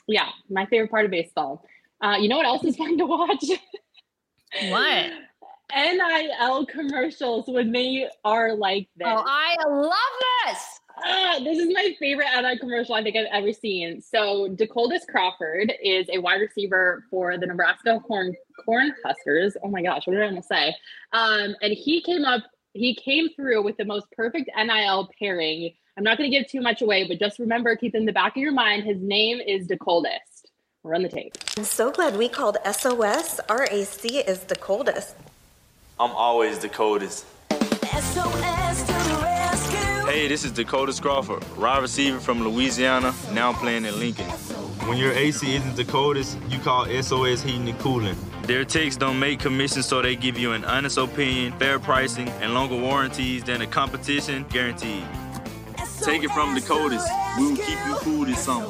Yeah 0.07 0.29
my 0.49 0.65
favorite 0.65 0.89
part 0.89 1.05
of 1.05 1.11
baseball. 1.11 1.65
Uh, 2.01 2.17
you 2.19 2.27
know 2.27 2.37
what 2.37 2.45
else 2.45 2.63
is 2.63 2.75
fun 2.75 2.97
to 2.97 3.05
watch 3.05 3.45
what 4.69 5.11
NIL 5.75 6.65
commercials 6.65 7.45
when 7.47 7.71
they 7.71 8.07
are 8.23 8.55
like 8.55 8.87
this. 8.95 9.07
Oh, 9.09 9.23
I 9.25 9.55
love 9.67 9.91
this. 10.45 10.79
Uh, 11.05 11.39
this 11.39 11.57
is 11.57 11.73
my 11.73 11.95
favorite 11.99 12.27
ad 12.31 12.59
commercial 12.59 12.93
I 12.93 13.01
think 13.01 13.15
I've 13.15 13.25
ever 13.31 13.51
seen. 13.51 13.99
So 14.01 14.49
Decoldest 14.49 15.07
Crawford 15.09 15.73
is 15.83 16.07
a 16.11 16.19
wide 16.19 16.41
receiver 16.41 17.03
for 17.09 17.37
the 17.37 17.47
Nebraska 17.47 17.99
Corn 18.05 18.35
Corn 18.63 18.93
Huskers. 19.03 19.57
Oh 19.63 19.69
my 19.69 19.81
gosh, 19.81 20.05
what 20.05 20.13
did 20.13 20.23
I 20.23 20.27
almost 20.27 20.47
say? 20.47 20.75
Um, 21.11 21.55
and 21.61 21.73
he 21.73 22.01
came 22.01 22.25
up, 22.25 22.43
he 22.73 22.95
came 22.95 23.29
through 23.35 23.63
with 23.63 23.77
the 23.77 23.85
most 23.85 24.05
perfect 24.15 24.51
NIL 24.55 25.09
pairing. 25.17 25.73
I'm 25.97 26.03
not 26.03 26.17
going 26.17 26.29
to 26.29 26.37
give 26.37 26.47
too 26.47 26.61
much 26.61 26.81
away, 26.81 27.07
but 27.07 27.19
just 27.19 27.39
remember, 27.39 27.75
keep 27.75 27.95
in 27.95 28.05
the 28.05 28.13
back 28.13 28.35
of 28.35 28.41
your 28.41 28.51
mind, 28.51 28.83
his 28.83 28.99
name 28.99 29.39
is 29.39 29.67
Decoldest. 29.67 30.32
Run 30.85 31.03
the 31.03 31.07
tape. 31.07 31.37
I'm 31.55 31.63
so 31.63 31.91
glad 31.91 32.17
we 32.17 32.27
called 32.27 32.57
SOS. 32.65 33.39
RAC 33.49 34.03
is 34.03 34.39
the 34.39 34.55
coldest. 34.59 35.15
I'm 35.97 36.11
always 36.11 36.59
the 36.59 36.67
coldest. 36.67 37.25
SOS 37.51 38.83
to 38.83 38.93
rescue. 39.21 40.11
Hey, 40.11 40.27
this 40.27 40.43
is 40.43 40.51
Decoldest 40.51 41.01
Crawford, 41.01 41.41
wide 41.57 41.81
receiver 41.81 42.19
from 42.19 42.43
Louisiana, 42.43 43.13
now 43.31 43.53
playing 43.53 43.85
in 43.85 43.97
Lincoln. 43.97 44.25
When 44.85 44.97
your 44.97 45.13
AC 45.13 45.55
isn't 45.55 45.77
the 45.77 45.85
coldest, 45.85 46.37
you 46.49 46.59
call 46.59 46.85
SOS 47.01 47.41
Heating 47.41 47.69
and 47.69 47.79
Cooling. 47.79 48.17
Their 48.41 48.65
techs 48.65 48.97
don't 48.97 49.17
make 49.17 49.39
commissions, 49.39 49.85
so 49.85 50.01
they 50.01 50.17
give 50.17 50.37
you 50.37 50.51
an 50.51 50.65
honest 50.65 50.97
opinion, 50.97 51.53
fair 51.59 51.79
pricing, 51.79 52.27
and 52.41 52.53
longer 52.53 52.75
warranties 52.75 53.45
than 53.45 53.59
the 53.59 53.67
competition 53.67 54.45
guaranteed. 54.49 55.05
Take 56.01 56.23
it 56.23 56.31
from 56.31 56.53
the 56.53 56.61
coldest. 56.61 57.07
We 57.37 57.51
will 57.51 57.55
keep 57.55 57.79
you 57.87 57.95
cool 57.99 58.25
this 58.25 58.43
summer. 58.43 58.67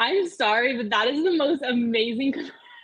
I'm 0.00 0.28
sorry, 0.28 0.76
but 0.76 0.88
that 0.90 1.08
is 1.08 1.22
the 1.22 1.36
most 1.36 1.62
amazing 1.62 2.34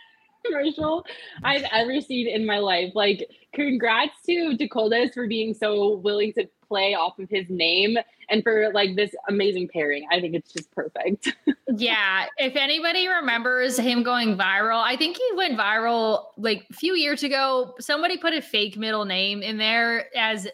commercial 0.45 1.03
I've 1.43 1.65
ever 1.71 1.99
seen 1.99 2.27
in 2.27 2.45
my 2.45 2.59
life. 2.59 2.93
Like, 2.93 3.27
congrats 3.53 4.13
to 4.27 4.55
Decoldest 4.55 5.15
for 5.15 5.27
being 5.27 5.55
so 5.55 5.95
willing 5.95 6.31
to 6.33 6.47
play 6.67 6.93
off 6.93 7.17
of 7.17 7.27
his 7.29 7.45
name 7.49 7.97
and 8.29 8.43
for 8.43 8.71
like 8.71 8.95
this 8.95 9.15
amazing 9.27 9.67
pairing. 9.73 10.05
I 10.11 10.19
think 10.21 10.35
it's 10.35 10.53
just 10.53 10.69
perfect. 10.71 11.33
yeah. 11.75 12.27
If 12.37 12.55
anybody 12.55 13.07
remembers 13.07 13.79
him 13.79 14.03
going 14.03 14.37
viral, 14.37 14.81
I 14.83 14.95
think 14.95 15.17
he 15.17 15.35
went 15.35 15.57
viral 15.57 16.25
like 16.37 16.67
a 16.69 16.73
few 16.73 16.93
years 16.93 17.23
ago. 17.23 17.73
Somebody 17.79 18.17
put 18.17 18.33
a 18.33 18.41
fake 18.41 18.77
middle 18.77 19.05
name 19.05 19.41
in 19.41 19.57
there 19.57 20.15
as 20.15 20.47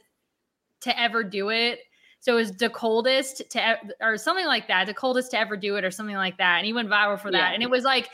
to 0.82 1.00
ever 1.00 1.24
do 1.24 1.50
it. 1.50 1.80
So 2.24 2.32
it 2.32 2.36
was 2.36 2.52
the 2.54 2.70
coldest 2.70 3.44
to 3.50 3.78
or 4.00 4.18
something 4.18 4.46
like 4.46 4.70
that, 4.70 4.88
the 4.88 4.94
coldest 4.94 5.32
to 5.32 5.40
ever 5.40 5.58
do 5.58 5.76
it, 5.76 5.84
or 5.84 5.92
something 5.92 6.16
like 6.16 6.38
that. 6.38 6.58
And 6.58 6.66
he 6.66 6.72
went 6.72 6.90
viral 6.90 7.20
for 7.20 7.30
that. 7.32 7.50
Yeah. 7.50 7.54
And 7.54 7.62
it 7.62 7.70
was 7.70 7.84
like 7.84 8.08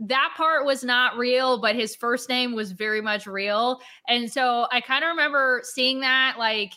that 0.00 0.34
part 0.36 0.66
was 0.66 0.82
not 0.82 1.16
real, 1.16 1.60
but 1.60 1.76
his 1.76 1.94
first 1.94 2.28
name 2.28 2.56
was 2.56 2.72
very 2.72 3.00
much 3.00 3.24
real. 3.24 3.80
And 4.08 4.30
so 4.30 4.66
I 4.72 4.80
kind 4.80 5.04
of 5.04 5.10
remember 5.10 5.62
seeing 5.62 6.00
that, 6.00 6.40
like 6.40 6.72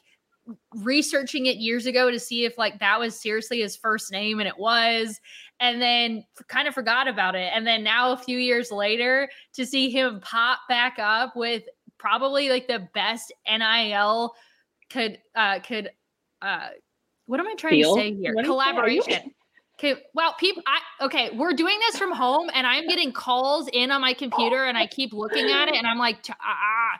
researching 0.76 1.48
it 1.48 1.58
years 1.58 1.88
ago 1.88 2.12
to 2.12 2.20
see 2.20 2.46
if 2.46 2.56
like 2.56 2.78
that 2.80 3.00
was 3.00 3.20
seriously 3.20 3.62
his 3.62 3.76
first 3.76 4.12
name, 4.12 4.40
and 4.40 4.48
it 4.48 4.60
was. 4.60 5.20
And 5.60 5.82
then 5.82 6.24
kind 6.50 6.68
of 6.68 6.76
forgot 6.76 7.08
about 7.08 7.34
it. 7.34 7.52
And 7.52 7.66
then 7.66 7.84
now 7.84 8.12
a 8.12 8.18
few 8.18 8.38
years 8.38 8.72
later 8.72 9.28
to 9.54 9.66
see 9.66 9.90
him 9.90 10.20
pop 10.22 10.60
back 10.70 10.98
up 11.00 11.36
with 11.36 11.64
probably 11.98 12.50
like 12.50 12.68
the 12.68 12.88
best 12.94 13.34
NIL 13.48 14.36
could 14.92 15.20
uh 15.36 15.60
could 15.60 15.90
uh 16.42 16.68
what 17.26 17.40
am 17.40 17.48
I 17.48 17.54
trying 17.56 17.74
Deal? 17.76 17.96
to 17.96 18.02
say 18.02 18.14
here? 18.16 18.34
What 18.34 18.46
is 18.46 18.50
that? 18.50 18.76
Are 18.78 18.90
you- 18.90 19.02
Collaboration. 19.04 19.34
Okay, 19.82 19.96
well, 20.14 20.34
people, 20.38 20.62
I 20.68 21.06
okay, 21.06 21.30
we're 21.38 21.54
doing 21.54 21.80
this 21.88 21.98
from 21.98 22.12
home, 22.12 22.50
and 22.54 22.68
I'm 22.68 22.86
getting 22.86 23.14
calls 23.14 23.70
in 23.72 23.92
on 23.92 24.02
my 24.02 24.12
computer, 24.14 24.66
and 24.66 24.78
I 24.78 24.86
keep 24.98 25.14
looking 25.14 25.50
at 25.50 25.70
it, 25.70 25.76
and 25.76 25.88
I'm 25.88 25.98
like, 25.98 26.18
ah, 26.30 26.36
ah." 26.42 27.00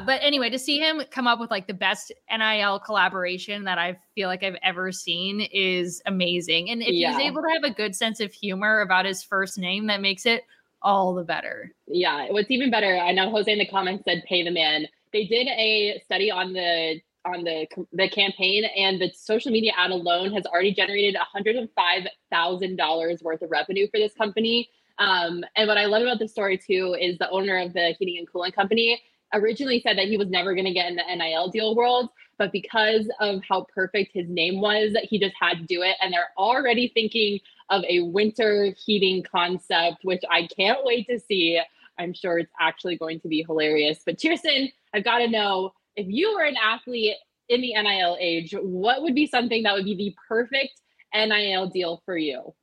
Uh, 0.00 0.04
but 0.04 0.18
anyway, 0.20 0.50
to 0.50 0.58
see 0.58 0.78
him 0.78 1.00
come 1.12 1.28
up 1.28 1.38
with 1.38 1.52
like 1.52 1.68
the 1.68 1.74
best 1.74 2.10
NIL 2.28 2.80
collaboration 2.80 3.62
that 3.64 3.78
I 3.78 3.96
feel 4.16 4.26
like 4.26 4.42
I've 4.42 4.56
ever 4.64 4.90
seen 4.90 5.42
is 5.52 6.02
amazing, 6.06 6.70
and 6.70 6.82
if 6.82 6.88
Yeah. 6.88 7.12
he's 7.12 7.20
able 7.28 7.40
to 7.42 7.48
have 7.52 7.62
a 7.62 7.72
good 7.72 7.94
sense 7.94 8.18
of 8.18 8.32
humor 8.32 8.80
about 8.80 9.04
his 9.04 9.22
first 9.22 9.56
name, 9.56 9.86
that 9.86 10.00
makes 10.00 10.26
it 10.26 10.42
all 10.82 11.14
the 11.14 11.22
better. 11.22 11.72
Yeah, 11.86 12.26
what's 12.32 12.50
even 12.50 12.68
better, 12.68 12.96
I 12.96 13.12
know 13.12 13.30
Jose 13.30 13.52
in 13.52 13.58
the 13.60 13.66
comments 13.66 14.02
said 14.04 14.24
pay 14.28 14.42
the 14.42 14.50
man. 14.50 14.88
They 15.12 15.24
did 15.26 15.46
a 15.46 16.00
study 16.04 16.32
on 16.32 16.52
the 16.52 17.00
on 17.24 17.44
the 17.44 17.66
the 17.92 18.08
campaign, 18.08 18.64
and 18.64 19.00
the 19.00 19.10
social 19.14 19.50
media 19.50 19.72
ad 19.76 19.90
alone 19.90 20.32
has 20.32 20.44
already 20.46 20.72
generated 20.72 21.14
one 21.14 21.26
hundred 21.32 21.56
and 21.56 21.68
five 21.74 22.06
thousand 22.30 22.76
dollars 22.76 23.22
worth 23.22 23.42
of 23.42 23.50
revenue 23.50 23.86
for 23.90 23.98
this 23.98 24.14
company. 24.14 24.68
Um, 24.98 25.44
and 25.56 25.68
what 25.68 25.78
I 25.78 25.86
love 25.86 26.02
about 26.02 26.18
the 26.18 26.28
story 26.28 26.58
too 26.58 26.96
is 27.00 27.18
the 27.18 27.30
owner 27.30 27.58
of 27.58 27.72
the 27.72 27.94
heating 27.98 28.18
and 28.18 28.30
cooling 28.30 28.52
company 28.52 29.00
originally 29.34 29.80
said 29.80 29.98
that 29.98 30.08
he 30.08 30.16
was 30.16 30.28
never 30.28 30.54
going 30.54 30.64
to 30.64 30.72
get 30.72 30.88
in 30.90 30.96
the 30.96 31.02
NIL 31.14 31.48
deal 31.48 31.74
world, 31.74 32.10
but 32.38 32.52
because 32.52 33.10
of 33.20 33.40
how 33.48 33.66
perfect 33.74 34.12
his 34.14 34.28
name 34.28 34.60
was, 34.60 34.96
he 35.04 35.18
just 35.18 35.34
had 35.40 35.58
to 35.58 35.64
do 35.64 35.82
it. 35.82 35.96
And 36.00 36.12
they're 36.12 36.30
already 36.36 36.90
thinking 36.94 37.40
of 37.70 37.84
a 37.88 38.00
winter 38.00 38.74
heating 38.84 39.22
concept, 39.22 39.98
which 40.02 40.22
I 40.30 40.48
can't 40.56 40.78
wait 40.84 41.06
to 41.08 41.18
see. 41.18 41.60
I'm 41.98 42.14
sure 42.14 42.38
it's 42.38 42.52
actually 42.60 42.96
going 42.96 43.20
to 43.20 43.28
be 43.28 43.42
hilarious. 43.46 44.00
But 44.04 44.20
Kirsten, 44.22 44.70
I've 44.94 45.04
got 45.04 45.18
to 45.18 45.28
know 45.28 45.72
if 45.98 46.06
you 46.08 46.34
were 46.34 46.44
an 46.44 46.56
athlete 46.56 47.16
in 47.48 47.60
the 47.60 47.74
NIL 47.74 48.16
age, 48.20 48.54
what 48.60 49.02
would 49.02 49.14
be 49.14 49.26
something 49.26 49.64
that 49.64 49.74
would 49.74 49.84
be 49.84 49.96
the 49.96 50.14
perfect 50.28 50.80
NIL 51.12 51.68
deal 51.68 52.00
for 52.04 52.16
you? 52.16 52.54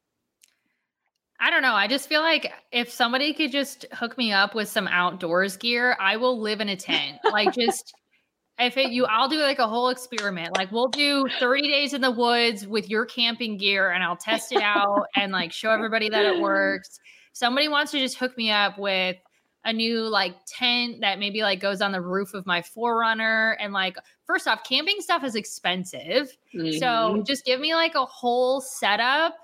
I 1.39 1.49
don't 1.49 1.61
know. 1.61 1.73
I 1.73 1.87
just 1.87 2.07
feel 2.07 2.21
like 2.21 2.51
if 2.71 2.89
somebody 2.89 3.33
could 3.33 3.51
just 3.51 3.85
hook 3.91 4.17
me 4.17 4.31
up 4.31 4.55
with 4.55 4.69
some 4.69 4.87
outdoors 4.87 5.57
gear, 5.57 5.97
I 5.99 6.15
will 6.15 6.39
live 6.39 6.61
in 6.61 6.69
a 6.69 6.77
tent. 6.77 7.17
Like 7.29 7.53
just 7.53 7.93
if 8.59 8.77
it, 8.77 8.91
you, 8.91 9.05
I'll 9.05 9.27
do 9.27 9.39
like 9.39 9.59
a 9.59 9.67
whole 9.67 9.89
experiment. 9.89 10.55
Like 10.55 10.71
we'll 10.71 10.87
do 10.87 11.27
30 11.39 11.67
days 11.67 11.93
in 11.93 11.99
the 11.99 12.11
woods 12.11 12.65
with 12.65 12.89
your 12.89 13.05
camping 13.05 13.57
gear 13.57 13.91
and 13.91 14.01
I'll 14.01 14.15
test 14.15 14.53
it 14.53 14.61
out 14.61 15.07
and 15.17 15.33
like 15.33 15.51
show 15.51 15.71
everybody 15.71 16.07
that 16.07 16.25
it 16.25 16.39
works. 16.39 16.99
Somebody 17.33 17.67
wants 17.67 17.91
to 17.91 17.99
just 17.99 18.17
hook 18.17 18.37
me 18.37 18.49
up 18.49 18.79
with 18.79 19.17
a 19.65 19.73
new 19.73 20.01
like 20.07 20.35
tent 20.47 21.01
that 21.01 21.19
maybe 21.19 21.41
like 21.41 21.59
goes 21.59 21.81
on 21.81 21.91
the 21.91 21.99
roof 22.01 22.33
of 22.33 22.45
my 22.45 22.61
forerunner 22.61 23.57
and 23.59 23.73
like 23.73 23.97
first 24.25 24.47
off 24.47 24.63
camping 24.63 24.97
stuff 24.99 25.23
is 25.23 25.35
expensive 25.35 26.29
so 26.53 26.59
Mhm. 26.59 27.25
just 27.25 27.43
give 27.45 27.59
me 27.59 27.73
like 27.75 27.95
a 27.95 28.05
whole 28.05 28.61
setup 28.61 29.35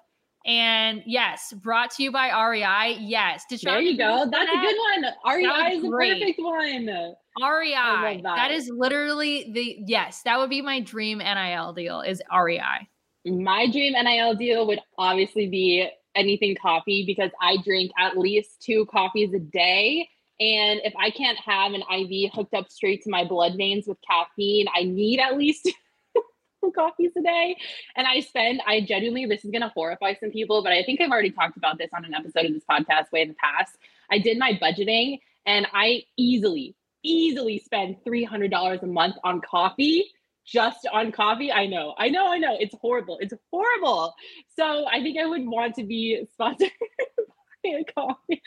and 0.45 1.03
yes 1.05 1.53
brought 1.53 1.91
to 1.91 2.03
you 2.03 2.11
by 2.11 2.29
rei 2.49 2.97
yes 2.99 3.43
Did 3.49 3.61
there 3.61 3.79
you 3.81 3.97
go. 3.97 4.25
That's 4.31 4.49
a 4.49 4.57
good 4.57 4.75
one. 5.03 5.13
REI 5.35 5.75
is 5.75 5.81
the 5.83 5.89
great. 5.89 6.19
perfect 6.19 6.39
one. 6.41 7.15
REI. 7.41 8.21
That 8.23 8.35
that. 8.35 8.51
is 8.51 8.69
literally 8.73 9.51
the 9.53 9.77
yes, 9.85 10.21
that 10.23 10.39
would 10.39 10.49
be 10.49 10.61
my 10.63 10.79
dream 10.79 11.19
NIL 11.19 11.73
deal 11.73 12.01
is 12.01 12.21
REI. 12.35 12.87
My 13.25 13.69
dream 13.69 13.93
NIL 13.93 14.33
deal 14.35 14.65
would 14.65 14.79
obviously 14.97 15.47
be 15.47 15.87
anything 16.15 16.55
coffee 16.61 17.05
because 17.05 17.31
I 17.41 17.57
drink 17.63 17.91
at 17.97 18.17
least 18.17 18.61
two 18.61 18.85
coffees 18.87 19.33
a 19.33 19.39
day. 19.39 20.09
And 20.39 20.81
if 20.83 20.93
I 20.99 21.11
can't 21.11 21.37
have 21.39 21.73
an 21.73 21.81
IV 21.81 22.31
hooked 22.33 22.53
up 22.53 22.71
straight 22.71 23.03
to 23.03 23.09
my 23.09 23.23
blood 23.23 23.53
veins 23.57 23.87
with 23.87 23.97
caffeine, 24.07 24.67
I 24.75 24.83
need 24.83 25.19
at 25.19 25.37
least 25.37 25.65
two 26.63 26.71
coffees 26.71 27.11
a 27.17 27.21
day. 27.21 27.57
And 27.95 28.07
I 28.07 28.21
spend, 28.21 28.61
I 28.65 28.81
genuinely, 28.81 29.25
this 29.25 29.45
is 29.45 29.51
going 29.51 29.61
to 29.61 29.69
horrify 29.69 30.15
some 30.15 30.31
people, 30.31 30.63
but 30.63 30.71
I 30.71 30.83
think 30.83 30.99
I've 30.99 31.11
already 31.11 31.31
talked 31.31 31.57
about 31.57 31.77
this 31.77 31.89
on 31.95 32.05
an 32.05 32.13
episode 32.13 32.45
of 32.45 32.53
this 32.53 32.63
podcast 32.69 33.11
way 33.11 33.21
in 33.21 33.29
the 33.29 33.35
past. 33.35 33.77
I 34.09 34.17
did 34.17 34.39
my 34.39 34.53
budgeting 34.61 35.19
and 35.45 35.67
I 35.73 36.03
easily, 36.17 36.75
easily 37.03 37.59
spend 37.59 37.97
$300 38.05 38.81
a 38.81 38.87
month 38.87 39.15
on 39.23 39.41
coffee 39.41 40.11
just 40.51 40.87
on 40.91 41.11
coffee. 41.11 41.51
I 41.51 41.65
know, 41.65 41.93
I 41.97 42.09
know, 42.09 42.31
I 42.31 42.37
know. 42.37 42.57
It's 42.59 42.75
horrible. 42.81 43.17
It's 43.21 43.33
horrible. 43.51 44.13
So 44.55 44.85
I 44.87 45.01
think 45.01 45.17
I 45.17 45.25
would 45.25 45.45
want 45.47 45.75
to 45.75 45.83
be 45.83 46.25
sponsored 46.33 46.71
by 47.63 47.69
a 47.69 47.83
coffee 47.93 48.41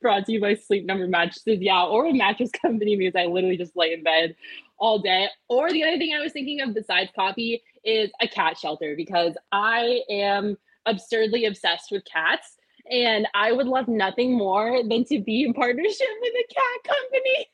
brought 0.00 0.26
to 0.26 0.32
you 0.32 0.40
by 0.40 0.54
Sleep 0.54 0.86
Number 0.86 1.06
Mattresses. 1.06 1.60
Yeah, 1.60 1.84
or 1.84 2.06
a 2.06 2.12
mattress 2.12 2.50
company 2.50 2.96
because 2.96 3.14
I 3.16 3.26
literally 3.26 3.56
just 3.56 3.76
lay 3.76 3.92
in 3.92 4.02
bed 4.02 4.36
all 4.78 4.98
day. 4.98 5.28
Or 5.48 5.70
the 5.70 5.82
other 5.82 5.98
thing 5.98 6.14
I 6.14 6.20
was 6.20 6.32
thinking 6.32 6.60
of 6.60 6.74
besides 6.74 7.10
coffee 7.14 7.62
is 7.84 8.10
a 8.20 8.28
cat 8.28 8.58
shelter 8.58 8.94
because 8.96 9.34
I 9.52 10.00
am 10.10 10.56
absurdly 10.86 11.44
obsessed 11.44 11.90
with 11.90 12.04
cats. 12.04 12.56
And 12.90 13.28
I 13.34 13.52
would 13.52 13.66
love 13.66 13.86
nothing 13.86 14.36
more 14.36 14.82
than 14.82 15.04
to 15.04 15.20
be 15.20 15.44
in 15.44 15.52
partnership 15.52 16.08
with 16.20 16.32
a 16.32 16.54
cat 16.54 16.94
company. 16.94 17.46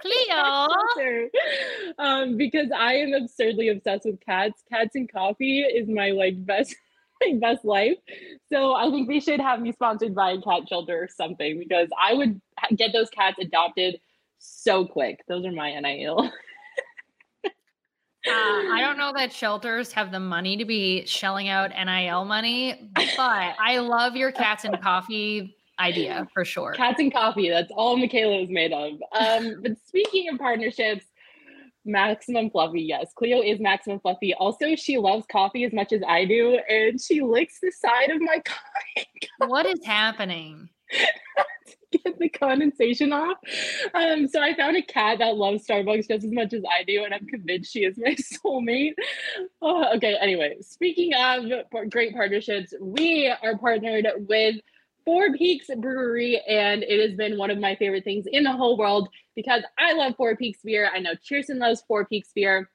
Cleo. 0.00 0.68
Um, 1.98 2.36
because 2.36 2.68
I 2.76 2.94
am 2.94 3.12
absurdly 3.14 3.68
obsessed 3.68 4.04
with 4.04 4.20
cats. 4.20 4.62
Cats 4.70 4.94
and 4.94 5.10
coffee 5.10 5.60
is 5.60 5.88
my 5.88 6.10
like 6.10 6.44
best 6.44 6.74
my 7.20 7.38
best 7.40 7.64
life. 7.64 7.96
So 8.52 8.74
I 8.74 8.90
think 8.90 9.08
they 9.08 9.20
should 9.20 9.40
have 9.40 9.60
me 9.60 9.72
sponsored 9.72 10.14
by 10.14 10.32
a 10.32 10.40
cat 10.40 10.68
shelter 10.68 11.02
or 11.02 11.08
something 11.08 11.58
because 11.58 11.88
I 12.00 12.14
would 12.14 12.40
get 12.76 12.92
those 12.92 13.10
cats 13.10 13.38
adopted 13.40 14.00
so 14.38 14.86
quick. 14.86 15.20
Those 15.28 15.44
are 15.46 15.52
my 15.52 15.78
NIL. 15.78 16.30
Uh, 18.24 18.30
I 18.30 18.78
don't 18.80 18.98
know 18.98 19.12
that 19.16 19.32
shelters 19.32 19.92
have 19.92 20.12
the 20.12 20.20
money 20.20 20.56
to 20.56 20.64
be 20.64 21.04
shelling 21.06 21.48
out 21.48 21.70
NIL 21.70 22.24
money, 22.24 22.88
but 22.94 23.16
I 23.58 23.78
love 23.78 24.14
your 24.14 24.30
cats 24.30 24.64
and 24.64 24.80
coffee 24.80 25.56
idea 25.82 26.28
for 26.32 26.44
sure. 26.44 26.72
Cats 26.72 27.00
and 27.00 27.12
coffee. 27.12 27.50
That's 27.50 27.72
all 27.74 27.96
Michaela 27.96 28.42
is 28.42 28.50
made 28.50 28.72
of. 28.72 28.92
Um, 29.12 29.56
but 29.62 29.72
speaking 29.86 30.28
of 30.28 30.38
partnerships, 30.38 31.04
Maximum 31.84 32.50
Fluffy. 32.50 32.82
Yes, 32.82 33.12
Cleo 33.14 33.42
is 33.42 33.60
Maximum 33.60 34.00
Fluffy. 34.00 34.34
Also, 34.34 34.76
she 34.76 34.98
loves 34.98 35.26
coffee 35.30 35.64
as 35.64 35.72
much 35.72 35.92
as 35.92 36.02
I 36.06 36.24
do, 36.24 36.58
and 36.68 37.00
she 37.00 37.22
licks 37.22 37.58
the 37.60 37.72
side 37.72 38.10
of 38.10 38.20
my 38.20 38.38
coffee. 38.44 39.08
what 39.38 39.66
is 39.66 39.84
happening? 39.84 40.68
Get 42.04 42.18
the 42.18 42.28
condensation 42.30 43.12
off. 43.12 43.36
Um, 43.92 44.26
so 44.26 44.40
I 44.40 44.54
found 44.54 44.76
a 44.76 44.82
cat 44.82 45.18
that 45.18 45.36
loves 45.36 45.66
Starbucks 45.66 46.08
just 46.08 46.24
as 46.24 46.32
much 46.32 46.54
as 46.54 46.62
I 46.64 46.84
do, 46.84 47.04
and 47.04 47.12
I'm 47.12 47.26
convinced 47.26 47.72
she 47.72 47.84
is 47.84 47.98
my 47.98 48.14
soulmate. 48.14 48.94
Oh, 49.60 49.94
okay. 49.96 50.16
Anyway, 50.20 50.56
speaking 50.60 51.12
of 51.14 51.44
great 51.90 52.14
partnerships, 52.14 52.72
we 52.80 53.32
are 53.42 53.58
partnered 53.58 54.06
with 54.16 54.56
Four 55.04 55.32
Peaks 55.32 55.68
Brewery, 55.76 56.40
and 56.48 56.82
it 56.82 57.00
has 57.08 57.16
been 57.16 57.38
one 57.38 57.50
of 57.50 57.58
my 57.58 57.74
favorite 57.76 58.04
things 58.04 58.26
in 58.30 58.44
the 58.44 58.52
whole 58.52 58.76
world 58.76 59.08
because 59.34 59.62
I 59.78 59.92
love 59.92 60.14
Four 60.16 60.36
Peaks 60.36 60.60
beer. 60.62 60.90
I 60.92 61.00
know 61.00 61.12
Kirsten 61.28 61.58
loves 61.58 61.82
Four 61.86 62.06
Peaks 62.06 62.30
beer. 62.34 62.70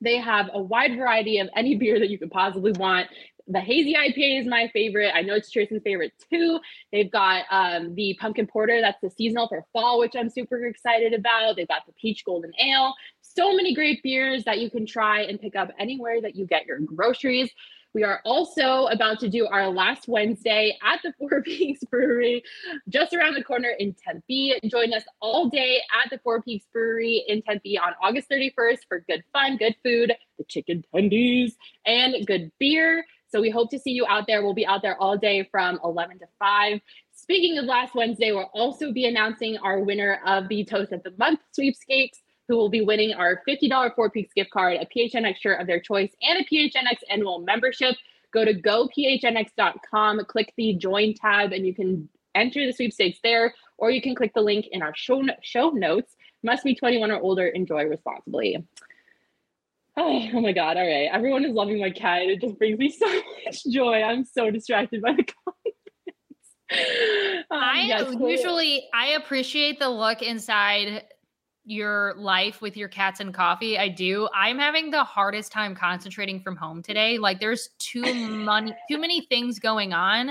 They 0.00 0.18
have 0.18 0.50
a 0.52 0.60
wide 0.60 0.96
variety 0.96 1.38
of 1.38 1.48
any 1.54 1.76
beer 1.76 1.98
that 1.98 2.10
you 2.10 2.18
could 2.18 2.30
possibly 2.30 2.72
want. 2.72 3.08
The 3.48 3.60
hazy 3.60 3.94
IPA 3.94 4.42
is 4.42 4.46
my 4.46 4.68
favorite. 4.72 5.12
I 5.14 5.22
know 5.22 5.34
it's 5.34 5.52
Kirsten's 5.52 5.82
favorite 5.82 6.12
too. 6.30 6.60
They've 6.92 7.10
got 7.10 7.44
um, 7.50 7.94
the 7.94 8.16
pumpkin 8.20 8.46
porter 8.46 8.80
that's 8.80 9.00
the 9.02 9.10
seasonal 9.10 9.48
for 9.48 9.64
fall, 9.72 9.98
which 9.98 10.14
I'm 10.16 10.30
super 10.30 10.64
excited 10.64 11.12
about. 11.12 11.56
They've 11.56 11.68
got 11.68 11.86
the 11.86 11.92
peach 11.92 12.24
golden 12.24 12.52
ale. 12.60 12.94
So 13.20 13.54
many 13.54 13.74
great 13.74 14.02
beers 14.02 14.44
that 14.44 14.58
you 14.58 14.70
can 14.70 14.86
try 14.86 15.22
and 15.22 15.40
pick 15.40 15.56
up 15.56 15.70
anywhere 15.78 16.20
that 16.20 16.36
you 16.36 16.46
get 16.46 16.66
your 16.66 16.78
groceries. 16.80 17.50
We 17.94 18.04
are 18.04 18.22
also 18.24 18.86
about 18.86 19.20
to 19.20 19.28
do 19.28 19.46
our 19.46 19.68
last 19.68 20.08
Wednesday 20.08 20.78
at 20.82 21.00
the 21.04 21.12
Four 21.18 21.42
Peaks 21.42 21.84
Brewery, 21.84 22.42
just 22.88 23.12
around 23.12 23.34
the 23.34 23.44
corner 23.44 23.68
in 23.68 23.94
Tempe. 23.94 24.58
Join 24.64 24.94
us 24.94 25.04
all 25.20 25.50
day 25.50 25.82
at 26.02 26.08
the 26.10 26.18
Four 26.24 26.40
Peaks 26.40 26.64
Brewery 26.72 27.22
in 27.28 27.42
Tempe 27.42 27.78
on 27.78 27.92
August 28.02 28.30
31st 28.30 28.78
for 28.88 29.00
good 29.00 29.22
fun, 29.32 29.58
good 29.58 29.76
food, 29.84 30.14
the 30.38 30.44
chicken 30.44 30.82
tendies, 30.94 31.52
and 31.84 32.26
good 32.26 32.50
beer. 32.58 33.04
So 33.28 33.42
we 33.42 33.50
hope 33.50 33.70
to 33.70 33.78
see 33.78 33.92
you 33.92 34.06
out 34.06 34.26
there. 34.26 34.42
We'll 34.42 34.54
be 34.54 34.66
out 34.66 34.80
there 34.80 34.96
all 34.96 35.18
day 35.18 35.46
from 35.50 35.78
11 35.84 36.18
to 36.20 36.26
5. 36.38 36.80
Speaking 37.12 37.58
of 37.58 37.66
last 37.66 37.94
Wednesday, 37.94 38.32
we'll 38.32 38.50
also 38.54 38.92
be 38.92 39.04
announcing 39.04 39.58
our 39.58 39.80
winner 39.80 40.20
of 40.26 40.48
the 40.48 40.64
Toast 40.64 40.92
of 40.92 41.02
the 41.02 41.12
Month 41.18 41.40
sweepstakes 41.52 42.21
who 42.48 42.56
will 42.56 42.68
be 42.68 42.80
winning 42.80 43.12
our 43.14 43.42
$50 43.48 43.94
Four 43.94 44.10
Peaks 44.10 44.32
gift 44.34 44.50
card, 44.50 44.78
a 44.80 44.86
PHNX 44.86 45.36
shirt 45.38 45.60
of 45.60 45.66
their 45.66 45.80
choice, 45.80 46.10
and 46.22 46.38
a 46.40 46.44
PHNX 46.44 46.98
annual 47.08 47.40
membership. 47.40 47.96
Go 48.32 48.44
to 48.44 48.54
gophnx.com, 48.54 50.24
click 50.26 50.52
the 50.56 50.74
join 50.74 51.14
tab, 51.14 51.52
and 51.52 51.66
you 51.66 51.74
can 51.74 52.08
enter 52.34 52.66
the 52.66 52.72
sweepstakes 52.72 53.18
there, 53.22 53.54
or 53.78 53.90
you 53.90 54.00
can 54.00 54.14
click 54.14 54.32
the 54.34 54.40
link 54.40 54.66
in 54.72 54.82
our 54.82 54.94
show, 54.94 55.22
show 55.42 55.70
notes. 55.70 56.16
Must 56.42 56.64
be 56.64 56.74
21 56.74 57.10
or 57.10 57.20
older, 57.20 57.46
enjoy 57.46 57.84
responsibly. 57.84 58.64
Oh, 59.96 60.28
oh 60.34 60.40
my 60.40 60.52
God. 60.52 60.76
All 60.76 60.86
right. 60.86 61.08
Everyone 61.12 61.44
is 61.44 61.52
loving 61.52 61.80
my 61.80 61.90
cat. 61.90 62.22
It 62.22 62.40
just 62.40 62.58
brings 62.58 62.78
me 62.78 62.90
so 62.98 63.06
much 63.44 63.64
joy. 63.64 64.02
I'm 64.02 64.24
so 64.24 64.50
distracted 64.50 65.02
by 65.02 65.12
the 65.12 65.24
comments. 65.44 65.78
Um, 67.50 67.58
I 67.60 67.84
yes, 67.86 68.14
usually 68.18 68.88
I 68.94 69.08
appreciate 69.08 69.78
the 69.78 69.90
look 69.90 70.22
inside 70.22 71.04
your 71.64 72.14
life 72.16 72.60
with 72.60 72.76
your 72.76 72.88
cats 72.88 73.20
and 73.20 73.32
coffee. 73.32 73.78
I 73.78 73.88
do. 73.88 74.28
I'm 74.34 74.58
having 74.58 74.90
the 74.90 75.04
hardest 75.04 75.52
time 75.52 75.74
concentrating 75.74 76.40
from 76.40 76.56
home 76.56 76.82
today. 76.82 77.18
Like 77.18 77.38
there's 77.38 77.70
too 77.78 78.02
many 78.02 78.74
too 78.90 78.98
many 78.98 79.26
things 79.26 79.58
going 79.58 79.92
on. 79.92 80.30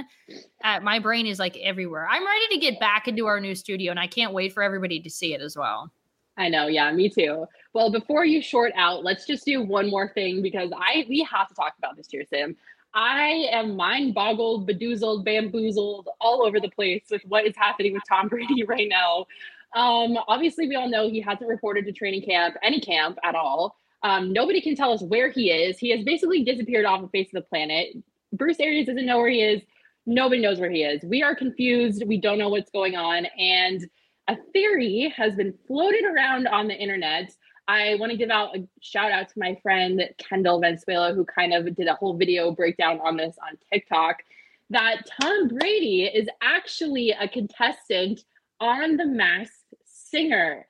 Uh, 0.64 0.80
my 0.82 1.00
brain 1.00 1.26
is 1.26 1.40
like 1.40 1.58
everywhere. 1.58 2.08
I'm 2.10 2.26
ready 2.26 2.48
to 2.52 2.58
get 2.60 2.80
back 2.80 3.08
into 3.08 3.28
our 3.28 3.40
new 3.40 3.56
studio 3.56 3.92
and 3.92 4.00
I 4.00 4.08
can't 4.08 4.34
wait 4.34 4.54
for 4.54 4.62
everybody 4.62 5.00
to 5.02 5.10
see 5.10 5.34
it 5.34 5.42
as 5.42 5.56
well. 5.56 5.92
I 6.38 6.50
know, 6.50 6.68
yeah, 6.68 6.92
me 6.92 7.10
too. 7.10 7.46
Well, 7.74 7.92
before 7.92 8.26
you 8.26 8.42
short 8.42 8.72
out, 8.76 9.04
let's 9.04 9.26
just 9.26 9.46
do 9.46 9.62
one 9.62 9.90
more 9.90 10.10
thing 10.10 10.42
because 10.42 10.72
I 10.76 11.06
we 11.08 11.26
have 11.32 11.48
to 11.48 11.56
talk 11.56 11.76
about 11.78 11.96
this 11.96 12.08
here, 12.10 12.24
Sam. 12.30 12.56
I 12.94 13.48
am 13.52 13.78
mind 13.78 14.14
boggled, 14.14 14.68
bedoozled, 14.68 15.24
bamboozled, 15.24 16.10
all 16.20 16.46
over 16.46 16.60
the 16.60 16.70
place 16.70 17.04
with 17.10 17.22
what 17.26 17.46
is 17.46 17.56
happening 17.56 17.94
with 17.94 18.04
Tom 18.08 18.28
Brady 18.28 18.64
right 18.64 18.90
now. 18.90 19.28
Um, 19.74 20.18
obviously, 20.28 20.68
we 20.68 20.76
all 20.76 20.90
know 20.90 21.10
he 21.10 21.22
hasn't 21.22 21.50
reported 21.50 21.86
to 21.86 21.92
training 21.92 22.24
camp, 22.24 22.56
any 22.64 22.80
camp 22.80 23.18
at 23.24 23.36
all. 23.36 23.78
Um, 24.04 24.34
nobody 24.34 24.62
can 24.62 24.76
tell 24.76 24.92
us 24.92 25.02
where 25.02 25.30
he 25.30 25.52
is. 25.52 25.78
He 25.78 25.92
has 25.92 26.04
basically 26.04 26.44
disappeared 26.44 26.86
off 26.86 27.02
the 27.02 27.08
face 27.10 27.28
of 27.28 27.44
the 27.44 27.48
planet. 27.48 27.96
Bruce 28.34 28.60
Arians 28.60 28.88
doesn't 28.88 29.06
know 29.06 29.18
where 29.18 29.30
he 29.30 29.42
is. 29.42 29.62
Nobody 30.06 30.42
knows 30.42 30.60
where 30.60 30.72
he 30.72 30.84
is. 30.84 31.04
We 31.04 31.22
are 31.22 31.36
confused. 31.36 32.04
We 32.06 32.20
don't 32.20 32.40
know 32.40 32.50
what's 32.50 32.72
going 32.72 32.96
on. 32.96 33.26
And 33.38 33.88
a 34.28 34.38
theory 34.54 35.14
has 35.16 35.36
been 35.36 35.54
floated 35.68 36.04
around 36.04 36.48
on 36.48 36.68
the 36.68 36.76
internet. 36.76 37.32
I 37.68 37.96
want 38.00 38.12
to 38.12 38.18
give 38.18 38.32
out 38.32 38.56
a 38.58 38.68
shout 38.82 39.12
out 39.12 39.30
to 39.30 39.40
my 39.40 39.58
friend 39.62 40.02
Kendall 40.18 40.60
Venezuela, 40.60 41.14
who 41.14 41.24
kind 41.26 41.54
of 41.54 41.76
did 41.76 41.88
a 41.88 41.94
whole 41.94 42.18
video 42.18 42.52
breakdown 42.52 43.00
on 43.04 43.18
this 43.18 43.36
on 43.48 43.58
TikTok. 43.72 44.18
That 44.72 45.04
Tom 45.22 45.50
Brady 45.50 46.04
is 46.04 46.28
actually 46.42 47.12
a 47.12 47.28
contestant 47.28 48.24
on 48.60 48.98
The 48.98 49.06
Masked 49.06 49.61
Singer. 50.12 50.68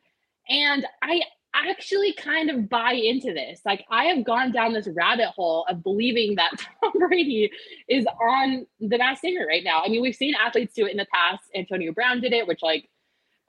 And 0.50 0.86
I 1.02 1.22
actually 1.54 2.14
kind 2.14 2.50
of 2.50 2.70
buy 2.70 2.94
into 2.94 3.34
this. 3.34 3.62
Like, 3.66 3.86
I 3.90 4.06
have 4.06 4.24
gone 4.24 4.52
down 4.52 4.74
this 4.74 4.88
rabbit 4.88 5.28
hole 5.28 5.66
of 5.70 5.84
believing 5.84 6.36
that 6.36 6.52
Tom 6.84 6.94
Brady 6.98 7.52
is 7.88 8.06
on 8.22 8.66
The 8.80 8.98
Masked 8.98 9.22
Singer 9.22 9.46
right 9.46 9.64
now. 9.64 9.82
I 9.84 9.90
mean, 9.90 10.02
we've 10.02 10.16
seen 10.16 10.36
athletes 10.36 10.74
do 10.74 10.86
it 10.86 10.92
in 10.92 10.98
the 10.98 11.08
past. 11.14 11.44
Antonio 11.56 11.92
Brown 11.92 12.22
did 12.22 12.34
it, 12.34 12.48
which, 12.48 12.62
like, 12.62 12.90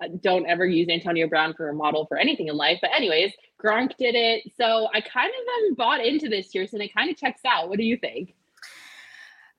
uh, 0.02 0.08
don't 0.20 0.46
ever 0.46 0.66
use 0.66 0.88
Antonio 0.88 1.28
Brown 1.28 1.54
for 1.54 1.68
a 1.68 1.74
model 1.74 2.06
for 2.06 2.16
anything 2.16 2.48
in 2.48 2.56
life. 2.56 2.78
But, 2.80 2.90
anyways, 2.94 3.32
Gronk 3.62 3.96
did 3.96 4.14
it. 4.14 4.50
So 4.56 4.88
I 4.92 5.00
kind 5.00 5.30
of 5.30 5.64
am 5.64 5.74
bought 5.74 6.04
into 6.04 6.28
this, 6.28 6.50
Kirsten. 6.52 6.80
It 6.80 6.94
kind 6.94 7.10
of 7.10 7.16
checks 7.16 7.42
out. 7.46 7.68
What 7.68 7.78
do 7.78 7.84
you 7.84 7.96
think? 7.96 8.34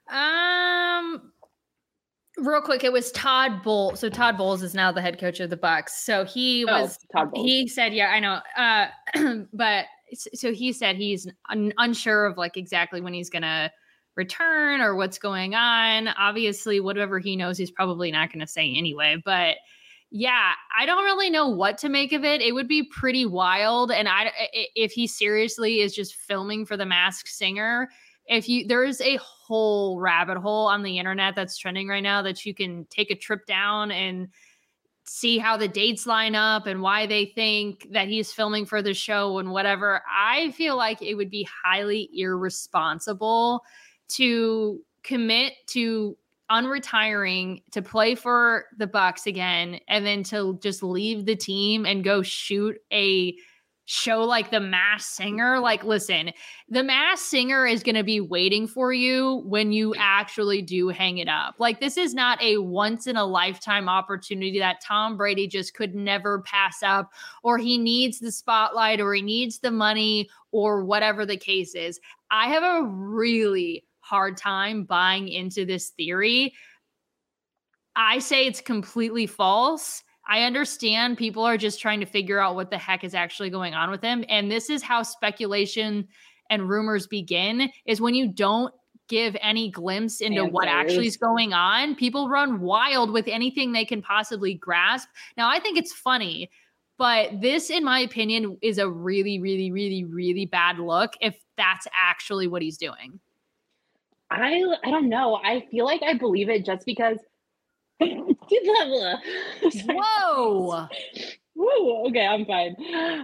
Um 0.10 1.33
real 2.44 2.62
quick, 2.62 2.84
it 2.84 2.92
was 2.92 3.12
Todd 3.12 3.64
Bowles. 3.64 4.00
So 4.00 4.10
Todd 4.10 4.38
Bowles 4.38 4.62
is 4.64 4.74
now 4.74 4.92
the 4.92 5.02
head 5.02 5.20
coach 5.20 5.40
of 5.40 5.50
the 5.50 5.58
Bucs. 5.58 5.90
So 5.90 6.26
he 6.26 6.66
Oh, 6.68 6.82
was 6.84 6.98
Todd 7.16 7.32
Bowles. 7.32 7.46
he 7.46 7.68
said, 7.68 7.94
yeah, 7.94 8.08
I 8.10 8.20
know. 8.20 8.40
Uh 8.58 9.44
but 9.54 9.86
so 10.34 10.54
he 10.54 10.72
said 10.74 10.96
he's 10.96 11.28
un- 11.50 11.74
unsure 11.78 12.26
of 12.26 12.38
like 12.38 12.56
exactly 12.58 13.02
when 13.02 13.14
he's 13.14 13.30
going 13.32 13.42
to 13.42 13.72
return 14.16 14.80
or 14.80 14.96
what's 14.96 15.18
going 15.18 15.56
on. 15.56 16.08
Obviously, 16.10 16.80
whatever 16.80 17.18
he 17.18 17.36
knows 17.36 17.58
he's 17.58 17.72
probably 17.72 18.12
not 18.12 18.32
going 18.32 18.42
to 18.42 18.46
say 18.48 18.72
anyway, 18.76 19.20
but 19.26 19.58
yeah, 20.12 20.52
I 20.78 20.86
don't 20.86 21.04
really 21.04 21.32
know 21.32 21.48
what 21.50 21.80
to 21.80 21.90
make 21.90 22.12
of 22.14 22.24
it. 22.24 22.40
It 22.42 22.52
would 22.52 22.68
be 22.68 22.84
pretty 22.84 23.26
wild 23.26 23.92
and 23.92 24.08
I 24.08 24.32
if 24.76 24.92
he 24.92 25.08
seriously 25.08 25.80
is 25.80 25.96
just 25.96 26.14
filming 26.16 26.68
for 26.68 26.78
the 26.78 26.86
Masked 26.86 27.30
Singer, 27.30 27.90
if 28.28 28.48
you 28.48 28.68
there's 28.68 29.02
a 29.02 29.18
whole 29.54 30.00
rabbit 30.00 30.38
hole 30.40 30.66
on 30.66 30.82
the 30.82 30.98
internet 30.98 31.36
that's 31.36 31.60
trending 31.60 31.88
right 31.88 32.02
now 32.02 32.24
that 32.24 32.44
you 32.44 32.56
can 32.56 32.88
take 32.90 33.12
a 33.12 33.16
trip 33.16 33.46
down 33.46 33.92
and 33.92 34.30
see 35.06 35.38
how 35.38 35.56
the 35.56 35.68
dates 35.68 36.08
line 36.08 36.34
up 36.34 36.66
and 36.66 36.82
why 36.82 37.06
they 37.06 37.26
think 37.36 37.88
that 37.92 38.08
he's 38.08 38.34
filming 38.34 38.66
for 38.66 38.82
the 38.82 38.96
show 38.96 39.38
and 39.38 39.52
whatever. 39.52 40.02
I 40.12 40.50
feel 40.52 40.76
like 40.76 41.04
it 41.04 41.14
would 41.14 41.30
be 41.30 41.48
highly 41.64 42.10
irresponsible 42.16 43.64
to 44.08 44.82
commit 45.04 45.54
to 45.68 46.18
unretiring 46.50 47.62
to 47.74 47.84
play 47.84 48.16
for 48.16 48.66
the 48.80 48.88
Bucs 48.88 49.28
again 49.28 49.80
and 49.88 50.04
then 50.04 50.24
to 50.24 50.58
just 50.64 50.82
leave 50.82 51.28
the 51.28 51.36
team 51.36 51.86
and 51.86 52.04
go 52.04 52.24
shoot 52.24 52.76
a 52.92 53.36
show 53.86 54.22
like 54.22 54.50
the 54.50 54.60
Masked 54.60 55.12
Singer 55.12 55.60
like 55.60 55.84
listen 55.84 56.32
the 56.70 56.84
Masked 56.84 57.26
Singer 57.26 57.66
is 57.68 57.84
going 57.84 57.96
to 57.96 58.04
be 58.04 58.22
waiting 58.22 58.66
for 58.66 58.94
you 58.94 59.44
when 59.46 59.74
you 59.74 59.94
actually 59.96 60.62
do 60.62 60.88
hang 60.88 61.18
it 61.18 61.28
up. 61.28 61.56
Like 61.60 61.82
this 61.82 61.98
is 61.98 62.14
not 62.14 62.42
a 62.42 62.60
once 62.60 63.08
in 63.08 63.18
a 63.18 63.26
lifetime 63.26 63.90
opportunity 63.90 64.58
that 64.60 64.82
tom 64.82 65.18
brady 65.18 65.48
just 65.48 65.74
could 65.74 65.96
never 65.96 66.42
pass 66.42 66.82
up 66.82 67.12
or 67.44 67.58
he 67.58 67.78
needs 67.78 68.20
the 68.20 68.32
spotlight 68.32 69.02
or 69.02 69.14
he 69.14 69.22
needs 69.22 69.60
the 69.60 69.72
money 69.72 70.30
or 70.52 70.86
whatever 70.86 71.26
the 71.26 71.38
case 71.38 71.76
is. 71.76 72.00
I 72.32 72.48
have 72.48 72.64
a 72.64 72.88
really 72.88 73.84
hard 74.00 74.38
time 74.38 74.86
buying 74.86 75.28
into 75.28 75.66
this 75.66 75.90
theory. 75.90 76.54
I 77.96 78.20
say 78.20 78.48
it's 78.48 78.62
completely 78.62 79.28
false 79.28 80.04
I 80.26 80.44
understand 80.44 81.18
people 81.18 81.44
are 81.44 81.58
just 81.58 81.82
trying 81.82 82.00
to 82.00 82.06
figure 82.06 82.40
out 82.40 82.56
what 82.56 82.70
the 82.70 82.78
heck 82.78 83.04
is 83.04 83.14
actually 83.14 83.50
going 83.50 83.74
on 83.74 83.90
with 83.90 84.02
him. 84.02 84.24
And 84.30 84.50
this 84.50 84.70
is 84.70 84.82
how 84.82 85.04
speculation 85.04 86.08
and 86.50 86.70
rumors 86.70 87.08
begin 87.08 87.70
is 87.86 88.00
when 88.00 88.16
you 88.16 88.28
don't 88.28 88.74
give 89.10 89.36
any 89.42 89.70
glimpse 89.70 90.22
into 90.22 90.46
what 90.46 90.68
actually 90.68 91.08
is 91.08 91.18
going 91.18 91.54
on, 91.54 91.96
people 91.96 92.30
run 92.30 92.62
wild 92.62 93.12
with 93.12 93.28
anything 93.28 93.72
they 93.72 93.86
can 93.86 94.02
possibly 94.02 94.54
grasp. 94.54 95.10
Now, 95.36 95.50
I 95.50 95.60
think 95.60 95.78
it's 95.78 95.92
funny, 95.92 96.50
but 96.98 97.42
this, 97.42 97.70
in 97.70 97.84
my 97.84 98.00
opinion, 98.00 98.58
is 98.62 98.78
a 98.78 98.90
really, 98.90 99.40
really, 99.40 99.72
really, 99.72 100.06
really 100.06 100.46
bad 100.46 100.80
look 100.80 101.14
if 101.20 101.36
that's 101.58 101.88
actually 101.94 102.48
what 102.48 102.62
he's 102.62 102.78
doing. 102.78 103.20
I 104.32 104.64
I 104.84 104.90
don't 104.90 105.10
know. 105.10 105.40
I 105.44 105.68
feel 105.70 105.86
like 105.86 106.02
I 106.02 106.14
believe 106.14 106.50
it 106.50 106.66
just 106.66 106.86
because 106.86 107.18
Whoa. 109.86 110.88
Woo, 111.56 112.08
okay, 112.08 112.26
I'm 112.26 112.46
fine. 112.46 112.76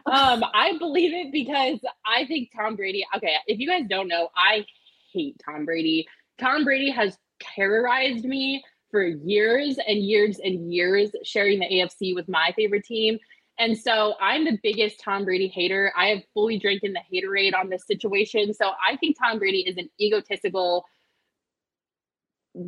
Um, 0.05 0.43
I 0.53 0.75
believe 0.77 1.13
it 1.13 1.31
because 1.31 1.79
I 2.05 2.25
think 2.25 2.51
Tom 2.55 2.75
Brady. 2.75 3.05
Okay, 3.15 3.33
if 3.47 3.59
you 3.59 3.67
guys 3.67 3.83
don't 3.89 4.07
know, 4.07 4.29
I 4.35 4.65
hate 5.13 5.41
Tom 5.43 5.65
Brady. 5.65 6.07
Tom 6.39 6.63
Brady 6.63 6.91
has 6.91 7.17
terrorized 7.39 8.25
me 8.25 8.63
for 8.91 9.03
years 9.03 9.77
and 9.87 9.99
years 9.99 10.39
and 10.43 10.71
years, 10.71 11.11
sharing 11.23 11.59
the 11.59 11.65
AFC 11.65 12.15
with 12.15 12.27
my 12.27 12.53
favorite 12.55 12.85
team. 12.85 13.19
And 13.57 13.77
so 13.77 14.15
I'm 14.21 14.45
the 14.45 14.57
biggest 14.63 15.01
Tom 15.01 15.25
Brady 15.25 15.47
hater. 15.47 15.91
I 15.95 16.07
have 16.07 16.23
fully 16.33 16.57
drinking 16.57 16.93
the 16.93 17.01
haterade 17.13 17.53
on 17.53 17.69
this 17.69 17.85
situation. 17.85 18.53
So 18.53 18.71
I 18.87 18.95
think 18.97 19.17
Tom 19.19 19.37
Brady 19.37 19.59
is 19.67 19.77
an 19.77 19.89
egotistical, 19.99 20.85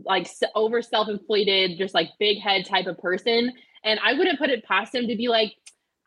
like 0.05 0.27
over 0.55 0.81
self 0.81 1.07
inflated, 1.09 1.77
just 1.77 1.93
like 1.93 2.09
big 2.19 2.39
head 2.39 2.65
type 2.65 2.87
of 2.87 2.97
person. 2.97 3.51
And 3.83 3.99
I 4.03 4.13
wouldn't 4.13 4.39
put 4.39 4.49
it 4.49 4.63
past 4.65 4.93
him 4.93 5.07
to 5.07 5.15
be 5.15 5.27
like, 5.27 5.53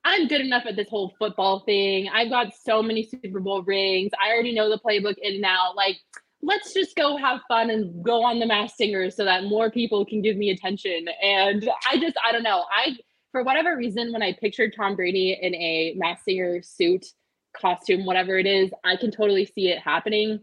I'm 0.04 0.28
good 0.28 0.42
enough 0.42 0.64
at 0.66 0.76
this 0.76 0.88
whole 0.88 1.14
football 1.18 1.60
thing. 1.60 2.08
I've 2.12 2.30
got 2.30 2.52
so 2.54 2.82
many 2.82 3.08
Super 3.08 3.40
Bowl 3.40 3.62
rings. 3.62 4.12
I 4.20 4.32
already 4.32 4.54
know 4.54 4.68
the 4.68 4.78
playbook 4.78 5.16
in 5.20 5.36
and 5.36 5.44
out. 5.44 5.76
Like, 5.76 5.96
let's 6.42 6.74
just 6.74 6.94
go 6.94 7.16
have 7.16 7.40
fun 7.48 7.70
and 7.70 8.04
go 8.04 8.22
on 8.22 8.38
the 8.38 8.46
Masked 8.46 8.76
Singer 8.76 9.10
so 9.10 9.24
that 9.24 9.44
more 9.44 9.70
people 9.70 10.04
can 10.04 10.20
give 10.20 10.36
me 10.36 10.50
attention. 10.50 11.06
And 11.22 11.68
I 11.90 11.98
just, 11.98 12.16
I 12.24 12.32
don't 12.32 12.42
know. 12.42 12.64
I, 12.70 12.96
for 13.32 13.42
whatever 13.42 13.76
reason, 13.76 14.12
when 14.12 14.22
I 14.22 14.36
pictured 14.38 14.74
Tom 14.76 14.94
Brady 14.94 15.38
in 15.40 15.54
a 15.54 15.94
Masked 15.96 16.26
Singer 16.26 16.60
suit, 16.62 17.06
costume, 17.56 18.04
whatever 18.04 18.38
it 18.38 18.46
is, 18.46 18.70
I 18.84 18.96
can 18.96 19.10
totally 19.10 19.46
see 19.46 19.68
it 19.70 19.78
happening. 19.78 20.40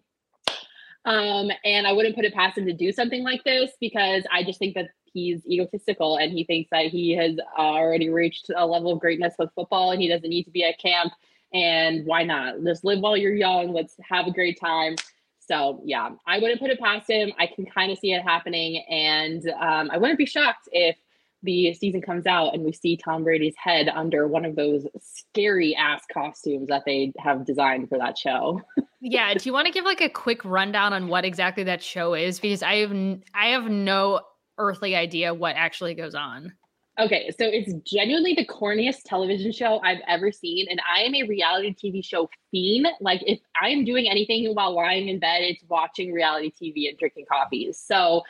Um, 1.06 1.49
and 1.64 1.88
I 1.88 1.93
wouldn't 1.93 2.16
put 2.16 2.26
it 2.26 2.34
past 2.34 2.58
him 2.58 2.66
to 2.66 2.74
do 2.74 2.91
something 2.91 3.24
like 3.24 3.43
this 3.43 3.72
because 3.80 4.24
I 4.32 4.43
just 4.43 4.60
think 4.60 4.76
that 4.76 4.89
he's 5.06 5.45
egotistical 5.47 6.18
and 6.18 6.32
he 6.32 6.43
thinks 6.43 6.70
that 6.72 6.86
he 6.86 7.16
has 7.16 7.38
already 7.58 8.10
reached 8.10 8.52
a 8.56 8.66
level 8.66 8.93
of 8.93 8.99
greatness 8.99 9.34
with 9.39 9.49
football 9.56 9.91
and 9.91 10.02
he 10.02 10.08
doesn't 10.08 10.30
need 10.30 10.43
to 10.43 10.52
be 10.52 10.64
at 10.64 10.80
camp. 10.80 11.12
And 11.54 12.06
why 12.06 12.24
not? 12.24 12.64
Just 12.64 12.84
live 12.84 12.99
while 12.99 13.18
you're 13.18 13.34
young. 13.34 13.74
Let's 13.74 13.95
have 14.10 14.28
a 14.28 14.32
great 14.32 14.60
time. 14.60 14.95
So 15.39 15.82
yeah, 15.84 16.12
I 16.26 16.39
wouldn't 16.39 16.62
put 16.62 16.70
it 16.70 16.80
past 16.80 17.10
him. 17.10 17.32
I 17.38 17.47
can 17.47 17.66
kind 17.66 17.91
of 17.91 17.97
see 17.97 18.14
it 18.14 18.22
happening, 18.22 18.86
and 18.89 19.45
um, 19.60 19.89
I 19.91 19.97
wouldn't 19.97 20.20
be 20.20 20.26
shocked 20.26 20.70
if 20.72 20.95
the 21.43 21.74
season 21.74 22.02
comes 22.02 22.28
out 22.28 22.54
and 22.54 22.64
we 22.64 22.72
see 22.72 22.95
Tom 22.95 23.24
Brady's 23.24 23.56
head 23.58 23.89
under 23.89 24.28
one 24.28 24.45
of 24.45 24.56
those 24.56 24.86
scary 25.02 25.76
ass 25.76 26.04
costumes 26.14 26.70
that 26.70 26.84
they 26.86 27.12
have 27.18 27.45
designed 27.45 27.89
for 27.89 27.97
that 27.97 28.18
show. 28.18 28.62
Yeah, 29.02 29.34
do 29.34 29.41
you 29.49 29.54
want 29.54 29.66
to 29.66 29.74
give 29.74 29.84
like 29.84 30.02
a 30.02 30.10
quick 30.10 30.45
rundown 30.45 30.93
on 30.93 31.08
what 31.08 31.26
exactly 31.26 31.64
that 31.64 31.82
show 31.82 32.14
is? 32.14 32.39
Because 32.39 32.62
I 32.62 32.76
have 32.76 32.91
n- 32.91 33.24
I 33.34 33.47
have 33.47 33.66
no 33.66 34.22
earthly 34.58 34.95
idea 34.95 35.34
what 35.34 35.56
actually 35.56 35.95
goes 35.95 36.14
on. 36.14 36.54
Okay, 36.99 37.32
so 37.32 37.45
it's 37.45 37.74
genuinely 37.89 38.36
the 38.36 38.45
corniest 38.45 39.04
television 39.06 39.52
show 39.52 39.80
I've 39.80 40.02
ever 40.08 40.32
seen, 40.32 40.68
and 40.70 40.80
I 40.88 41.02
am 41.02 41.16
a 41.16 41.24
reality 41.24 41.74
TV 41.74 42.04
show 42.04 42.30
fiend. 42.52 42.88
Like, 42.99 43.24
if 43.26 43.39
I 43.60 43.70
am 43.70 43.86
doing 43.86 44.08
anything 44.08 44.54
while 44.54 44.76
lying 44.76 45.08
in 45.08 45.18
bed, 45.18 45.41
it's 45.41 45.64
watching 45.68 46.14
reality 46.14 46.52
TV 46.52 46.89
and 46.89 46.97
drinking 46.99 47.26
coffees. 47.32 47.80
So, 47.80 48.22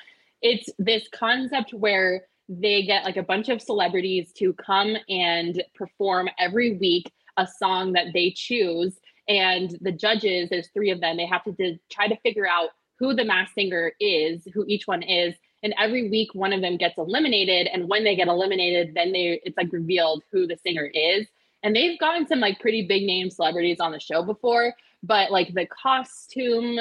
it's 0.41 0.69
this 0.79 1.07
concept 1.11 1.73
where 1.73 2.27
they 2.47 2.83
get 2.83 3.03
like 3.03 3.17
a 3.17 3.23
bunch 3.23 3.49
of 3.49 3.61
celebrities 3.61 4.31
to 4.33 4.53
come 4.53 4.95
and 5.09 5.63
perform 5.75 6.29
every 6.39 6.77
week 6.77 7.11
a 7.37 7.47
song 7.47 7.93
that 7.93 8.07
they 8.13 8.31
choose, 8.31 8.99
and 9.37 9.77
the 9.81 9.91
judges, 9.91 10.49
there's 10.49 10.69
three 10.73 10.89
of 10.89 10.99
them, 10.99 11.17
they 11.17 11.25
have 11.25 11.43
to 11.45 11.51
de- 11.51 11.79
try 11.89 12.07
to 12.07 12.17
figure 12.17 12.47
out 12.47 12.69
who 12.99 13.13
the 13.13 13.25
Masked 13.25 13.55
Singer 13.55 13.93
is, 13.99 14.47
who 14.53 14.65
each 14.67 14.87
one 14.87 15.01
is, 15.01 15.35
and 15.63 15.73
every 15.79 16.09
week 16.09 16.33
one 16.33 16.53
of 16.53 16.61
them 16.61 16.77
gets 16.77 16.97
eliminated 16.97 17.67
and 17.67 17.87
when 17.87 18.03
they 18.03 18.15
get 18.15 18.27
eliminated 18.27 18.93
then 18.95 19.11
they 19.11 19.39
it's 19.43 19.57
like 19.57 19.71
revealed 19.71 20.23
who 20.31 20.47
the 20.47 20.57
singer 20.57 20.89
is. 20.93 21.27
And 21.63 21.75
they've 21.75 21.99
gotten 21.99 22.27
some 22.27 22.39
like 22.39 22.59
pretty 22.59 22.87
big 22.87 23.03
name 23.03 23.29
celebrities 23.29 23.79
on 23.79 23.91
the 23.91 23.99
show 23.99 24.23
before 24.23 24.73
but 25.03 25.31
like 25.31 25.53
the 25.53 25.67
costume 25.67 26.79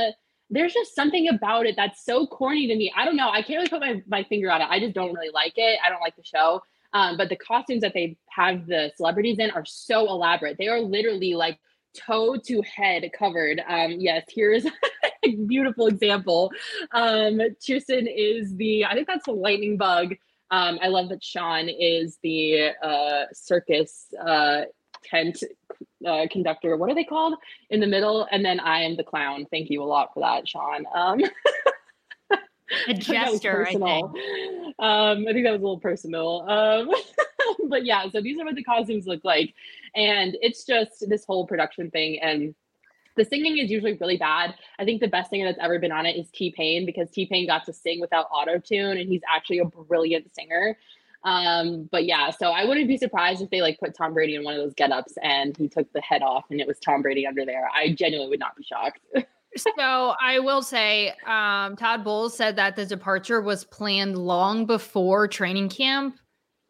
there's 0.52 0.74
just 0.74 0.94
something 0.94 1.28
about 1.28 1.66
it 1.66 1.76
that's 1.76 2.04
so 2.04 2.26
corny 2.26 2.66
to 2.66 2.74
me. 2.74 2.92
I 2.96 3.04
don't 3.04 3.16
know 3.16 3.30
i 3.30 3.42
can't 3.42 3.58
really 3.58 3.68
put 3.68 3.80
my, 3.80 4.02
my 4.08 4.24
finger 4.24 4.50
on 4.50 4.60
it. 4.60 4.68
I 4.68 4.80
just 4.80 4.94
don't 4.94 5.12
really 5.14 5.30
like 5.32 5.54
it. 5.56 5.78
I 5.84 5.90
don't 5.90 6.00
like 6.00 6.16
the 6.16 6.24
show. 6.24 6.62
Um, 6.92 7.16
but 7.16 7.28
the 7.28 7.36
costumes 7.36 7.82
that 7.82 7.94
they 7.94 8.16
have 8.30 8.66
the 8.66 8.90
celebrities 8.96 9.38
in 9.38 9.50
are 9.52 9.64
so 9.64 10.08
elaborate. 10.08 10.58
They 10.58 10.66
are 10.66 10.80
literally 10.80 11.34
like 11.34 11.58
toe 11.94 12.36
to 12.36 12.62
head 12.62 13.10
covered 13.16 13.62
um 13.68 13.92
yes 13.92 14.24
here's 14.28 14.66
a 15.24 15.36
beautiful 15.46 15.86
example. 15.86 16.50
Um 16.92 17.40
Tristan 17.64 18.06
is 18.06 18.56
the 18.56 18.84
i 18.84 18.94
think 18.94 19.06
that's 19.06 19.26
the 19.26 19.32
lightning 19.32 19.76
bug. 19.76 20.14
Um 20.50 20.78
i 20.82 20.88
love 20.88 21.08
that 21.10 21.22
sean 21.22 21.68
is 21.68 22.18
the 22.22 22.70
uh 22.82 23.24
circus 23.32 24.06
uh 24.24 24.62
tent 25.04 25.42
uh, 26.06 26.26
conductor. 26.30 26.76
What 26.76 26.90
are 26.90 26.94
they 26.94 27.04
called? 27.04 27.34
In 27.70 27.80
the 27.80 27.86
middle 27.86 28.26
and 28.30 28.44
then 28.44 28.60
i 28.60 28.82
am 28.82 28.96
the 28.96 29.04
clown. 29.04 29.46
Thank 29.50 29.70
you 29.70 29.82
a 29.82 29.84
lot 29.84 30.14
for 30.14 30.20
that 30.20 30.48
sean. 30.48 30.84
Um 30.94 31.20
A 32.88 32.94
that 32.94 33.32
was 33.32 33.40
jester, 33.40 33.66
I 33.66 33.72
think. 33.72 33.84
Um, 34.78 35.26
I 35.28 35.32
think 35.32 35.44
that 35.44 35.52
was 35.52 35.60
a 35.60 35.64
little 35.64 35.80
personal. 35.80 36.42
Um, 36.48 36.88
but 37.68 37.84
yeah, 37.84 38.08
so 38.10 38.20
these 38.20 38.38
are 38.38 38.44
what 38.44 38.54
the 38.54 38.64
costumes 38.64 39.06
look 39.06 39.24
like. 39.24 39.54
And 39.94 40.36
it's 40.40 40.64
just 40.64 41.08
this 41.08 41.24
whole 41.24 41.46
production 41.46 41.90
thing. 41.90 42.20
And 42.20 42.54
the 43.16 43.24
singing 43.24 43.58
is 43.58 43.70
usually 43.70 43.94
really 43.94 44.16
bad. 44.16 44.54
I 44.78 44.84
think 44.84 45.00
the 45.00 45.08
best 45.08 45.30
singer 45.30 45.46
that's 45.46 45.58
ever 45.60 45.78
been 45.78 45.92
on 45.92 46.06
it 46.06 46.16
is 46.16 46.30
T 46.30 46.52
Pain 46.56 46.86
because 46.86 47.10
T 47.10 47.26
Pain 47.26 47.46
got 47.46 47.64
to 47.66 47.72
sing 47.72 48.00
without 48.00 48.26
auto 48.32 48.58
tune 48.58 48.98
and 48.98 49.08
he's 49.08 49.22
actually 49.32 49.58
a 49.58 49.64
brilliant 49.64 50.34
singer. 50.34 50.76
Um, 51.22 51.88
but 51.92 52.06
yeah, 52.06 52.30
so 52.30 52.50
I 52.50 52.64
wouldn't 52.64 52.88
be 52.88 52.96
surprised 52.96 53.42
if 53.42 53.50
they 53.50 53.60
like 53.60 53.78
put 53.78 53.94
Tom 53.94 54.14
Brady 54.14 54.36
in 54.36 54.44
one 54.44 54.54
of 54.54 54.60
those 54.60 54.74
get-ups 54.74 55.14
and 55.22 55.56
he 55.56 55.68
took 55.68 55.92
the 55.92 56.00
head 56.00 56.22
off 56.22 56.46
and 56.50 56.60
it 56.60 56.66
was 56.66 56.78
Tom 56.78 57.02
Brady 57.02 57.26
under 57.26 57.44
there. 57.44 57.68
I 57.74 57.92
genuinely 57.92 58.30
would 58.30 58.40
not 58.40 58.56
be 58.56 58.64
shocked. 58.64 59.00
so 59.56 60.14
I 60.20 60.38
will 60.38 60.62
say, 60.62 61.10
um, 61.26 61.76
Todd 61.76 62.04
Bowles 62.04 62.34
said 62.34 62.56
that 62.56 62.76
the 62.76 62.86
departure 62.86 63.42
was 63.42 63.64
planned 63.64 64.16
long 64.16 64.64
before 64.64 65.28
training 65.28 65.68
camp, 65.68 66.18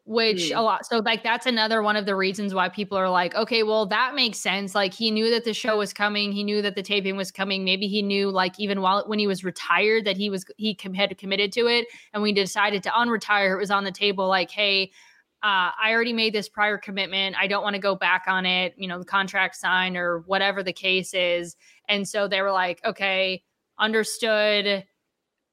which 0.05 0.49
Hmm. 0.49 0.57
a 0.57 0.61
lot. 0.61 0.85
So 0.85 0.99
like 0.99 1.23
that's 1.23 1.45
another 1.45 1.81
one 1.83 1.95
of 1.95 2.05
the 2.05 2.15
reasons 2.15 2.53
why 2.53 2.69
people 2.69 2.97
are 2.97 3.09
like, 3.09 3.35
okay, 3.35 3.63
well 3.63 3.85
that 3.87 4.15
makes 4.15 4.39
sense. 4.39 4.73
Like 4.75 4.93
he 4.93 5.11
knew 5.11 5.29
that 5.29 5.45
the 5.45 5.53
show 5.53 5.77
was 5.77 5.93
coming, 5.93 6.31
he 6.31 6.43
knew 6.43 6.61
that 6.63 6.75
the 6.75 6.81
taping 6.83 7.17
was 7.17 7.31
coming. 7.31 7.63
Maybe 7.63 7.87
he 7.87 8.01
knew 8.01 8.29
like 8.31 8.59
even 8.59 8.81
while 8.81 9.03
when 9.07 9.19
he 9.19 9.27
was 9.27 9.43
retired 9.43 10.05
that 10.05 10.17
he 10.17 10.29
was 10.29 10.45
he 10.57 10.73
com- 10.75 10.93
had 10.93 11.17
committed 11.17 11.51
to 11.53 11.67
it, 11.67 11.87
and 12.13 12.23
we 12.23 12.33
decided 12.33 12.83
to 12.83 12.89
unretire. 12.89 13.53
It 13.55 13.59
was 13.59 13.71
on 13.71 13.83
the 13.83 13.91
table, 13.91 14.27
like, 14.27 14.51
hey. 14.51 14.91
Uh, 15.43 15.73
I 15.83 15.91
already 15.91 16.13
made 16.13 16.33
this 16.33 16.47
prior 16.47 16.77
commitment. 16.77 17.35
I 17.35 17.47
don't 17.47 17.63
want 17.63 17.73
to 17.73 17.81
go 17.81 17.95
back 17.95 18.25
on 18.27 18.45
it. 18.45 18.75
You 18.77 18.87
know, 18.87 18.99
the 18.99 19.05
contract 19.05 19.55
signed 19.55 19.97
or 19.97 20.19
whatever 20.27 20.61
the 20.61 20.71
case 20.71 21.15
is. 21.15 21.55
And 21.89 22.07
so 22.07 22.27
they 22.27 22.43
were 22.43 22.51
like, 22.51 22.79
okay, 22.85 23.41
understood. 23.79 24.85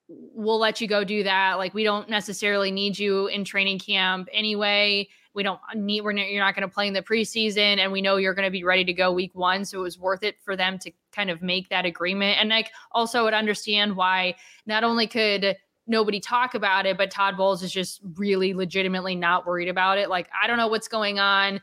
We'll 0.09 0.59
let 0.59 0.81
you 0.81 0.89
go 0.89 1.05
do 1.05 1.23
that. 1.25 1.59
Like, 1.59 1.75
we 1.75 1.85
don't 1.85 2.09
necessarily 2.09 2.71
need 2.71 2.99
you 2.99 3.27
in 3.27 3.45
training 3.45 3.79
camp 3.79 4.29
anyway. 4.33 5.09
We 5.35 5.43
don't 5.43 5.61
need, 5.75 6.01
we're 6.01 6.13
not, 6.13 6.31
you're 6.31 6.43
not 6.43 6.55
going 6.55 6.67
to 6.67 6.75
play 6.75 6.89
in 6.89 6.95
the 6.95 7.03
preseason. 7.03 7.79
And 7.79 7.93
we 7.93 8.01
know 8.01 8.17
you're 8.17 8.35
going 8.35 8.47
to 8.47 8.51
be 8.51 8.65
ready 8.65 8.85
to 8.85 8.93
go 8.93 9.13
week 9.13 9.35
one. 9.35 9.65
So 9.65 9.81
it 9.81 9.83
was 9.83 9.99
worth 9.99 10.23
it 10.23 10.37
for 10.43 10.57
them 10.57 10.79
to 10.79 10.91
kind 11.13 11.31
of 11.31 11.43
make 11.43 11.69
that 11.69 11.85
agreement. 11.85 12.41
And 12.41 12.49
like, 12.49 12.71
also 12.93 13.25
would 13.25 13.35
understand 13.35 13.97
why 13.97 14.35
not 14.67 14.83
only 14.83 15.07
could 15.07 15.57
nobody 15.87 16.21
talk 16.21 16.55
about 16.55 16.87
it, 16.87 16.97
but 16.97 17.11
Todd 17.11 17.37
Bowles 17.37 17.63
is 17.63 17.71
just 17.71 18.01
really 18.17 18.55
legitimately 18.55 19.15
not 19.15 19.47
worried 19.47 19.69
about 19.69 19.99
it. 19.99 20.09
Like, 20.09 20.29
I 20.43 20.47
don't 20.47 20.57
know 20.57 20.69
what's 20.69 20.89
going 20.89 21.19
on 21.19 21.61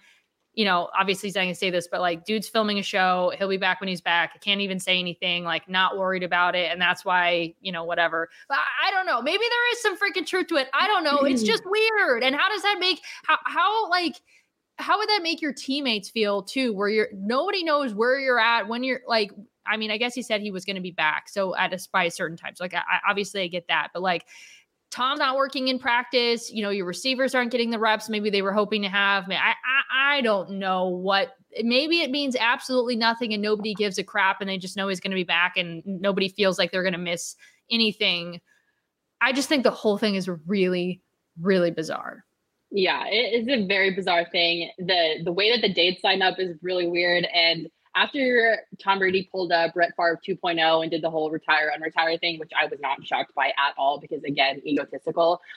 you 0.56 0.64
know, 0.64 0.90
obviously 0.98 1.28
he's 1.28 1.36
not 1.36 1.42
gonna 1.42 1.54
say 1.54 1.70
this, 1.70 1.88
but 1.90 2.00
like, 2.00 2.26
dude's 2.26 2.48
filming 2.48 2.80
a 2.80 2.84
show. 2.84 3.34
He'll 3.38 3.50
be 3.50 3.58
back 3.58 3.82
when 3.82 3.90
he's 3.90 4.02
back. 4.02 4.32
I 4.36 4.38
can't 4.38 4.62
even 4.62 4.80
say 4.80 4.98
anything. 4.98 5.44
Like, 5.44 5.70
not 5.70 5.98
worried 5.98 6.24
about 6.24 6.56
it, 6.56 6.72
and 6.72 6.82
that's 6.82 7.04
why 7.04 7.54
you 7.62 7.72
know 7.72 7.84
whatever. 7.84 8.30
But 8.48 8.58
I, 8.58 8.88
I 8.88 8.92
don't 8.92 9.06
know. 9.06 9.22
Maybe 9.22 9.44
there 9.44 9.72
is 9.74 9.82
some 9.82 9.98
freaking 9.98 10.26
truth 10.26 10.48
to 10.48 10.56
it. 10.56 10.68
I 10.74 10.88
don't 10.88 11.04
know. 11.04 11.20
It's 11.20 11.44
just 11.44 11.64
weird. 11.66 12.24
And 12.24 12.36
how 12.36 12.50
does 12.50 12.62
that 12.62 12.78
make 12.80 13.02
how 13.26 13.38
how 13.46 13.90
like 13.90 14.16
how 14.78 14.98
would 14.98 15.10
that 15.10 15.22
make 15.22 15.42
your 15.42 15.54
teammates 15.54 16.10
feel 16.10 16.42
too? 16.42 16.74
Where 16.74 16.90
you're 16.90 17.10
nobody 17.14 17.64
knows 17.64 17.94
where 17.94 18.20
you're 18.20 18.40
at 18.40 18.68
when 18.68 18.84
you're 18.84 19.02
like. 19.08 19.32
I 19.68 19.78
mean, 19.78 19.90
I 19.90 19.98
guess 19.98 20.14
he 20.14 20.22
said 20.22 20.42
he 20.42 20.52
was 20.52 20.64
going 20.64 20.76
to 20.76 20.82
be 20.82 20.92
back, 20.92 21.28
so 21.28 21.56
at 21.56 21.74
a 21.74 21.80
by 21.92 22.04
a 22.04 22.12
certain 22.12 22.38
time. 22.38 22.54
So 22.56 22.64
like, 22.64 22.76
I, 22.76 22.82
obviously 23.10 23.42
I 23.42 23.48
get 23.48 23.68
that, 23.68 23.90
but 23.94 24.02
like. 24.02 24.26
Tom's 24.96 25.20
not 25.20 25.36
working 25.36 25.68
in 25.68 25.78
practice. 25.78 26.50
You 26.50 26.64
know, 26.64 26.70
your 26.70 26.86
receivers 26.86 27.36
aren't 27.36 27.52
getting 27.52 27.70
the 27.70 27.80
reps. 27.80 28.08
Maybe 28.08 28.30
they 28.30 28.42
were 28.42 28.54
hoping 28.54 28.82
to 28.84 28.88
have. 28.88 29.30
I, 29.30 29.34
I, 29.34 30.18
I 30.18 30.22
don't 30.22 30.52
know 30.52 30.88
what. 30.88 31.36
Maybe 31.62 32.00
it 32.00 32.12
means 32.12 32.38
absolutely 32.40 32.96
nothing, 32.96 33.34
and 33.34 33.44
nobody 33.44 33.74
gives 33.74 33.98
a 33.98 34.06
crap, 34.06 34.40
and 34.40 34.50
they 34.50 34.58
just 34.58 34.78
know 34.78 34.88
he's 34.88 35.02
going 35.02 35.12
to 35.12 35.16
be 35.16 35.26
back, 35.26 35.58
and 35.58 35.84
nobody 35.86 36.30
feels 36.30 36.58
like 36.58 36.72
they're 36.72 36.82
going 36.82 36.94
to 36.94 36.98
miss 36.98 37.36
anything. 37.70 38.40
I 39.20 39.34
just 39.34 39.50
think 39.50 39.64
the 39.64 39.72
whole 39.72 39.98
thing 39.98 40.16
is 40.16 40.30
really, 40.48 41.02
really 41.42 41.72
bizarre. 41.72 42.24
Yeah, 42.72 43.06
it 43.08 43.42
is 43.42 43.48
a 43.50 43.68
very 43.68 43.94
bizarre 43.94 44.26
thing. 44.32 44.72
The 44.78 45.22
the 45.26 45.32
way 45.34 45.52
that 45.52 45.62
the 45.62 45.74
dates 45.74 46.06
line 46.06 46.22
up 46.22 46.40
is 46.40 46.56
really 46.62 46.88
weird 46.88 47.26
and 47.34 47.68
after 47.96 48.58
Tom 48.78 49.00
Brady 49.00 49.30
pulled 49.32 49.52
a 49.52 49.72
Brett 49.74 49.94
Favre 49.96 50.20
2.0 50.28 50.82
and 50.82 50.92
did 50.92 51.02
the 51.02 51.10
whole 51.10 51.32
retire 51.32 51.72
unretire 51.76 52.20
thing, 52.20 52.40
which 52.40 52.52
I 52.60 52.66
was 52.66 52.80
not 52.82 53.06
shocked 53.06 53.34
by 53.34 53.48
at 53.48 53.74
all 53.78 54.00
because 54.00 54.24
again, 54.24 54.62
egotistical. 54.66 55.42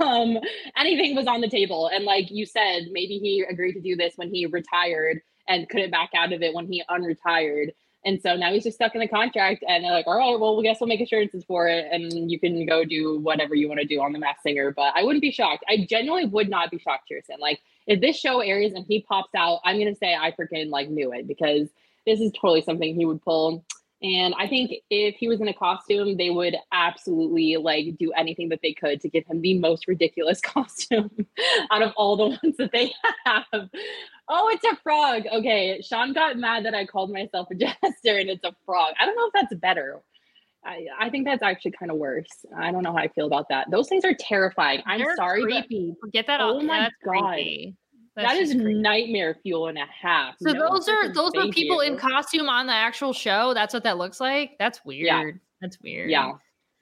Um, 0.00 0.38
anything 0.76 1.14
was 1.14 1.26
on 1.26 1.40
the 1.40 1.48
table, 1.48 1.88
and 1.92 2.04
like 2.04 2.30
you 2.30 2.44
said, 2.46 2.88
maybe 2.90 3.18
he 3.18 3.44
agreed 3.48 3.74
to 3.74 3.80
do 3.80 3.96
this 3.96 4.14
when 4.16 4.32
he 4.32 4.46
retired 4.46 5.20
and 5.48 5.68
couldn't 5.68 5.90
back 5.90 6.10
out 6.16 6.32
of 6.32 6.42
it 6.42 6.52
when 6.54 6.66
he 6.66 6.82
unretired. 6.90 7.70
And 8.04 8.20
so 8.20 8.36
now 8.36 8.52
he's 8.52 8.64
just 8.64 8.76
stuck 8.76 8.94
in 8.94 9.00
the 9.00 9.08
contract, 9.08 9.64
and 9.66 9.84
they're 9.84 9.92
like, 9.92 10.06
"All 10.06 10.16
right, 10.18 10.38
well, 10.38 10.56
we 10.56 10.62
guess 10.62 10.80
we'll 10.80 10.88
make 10.88 11.00
assurances 11.00 11.44
for 11.44 11.68
it, 11.68 11.86
and 11.90 12.30
you 12.30 12.38
can 12.38 12.66
go 12.66 12.84
do 12.84 13.18
whatever 13.20 13.54
you 13.54 13.68
want 13.68 13.80
to 13.80 13.86
do 13.86 14.00
on 14.00 14.12
the 14.12 14.18
Masked 14.18 14.42
Singer." 14.42 14.72
But 14.72 14.92
I 14.94 15.02
wouldn't 15.02 15.22
be 15.22 15.32
shocked. 15.32 15.64
I 15.68 15.86
genuinely 15.88 16.28
would 16.28 16.48
not 16.48 16.70
be 16.70 16.78
shocked, 16.78 17.08
Kirsten. 17.10 17.36
Like 17.40 17.60
if 17.86 18.00
this 18.00 18.16
show 18.16 18.40
airs 18.40 18.72
and 18.72 18.84
he 18.86 19.02
pops 19.02 19.34
out, 19.34 19.60
I'm 19.64 19.78
gonna 19.78 19.94
say 19.94 20.14
I 20.14 20.32
freaking 20.32 20.70
like 20.70 20.88
knew 20.88 21.12
it 21.12 21.26
because 21.26 21.68
this 22.06 22.20
is 22.20 22.32
totally 22.32 22.62
something 22.62 22.94
he 22.94 23.04
would 23.04 23.22
pull. 23.22 23.64
And 24.02 24.34
I 24.38 24.46
think 24.46 24.72
if 24.90 25.16
he 25.16 25.26
was 25.26 25.40
in 25.40 25.48
a 25.48 25.54
costume, 25.54 26.16
they 26.16 26.28
would 26.28 26.54
absolutely 26.70 27.56
like 27.56 27.96
do 27.98 28.12
anything 28.12 28.50
that 28.50 28.60
they 28.62 28.74
could 28.74 29.00
to 29.00 29.08
give 29.08 29.26
him 29.26 29.40
the 29.40 29.58
most 29.58 29.88
ridiculous 29.88 30.40
costume 30.42 31.10
out 31.70 31.82
of 31.82 31.92
all 31.96 32.16
the 32.16 32.26
ones 32.42 32.56
that 32.58 32.72
they 32.72 32.92
have. 33.24 33.70
Oh, 34.28 34.50
it's 34.52 34.64
a 34.64 34.76
frog. 34.82 35.22
Okay. 35.32 35.80
Sean 35.82 36.12
got 36.12 36.36
mad 36.36 36.66
that 36.66 36.74
I 36.74 36.84
called 36.84 37.10
myself 37.10 37.48
a 37.50 37.54
jester 37.54 38.18
and 38.18 38.28
it's 38.28 38.44
a 38.44 38.54
frog. 38.66 38.94
I 39.00 39.06
don't 39.06 39.16
know 39.16 39.26
if 39.26 39.32
that's 39.32 39.54
better. 39.60 40.02
I, 40.66 40.86
I 40.98 41.10
think 41.10 41.24
that's 41.26 41.42
actually 41.42 41.72
kind 41.78 41.90
of 41.90 41.98
worse. 41.98 42.26
I 42.56 42.72
don't 42.72 42.82
know 42.82 42.92
how 42.92 42.98
I 42.98 43.08
feel 43.08 43.26
about 43.26 43.48
that. 43.50 43.70
Those 43.70 43.88
things 43.88 44.04
are 44.04 44.14
terrifying. 44.18 44.82
I'm 44.86 44.98
They're 44.98 45.16
sorry. 45.16 45.44
but- 45.44 46.12
Get 46.12 46.26
that 46.26 46.40
off. 46.40 46.56
Oh 46.56 46.60
my 46.62 46.90
God. 47.04 47.22
creepy. 47.34 47.76
That's 48.16 48.32
that 48.32 48.40
is 48.40 48.52
creepy. 48.54 48.74
nightmare 48.74 49.36
fuel 49.42 49.68
and 49.68 49.78
a 49.78 49.84
half. 49.86 50.36
So 50.40 50.50
No, 50.52 50.70
those 50.72 50.88
are 50.88 51.12
those 51.12 51.32
were 51.34 51.42
thank 51.42 51.54
people 51.54 51.80
in 51.80 51.96
costume 51.98 52.48
on 52.48 52.66
the 52.66 52.72
actual 52.72 53.12
show. 53.12 53.52
That's 53.54 53.74
what 53.74 53.84
that 53.84 53.98
looks 53.98 54.20
like. 54.20 54.56
That's 54.58 54.84
weird. 54.84 55.06
Yeah. 55.06 55.22
That's 55.60 55.78
weird. 55.82 56.10
Yeah. 56.10 56.32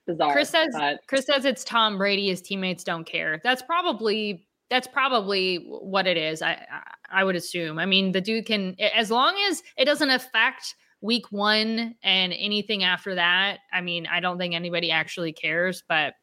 Bizarre. 0.06 0.32
Chris 0.32 0.50
says 0.50 0.68
but- 0.72 1.00
Chris 1.08 1.26
says 1.26 1.44
it's 1.44 1.64
Tom 1.64 1.98
Brady. 1.98 2.28
His 2.28 2.40
teammates 2.40 2.84
don't 2.84 3.04
care. 3.04 3.40
That's 3.42 3.62
probably 3.62 4.46
that's 4.70 4.86
probably 4.86 5.56
what 5.66 6.06
it 6.06 6.16
is. 6.16 6.40
I 6.40 6.52
I, 6.52 7.20
I 7.20 7.24
would 7.24 7.36
assume. 7.36 7.78
I 7.78 7.86
mean, 7.86 8.12
the 8.12 8.20
dude 8.20 8.46
can 8.46 8.76
as 8.94 9.10
long 9.10 9.36
as 9.48 9.62
it 9.76 9.84
doesn't 9.86 10.10
affect 10.10 10.74
week 11.04 11.30
one 11.30 11.94
and 12.02 12.32
anything 12.32 12.82
after 12.82 13.14
that. 13.14 13.58
I 13.70 13.82
mean, 13.82 14.06
I 14.06 14.20
don't 14.20 14.38
think 14.38 14.54
anybody 14.54 14.90
actually 14.90 15.34
cares. 15.34 15.82
But 15.86 16.14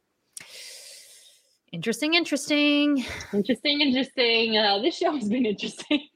interesting, 1.71 2.15
interesting. 2.15 3.05
Interesting, 3.31 3.81
interesting. 3.81 4.57
Uh, 4.57 4.79
this 4.79 4.97
show 4.97 5.11
has 5.11 5.29
been 5.29 5.45
interesting. 5.45 6.07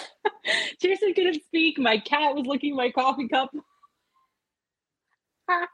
Kirsten 0.82 1.12
couldn't 1.12 1.42
speak. 1.44 1.78
My 1.78 1.98
cat 1.98 2.34
was 2.34 2.46
licking 2.46 2.74
my 2.74 2.90
coffee 2.90 3.28
cup. 3.28 3.50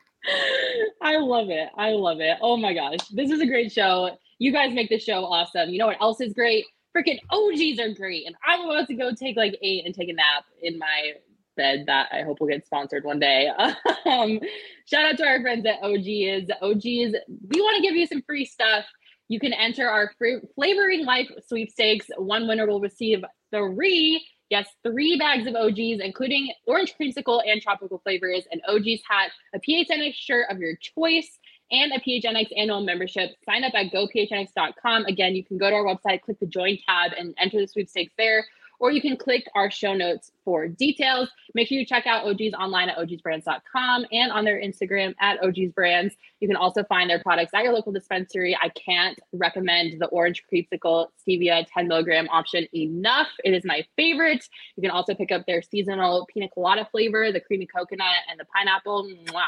I 1.02 1.18
love 1.18 1.50
it. 1.50 1.68
I 1.78 1.90
love 1.90 2.18
it. 2.20 2.38
Oh 2.40 2.56
my 2.56 2.74
gosh. 2.74 2.98
This 3.12 3.30
is 3.30 3.40
a 3.40 3.46
great 3.46 3.70
show. 3.70 4.10
You 4.40 4.52
guys 4.52 4.74
make 4.74 4.88
this 4.88 5.04
show 5.04 5.24
awesome. 5.24 5.70
You 5.70 5.78
know 5.78 5.86
what 5.86 6.00
else 6.00 6.20
is 6.20 6.32
great? 6.32 6.64
Freaking 6.96 7.20
OGs 7.30 7.78
are 7.78 7.94
great. 7.94 8.26
And 8.26 8.34
I'm 8.44 8.68
about 8.68 8.88
to 8.88 8.94
go 8.94 9.14
take 9.14 9.36
like 9.36 9.56
eight 9.62 9.86
and 9.86 9.94
take 9.94 10.08
a 10.08 10.14
nap 10.14 10.44
in 10.62 10.78
my 10.78 11.12
bed 11.56 11.84
that 11.86 12.08
I 12.12 12.22
hope 12.22 12.40
will 12.40 12.48
get 12.48 12.66
sponsored 12.66 13.04
one 13.04 13.18
day. 13.18 13.50
Um, 14.06 14.38
shout 14.84 15.06
out 15.06 15.16
to 15.16 15.24
our 15.24 15.40
friends 15.40 15.64
at 15.64 15.82
OGs. 15.82 16.50
OGs, 16.60 16.84
we 16.84 17.60
want 17.60 17.76
to 17.76 17.82
give 17.82 17.96
you 17.96 18.06
some 18.06 18.20
free 18.26 18.44
stuff. 18.44 18.84
You 19.28 19.40
can 19.40 19.54
enter 19.54 19.88
our 19.88 20.12
free 20.18 20.40
flavoring 20.54 21.06
life 21.06 21.30
sweepstakes. 21.46 22.06
One 22.18 22.46
winner 22.46 22.66
will 22.66 22.80
receive 22.80 23.24
three, 23.50 24.24
yes, 24.50 24.68
three 24.82 25.18
bags 25.18 25.46
of 25.46 25.54
OGs, 25.54 26.00
including 26.02 26.52
orange 26.66 26.94
creamsicle 27.00 27.40
and 27.46 27.62
tropical 27.62 27.98
flavors, 27.98 28.46
an 28.50 28.60
OG's 28.68 29.00
hat, 29.08 29.30
a 29.54 29.58
PHNX 29.58 30.12
shirt 30.14 30.46
of 30.50 30.58
your 30.58 30.76
choice, 30.76 31.38
and 31.70 31.92
a 31.92 32.00
PHNX 32.00 32.48
annual 32.56 32.82
membership. 32.82 33.30
Sign 33.46 33.64
up 33.64 33.72
at 33.74 33.92
gophnx.com. 33.92 35.06
Again, 35.06 35.34
you 35.34 35.44
can 35.44 35.56
go 35.56 35.70
to 35.70 35.76
our 35.76 35.84
website, 35.84 36.20
click 36.20 36.38
the 36.40 36.46
join 36.46 36.78
tab, 36.86 37.12
and 37.18 37.34
enter 37.38 37.60
the 37.60 37.68
sweepstakes 37.68 38.12
there. 38.18 38.44
Or 38.84 38.92
you 38.92 39.00
can 39.00 39.16
click 39.16 39.46
our 39.54 39.70
show 39.70 39.94
notes 39.94 40.30
for 40.44 40.68
details. 40.68 41.30
Make 41.54 41.68
sure 41.68 41.78
you 41.78 41.86
check 41.86 42.06
out 42.06 42.26
OGs 42.26 42.52
online 42.52 42.90
at 42.90 42.98
ogsbrands.com 42.98 44.04
and 44.12 44.30
on 44.30 44.44
their 44.44 44.60
Instagram 44.60 45.14
at 45.22 45.40
ogsbrands. 45.40 46.10
You 46.40 46.48
can 46.48 46.56
also 46.58 46.84
find 46.84 47.08
their 47.08 47.22
products 47.22 47.54
at 47.54 47.64
your 47.64 47.72
local 47.72 47.92
dispensary. 47.92 48.54
I 48.54 48.68
can't 48.68 49.18
recommend 49.32 50.02
the 50.02 50.06
orange 50.08 50.42
creamsicle 50.52 51.06
stevia 51.26 51.64
10 51.72 51.88
milligram 51.88 52.28
option 52.28 52.66
enough. 52.74 53.28
It 53.42 53.54
is 53.54 53.64
my 53.64 53.86
favorite. 53.96 54.46
You 54.76 54.82
can 54.82 54.90
also 54.90 55.14
pick 55.14 55.32
up 55.32 55.46
their 55.46 55.62
seasonal 55.62 56.26
pina 56.30 56.50
colada 56.50 56.86
flavor, 56.92 57.32
the 57.32 57.40
creamy 57.40 57.64
coconut, 57.64 58.06
and 58.30 58.38
the 58.38 58.44
pineapple. 58.54 59.10
Mwah. 59.28 59.44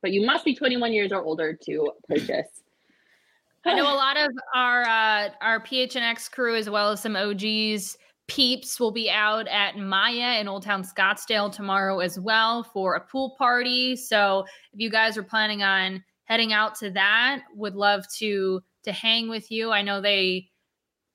But 0.00 0.12
you 0.12 0.24
must 0.24 0.46
be 0.46 0.54
21 0.54 0.94
years 0.94 1.12
or 1.12 1.22
older 1.22 1.52
to 1.66 1.92
purchase. 2.08 2.62
I 3.66 3.74
know 3.74 3.82
a 3.94 3.96
lot 3.96 4.16
of 4.16 4.30
our 4.54 4.82
uh, 4.84 5.28
our 5.42 5.60
PHNX 5.60 6.30
crew, 6.30 6.54
as 6.54 6.70
well 6.70 6.92
as 6.92 7.02
some 7.02 7.16
OGs, 7.16 7.98
peeps, 8.28 8.78
will 8.78 8.92
be 8.92 9.10
out 9.10 9.48
at 9.48 9.76
Maya 9.76 10.38
in 10.40 10.46
Old 10.48 10.62
Town 10.62 10.82
Scottsdale 10.84 11.50
tomorrow 11.50 11.98
as 12.00 12.18
well 12.20 12.62
for 12.62 12.94
a 12.94 13.00
pool 13.00 13.34
party. 13.36 13.96
So 13.96 14.44
if 14.72 14.80
you 14.80 14.90
guys 14.90 15.16
are 15.18 15.22
planning 15.22 15.62
on 15.62 16.04
heading 16.24 16.52
out 16.52 16.74
to 16.76 16.90
that, 16.92 17.42
would 17.54 17.74
love 17.74 18.04
to 18.18 18.62
to 18.84 18.92
hang 18.92 19.28
with 19.28 19.50
you. 19.50 19.72
I 19.72 19.82
know 19.82 20.00
they 20.00 20.50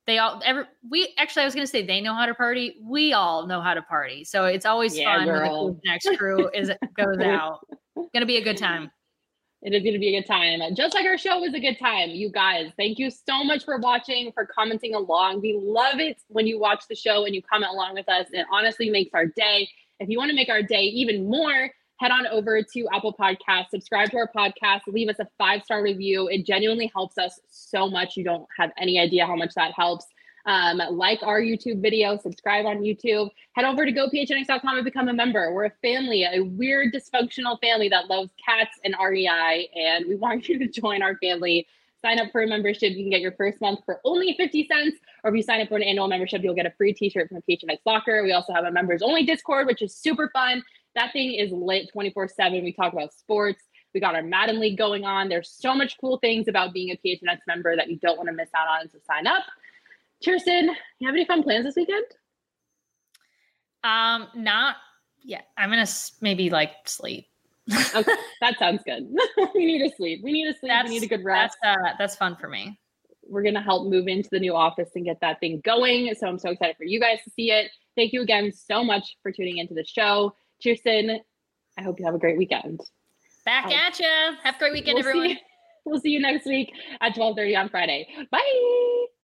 they 0.05 0.17
all 0.17 0.41
every 0.43 0.65
we 0.89 1.13
actually 1.17 1.43
I 1.43 1.45
was 1.45 1.55
gonna 1.55 1.65
say 1.67 1.85
they 1.85 2.01
know 2.01 2.13
how 2.13 2.25
to 2.25 2.33
party. 2.35 2.75
We 2.83 3.13
all 3.13 3.47
know 3.47 3.61
how 3.61 3.73
to 3.73 3.81
party. 3.83 4.25
So 4.25 4.45
it's 4.45 4.65
always 4.65 4.97
Yeah, 4.97 5.17
fun 5.17 5.27
girl. 5.27 5.65
when 5.65 5.73
the 5.75 5.81
next 5.85 6.17
crew 6.17 6.49
is 6.53 6.71
goes 6.97 7.19
out. 7.19 7.59
Gonna 8.13 8.25
be 8.25 8.37
a 8.37 8.43
good 8.43 8.57
time. 8.57 8.91
It 9.63 9.73
is 9.73 9.81
going 9.81 9.93
to 9.93 9.99
be 9.99 10.13
a 10.13 10.19
good 10.19 10.27
time. 10.27 10.59
Just 10.75 10.93
like 10.93 11.05
our 11.05 11.17
show 11.17 11.39
was 11.39 11.53
a 11.53 11.59
good 11.59 11.79
time. 11.79 12.09
You 12.09 12.29
guys, 12.29 12.71
thank 12.77 12.99
you 12.99 13.09
so 13.09 13.45
much 13.45 13.63
for 13.63 13.77
watching, 13.77 14.33
for 14.33 14.45
commenting 14.45 14.93
along. 14.93 15.39
We 15.39 15.57
love 15.57 16.01
it 16.01 16.21
when 16.27 16.47
you 16.47 16.59
watch 16.59 16.83
the 16.89 16.95
show 16.95 17.23
and 17.23 17.33
you 17.33 17.41
comment 17.41 17.71
along 17.71 17.93
with 17.93 18.09
us. 18.09 18.27
It 18.33 18.45
honestly 18.51 18.89
makes 18.89 19.11
our 19.13 19.25
day. 19.25 19.69
If 20.01 20.09
you 20.09 20.17
want 20.17 20.31
to 20.31 20.35
make 20.35 20.49
our 20.49 20.61
day 20.61 20.81
even 20.81 21.29
more, 21.29 21.69
head 21.97 22.11
on 22.11 22.27
over 22.27 22.61
to 22.61 22.87
Apple 22.91 23.15
Podcasts, 23.17 23.69
subscribe 23.69 24.09
to 24.11 24.17
our 24.17 24.29
podcast, 24.35 24.81
leave 24.87 25.07
us 25.07 25.19
a 25.19 25.27
five 25.37 25.63
star 25.63 25.81
review. 25.81 26.27
It 26.27 26.45
genuinely 26.45 26.91
helps 26.93 27.17
us 27.17 27.39
so 27.47 27.89
much. 27.89 28.17
You 28.17 28.25
don't 28.25 28.45
have 28.59 28.71
any 28.77 28.99
idea 28.99 29.25
how 29.25 29.37
much 29.37 29.53
that 29.55 29.71
helps. 29.77 30.05
Um, 30.45 30.81
like 30.91 31.23
our 31.23 31.39
YouTube 31.39 31.81
video, 31.81 32.17
subscribe 32.17 32.65
on 32.65 32.79
YouTube, 32.79 33.29
head 33.53 33.63
over 33.63 33.85
to 33.85 33.91
gophnx.com 33.91 34.75
and 34.75 34.83
become 34.83 35.07
a 35.07 35.13
member. 35.13 35.53
We're 35.53 35.65
a 35.65 35.73
family, 35.81 36.25
a 36.25 36.41
weird 36.41 36.93
dysfunctional 36.93 37.59
family 37.61 37.87
that 37.89 38.09
loves 38.09 38.29
cats 38.43 38.77
and 38.83 38.93
REI, 39.01 39.69
and 39.75 40.05
we 40.07 40.15
want 40.15 40.49
you 40.49 40.59
to 40.59 40.67
join 40.67 41.01
our 41.01 41.15
family. 41.17 41.65
Sign 42.01 42.19
up 42.19 42.33
for 42.33 42.41
a 42.41 42.47
membership. 42.47 42.91
You 42.91 43.03
can 43.03 43.09
get 43.09 43.21
your 43.21 43.31
first 43.31 43.61
month 43.61 43.79
for 43.85 44.01
only 44.03 44.35
50 44.37 44.67
cents, 44.67 44.97
or 45.23 45.29
if 45.29 45.37
you 45.37 45.43
sign 45.43 45.61
up 45.61 45.69
for 45.69 45.77
an 45.77 45.83
annual 45.83 46.09
membership, 46.09 46.43
you'll 46.43 46.53
get 46.53 46.65
a 46.65 46.73
free 46.77 46.93
t-shirt 46.93 47.29
from 47.29 47.41
the 47.45 47.57
PHNX 47.57 47.77
Locker. 47.85 48.21
We 48.23 48.33
also 48.33 48.51
have 48.51 48.65
a 48.65 48.71
members 48.71 49.01
only 49.01 49.25
Discord, 49.25 49.67
which 49.67 49.81
is 49.81 49.95
super 49.95 50.29
fun. 50.33 50.61
That 50.95 51.13
thing 51.13 51.33
is 51.33 51.51
lit 51.51 51.89
24-7. 51.95 52.61
We 52.61 52.73
talk 52.73 52.91
about 52.91 53.13
sports. 53.13 53.63
We 53.93 54.01
got 54.01 54.15
our 54.15 54.23
Madden 54.23 54.59
League 54.59 54.77
going 54.77 55.05
on. 55.05 55.29
There's 55.29 55.49
so 55.49 55.73
much 55.73 55.97
cool 56.01 56.17
things 56.17 56.49
about 56.49 56.73
being 56.73 56.91
a 56.91 56.97
PHNX 57.07 57.39
member 57.47 57.75
that 57.75 57.89
you 57.89 57.97
don't 57.97 58.17
want 58.17 58.27
to 58.27 58.35
miss 58.35 58.49
out 58.55 58.67
on. 58.67 58.89
So 58.89 58.97
sign 59.07 59.25
up. 59.25 59.43
Kirsten, 60.23 60.69
you 60.99 61.07
have 61.07 61.15
any 61.15 61.25
fun 61.25 61.43
plans 61.43 61.65
this 61.65 61.75
weekend? 61.75 62.05
Um, 63.83 64.27
not 64.35 64.77
yet. 65.23 65.47
I'm 65.57 65.69
gonna 65.69 65.87
maybe 66.21 66.49
like 66.49 66.71
sleep. 66.85 67.25
Okay, 67.95 68.11
that 68.41 68.57
sounds 68.59 68.81
good. 68.85 69.07
we 69.55 69.65
need 69.65 69.89
to 69.89 69.95
sleep. 69.95 70.21
We 70.23 70.31
need 70.31 70.51
to 70.51 70.57
sleep. 70.57 70.69
That's 70.71 70.89
we 70.89 70.99
need 70.99 71.03
a 71.03 71.07
good 71.07 71.23
rest. 71.23 71.57
That's 71.61 71.77
uh, 71.77 71.89
that's 71.97 72.15
fun 72.15 72.35
for 72.39 72.47
me. 72.47 72.79
We're 73.27 73.43
gonna 73.43 73.61
help 73.61 73.87
move 73.87 74.07
into 74.07 74.29
the 74.31 74.39
new 74.39 74.55
office 74.55 74.89
and 74.95 75.05
get 75.05 75.19
that 75.21 75.39
thing 75.39 75.61
going. 75.63 76.13
So 76.15 76.27
I'm 76.27 76.39
so 76.39 76.49
excited 76.51 76.77
for 76.77 76.83
you 76.85 76.99
guys 76.99 77.19
to 77.23 77.29
see 77.31 77.51
it. 77.51 77.71
Thank 77.95 78.13
you 78.13 78.21
again 78.21 78.51
so 78.51 78.83
much 78.83 79.17
for 79.21 79.31
tuning 79.31 79.57
into 79.57 79.73
the 79.73 79.85
show. 79.85 80.33
Kirsten, 80.61 81.19
I 81.77 81.81
hope 81.83 81.99
you 81.99 82.05
have 82.05 82.15
a 82.15 82.19
great 82.19 82.37
weekend. 82.37 82.79
Back 83.45 83.71
at 83.71 83.99
you. 83.99 84.07
Have 84.43 84.55
a 84.55 84.59
great 84.59 84.73
weekend, 84.73 84.95
We'll 84.95 85.03
see- 85.03 85.09
everyone. 85.09 85.37
we'll 85.85 85.99
see 85.99 86.09
you 86.09 86.19
next 86.21 86.45
week 86.45 86.71
at 87.01 87.15
12:30 87.15 87.59
on 87.59 87.69
Friday. 87.69 88.07
Bye. 88.31 89.05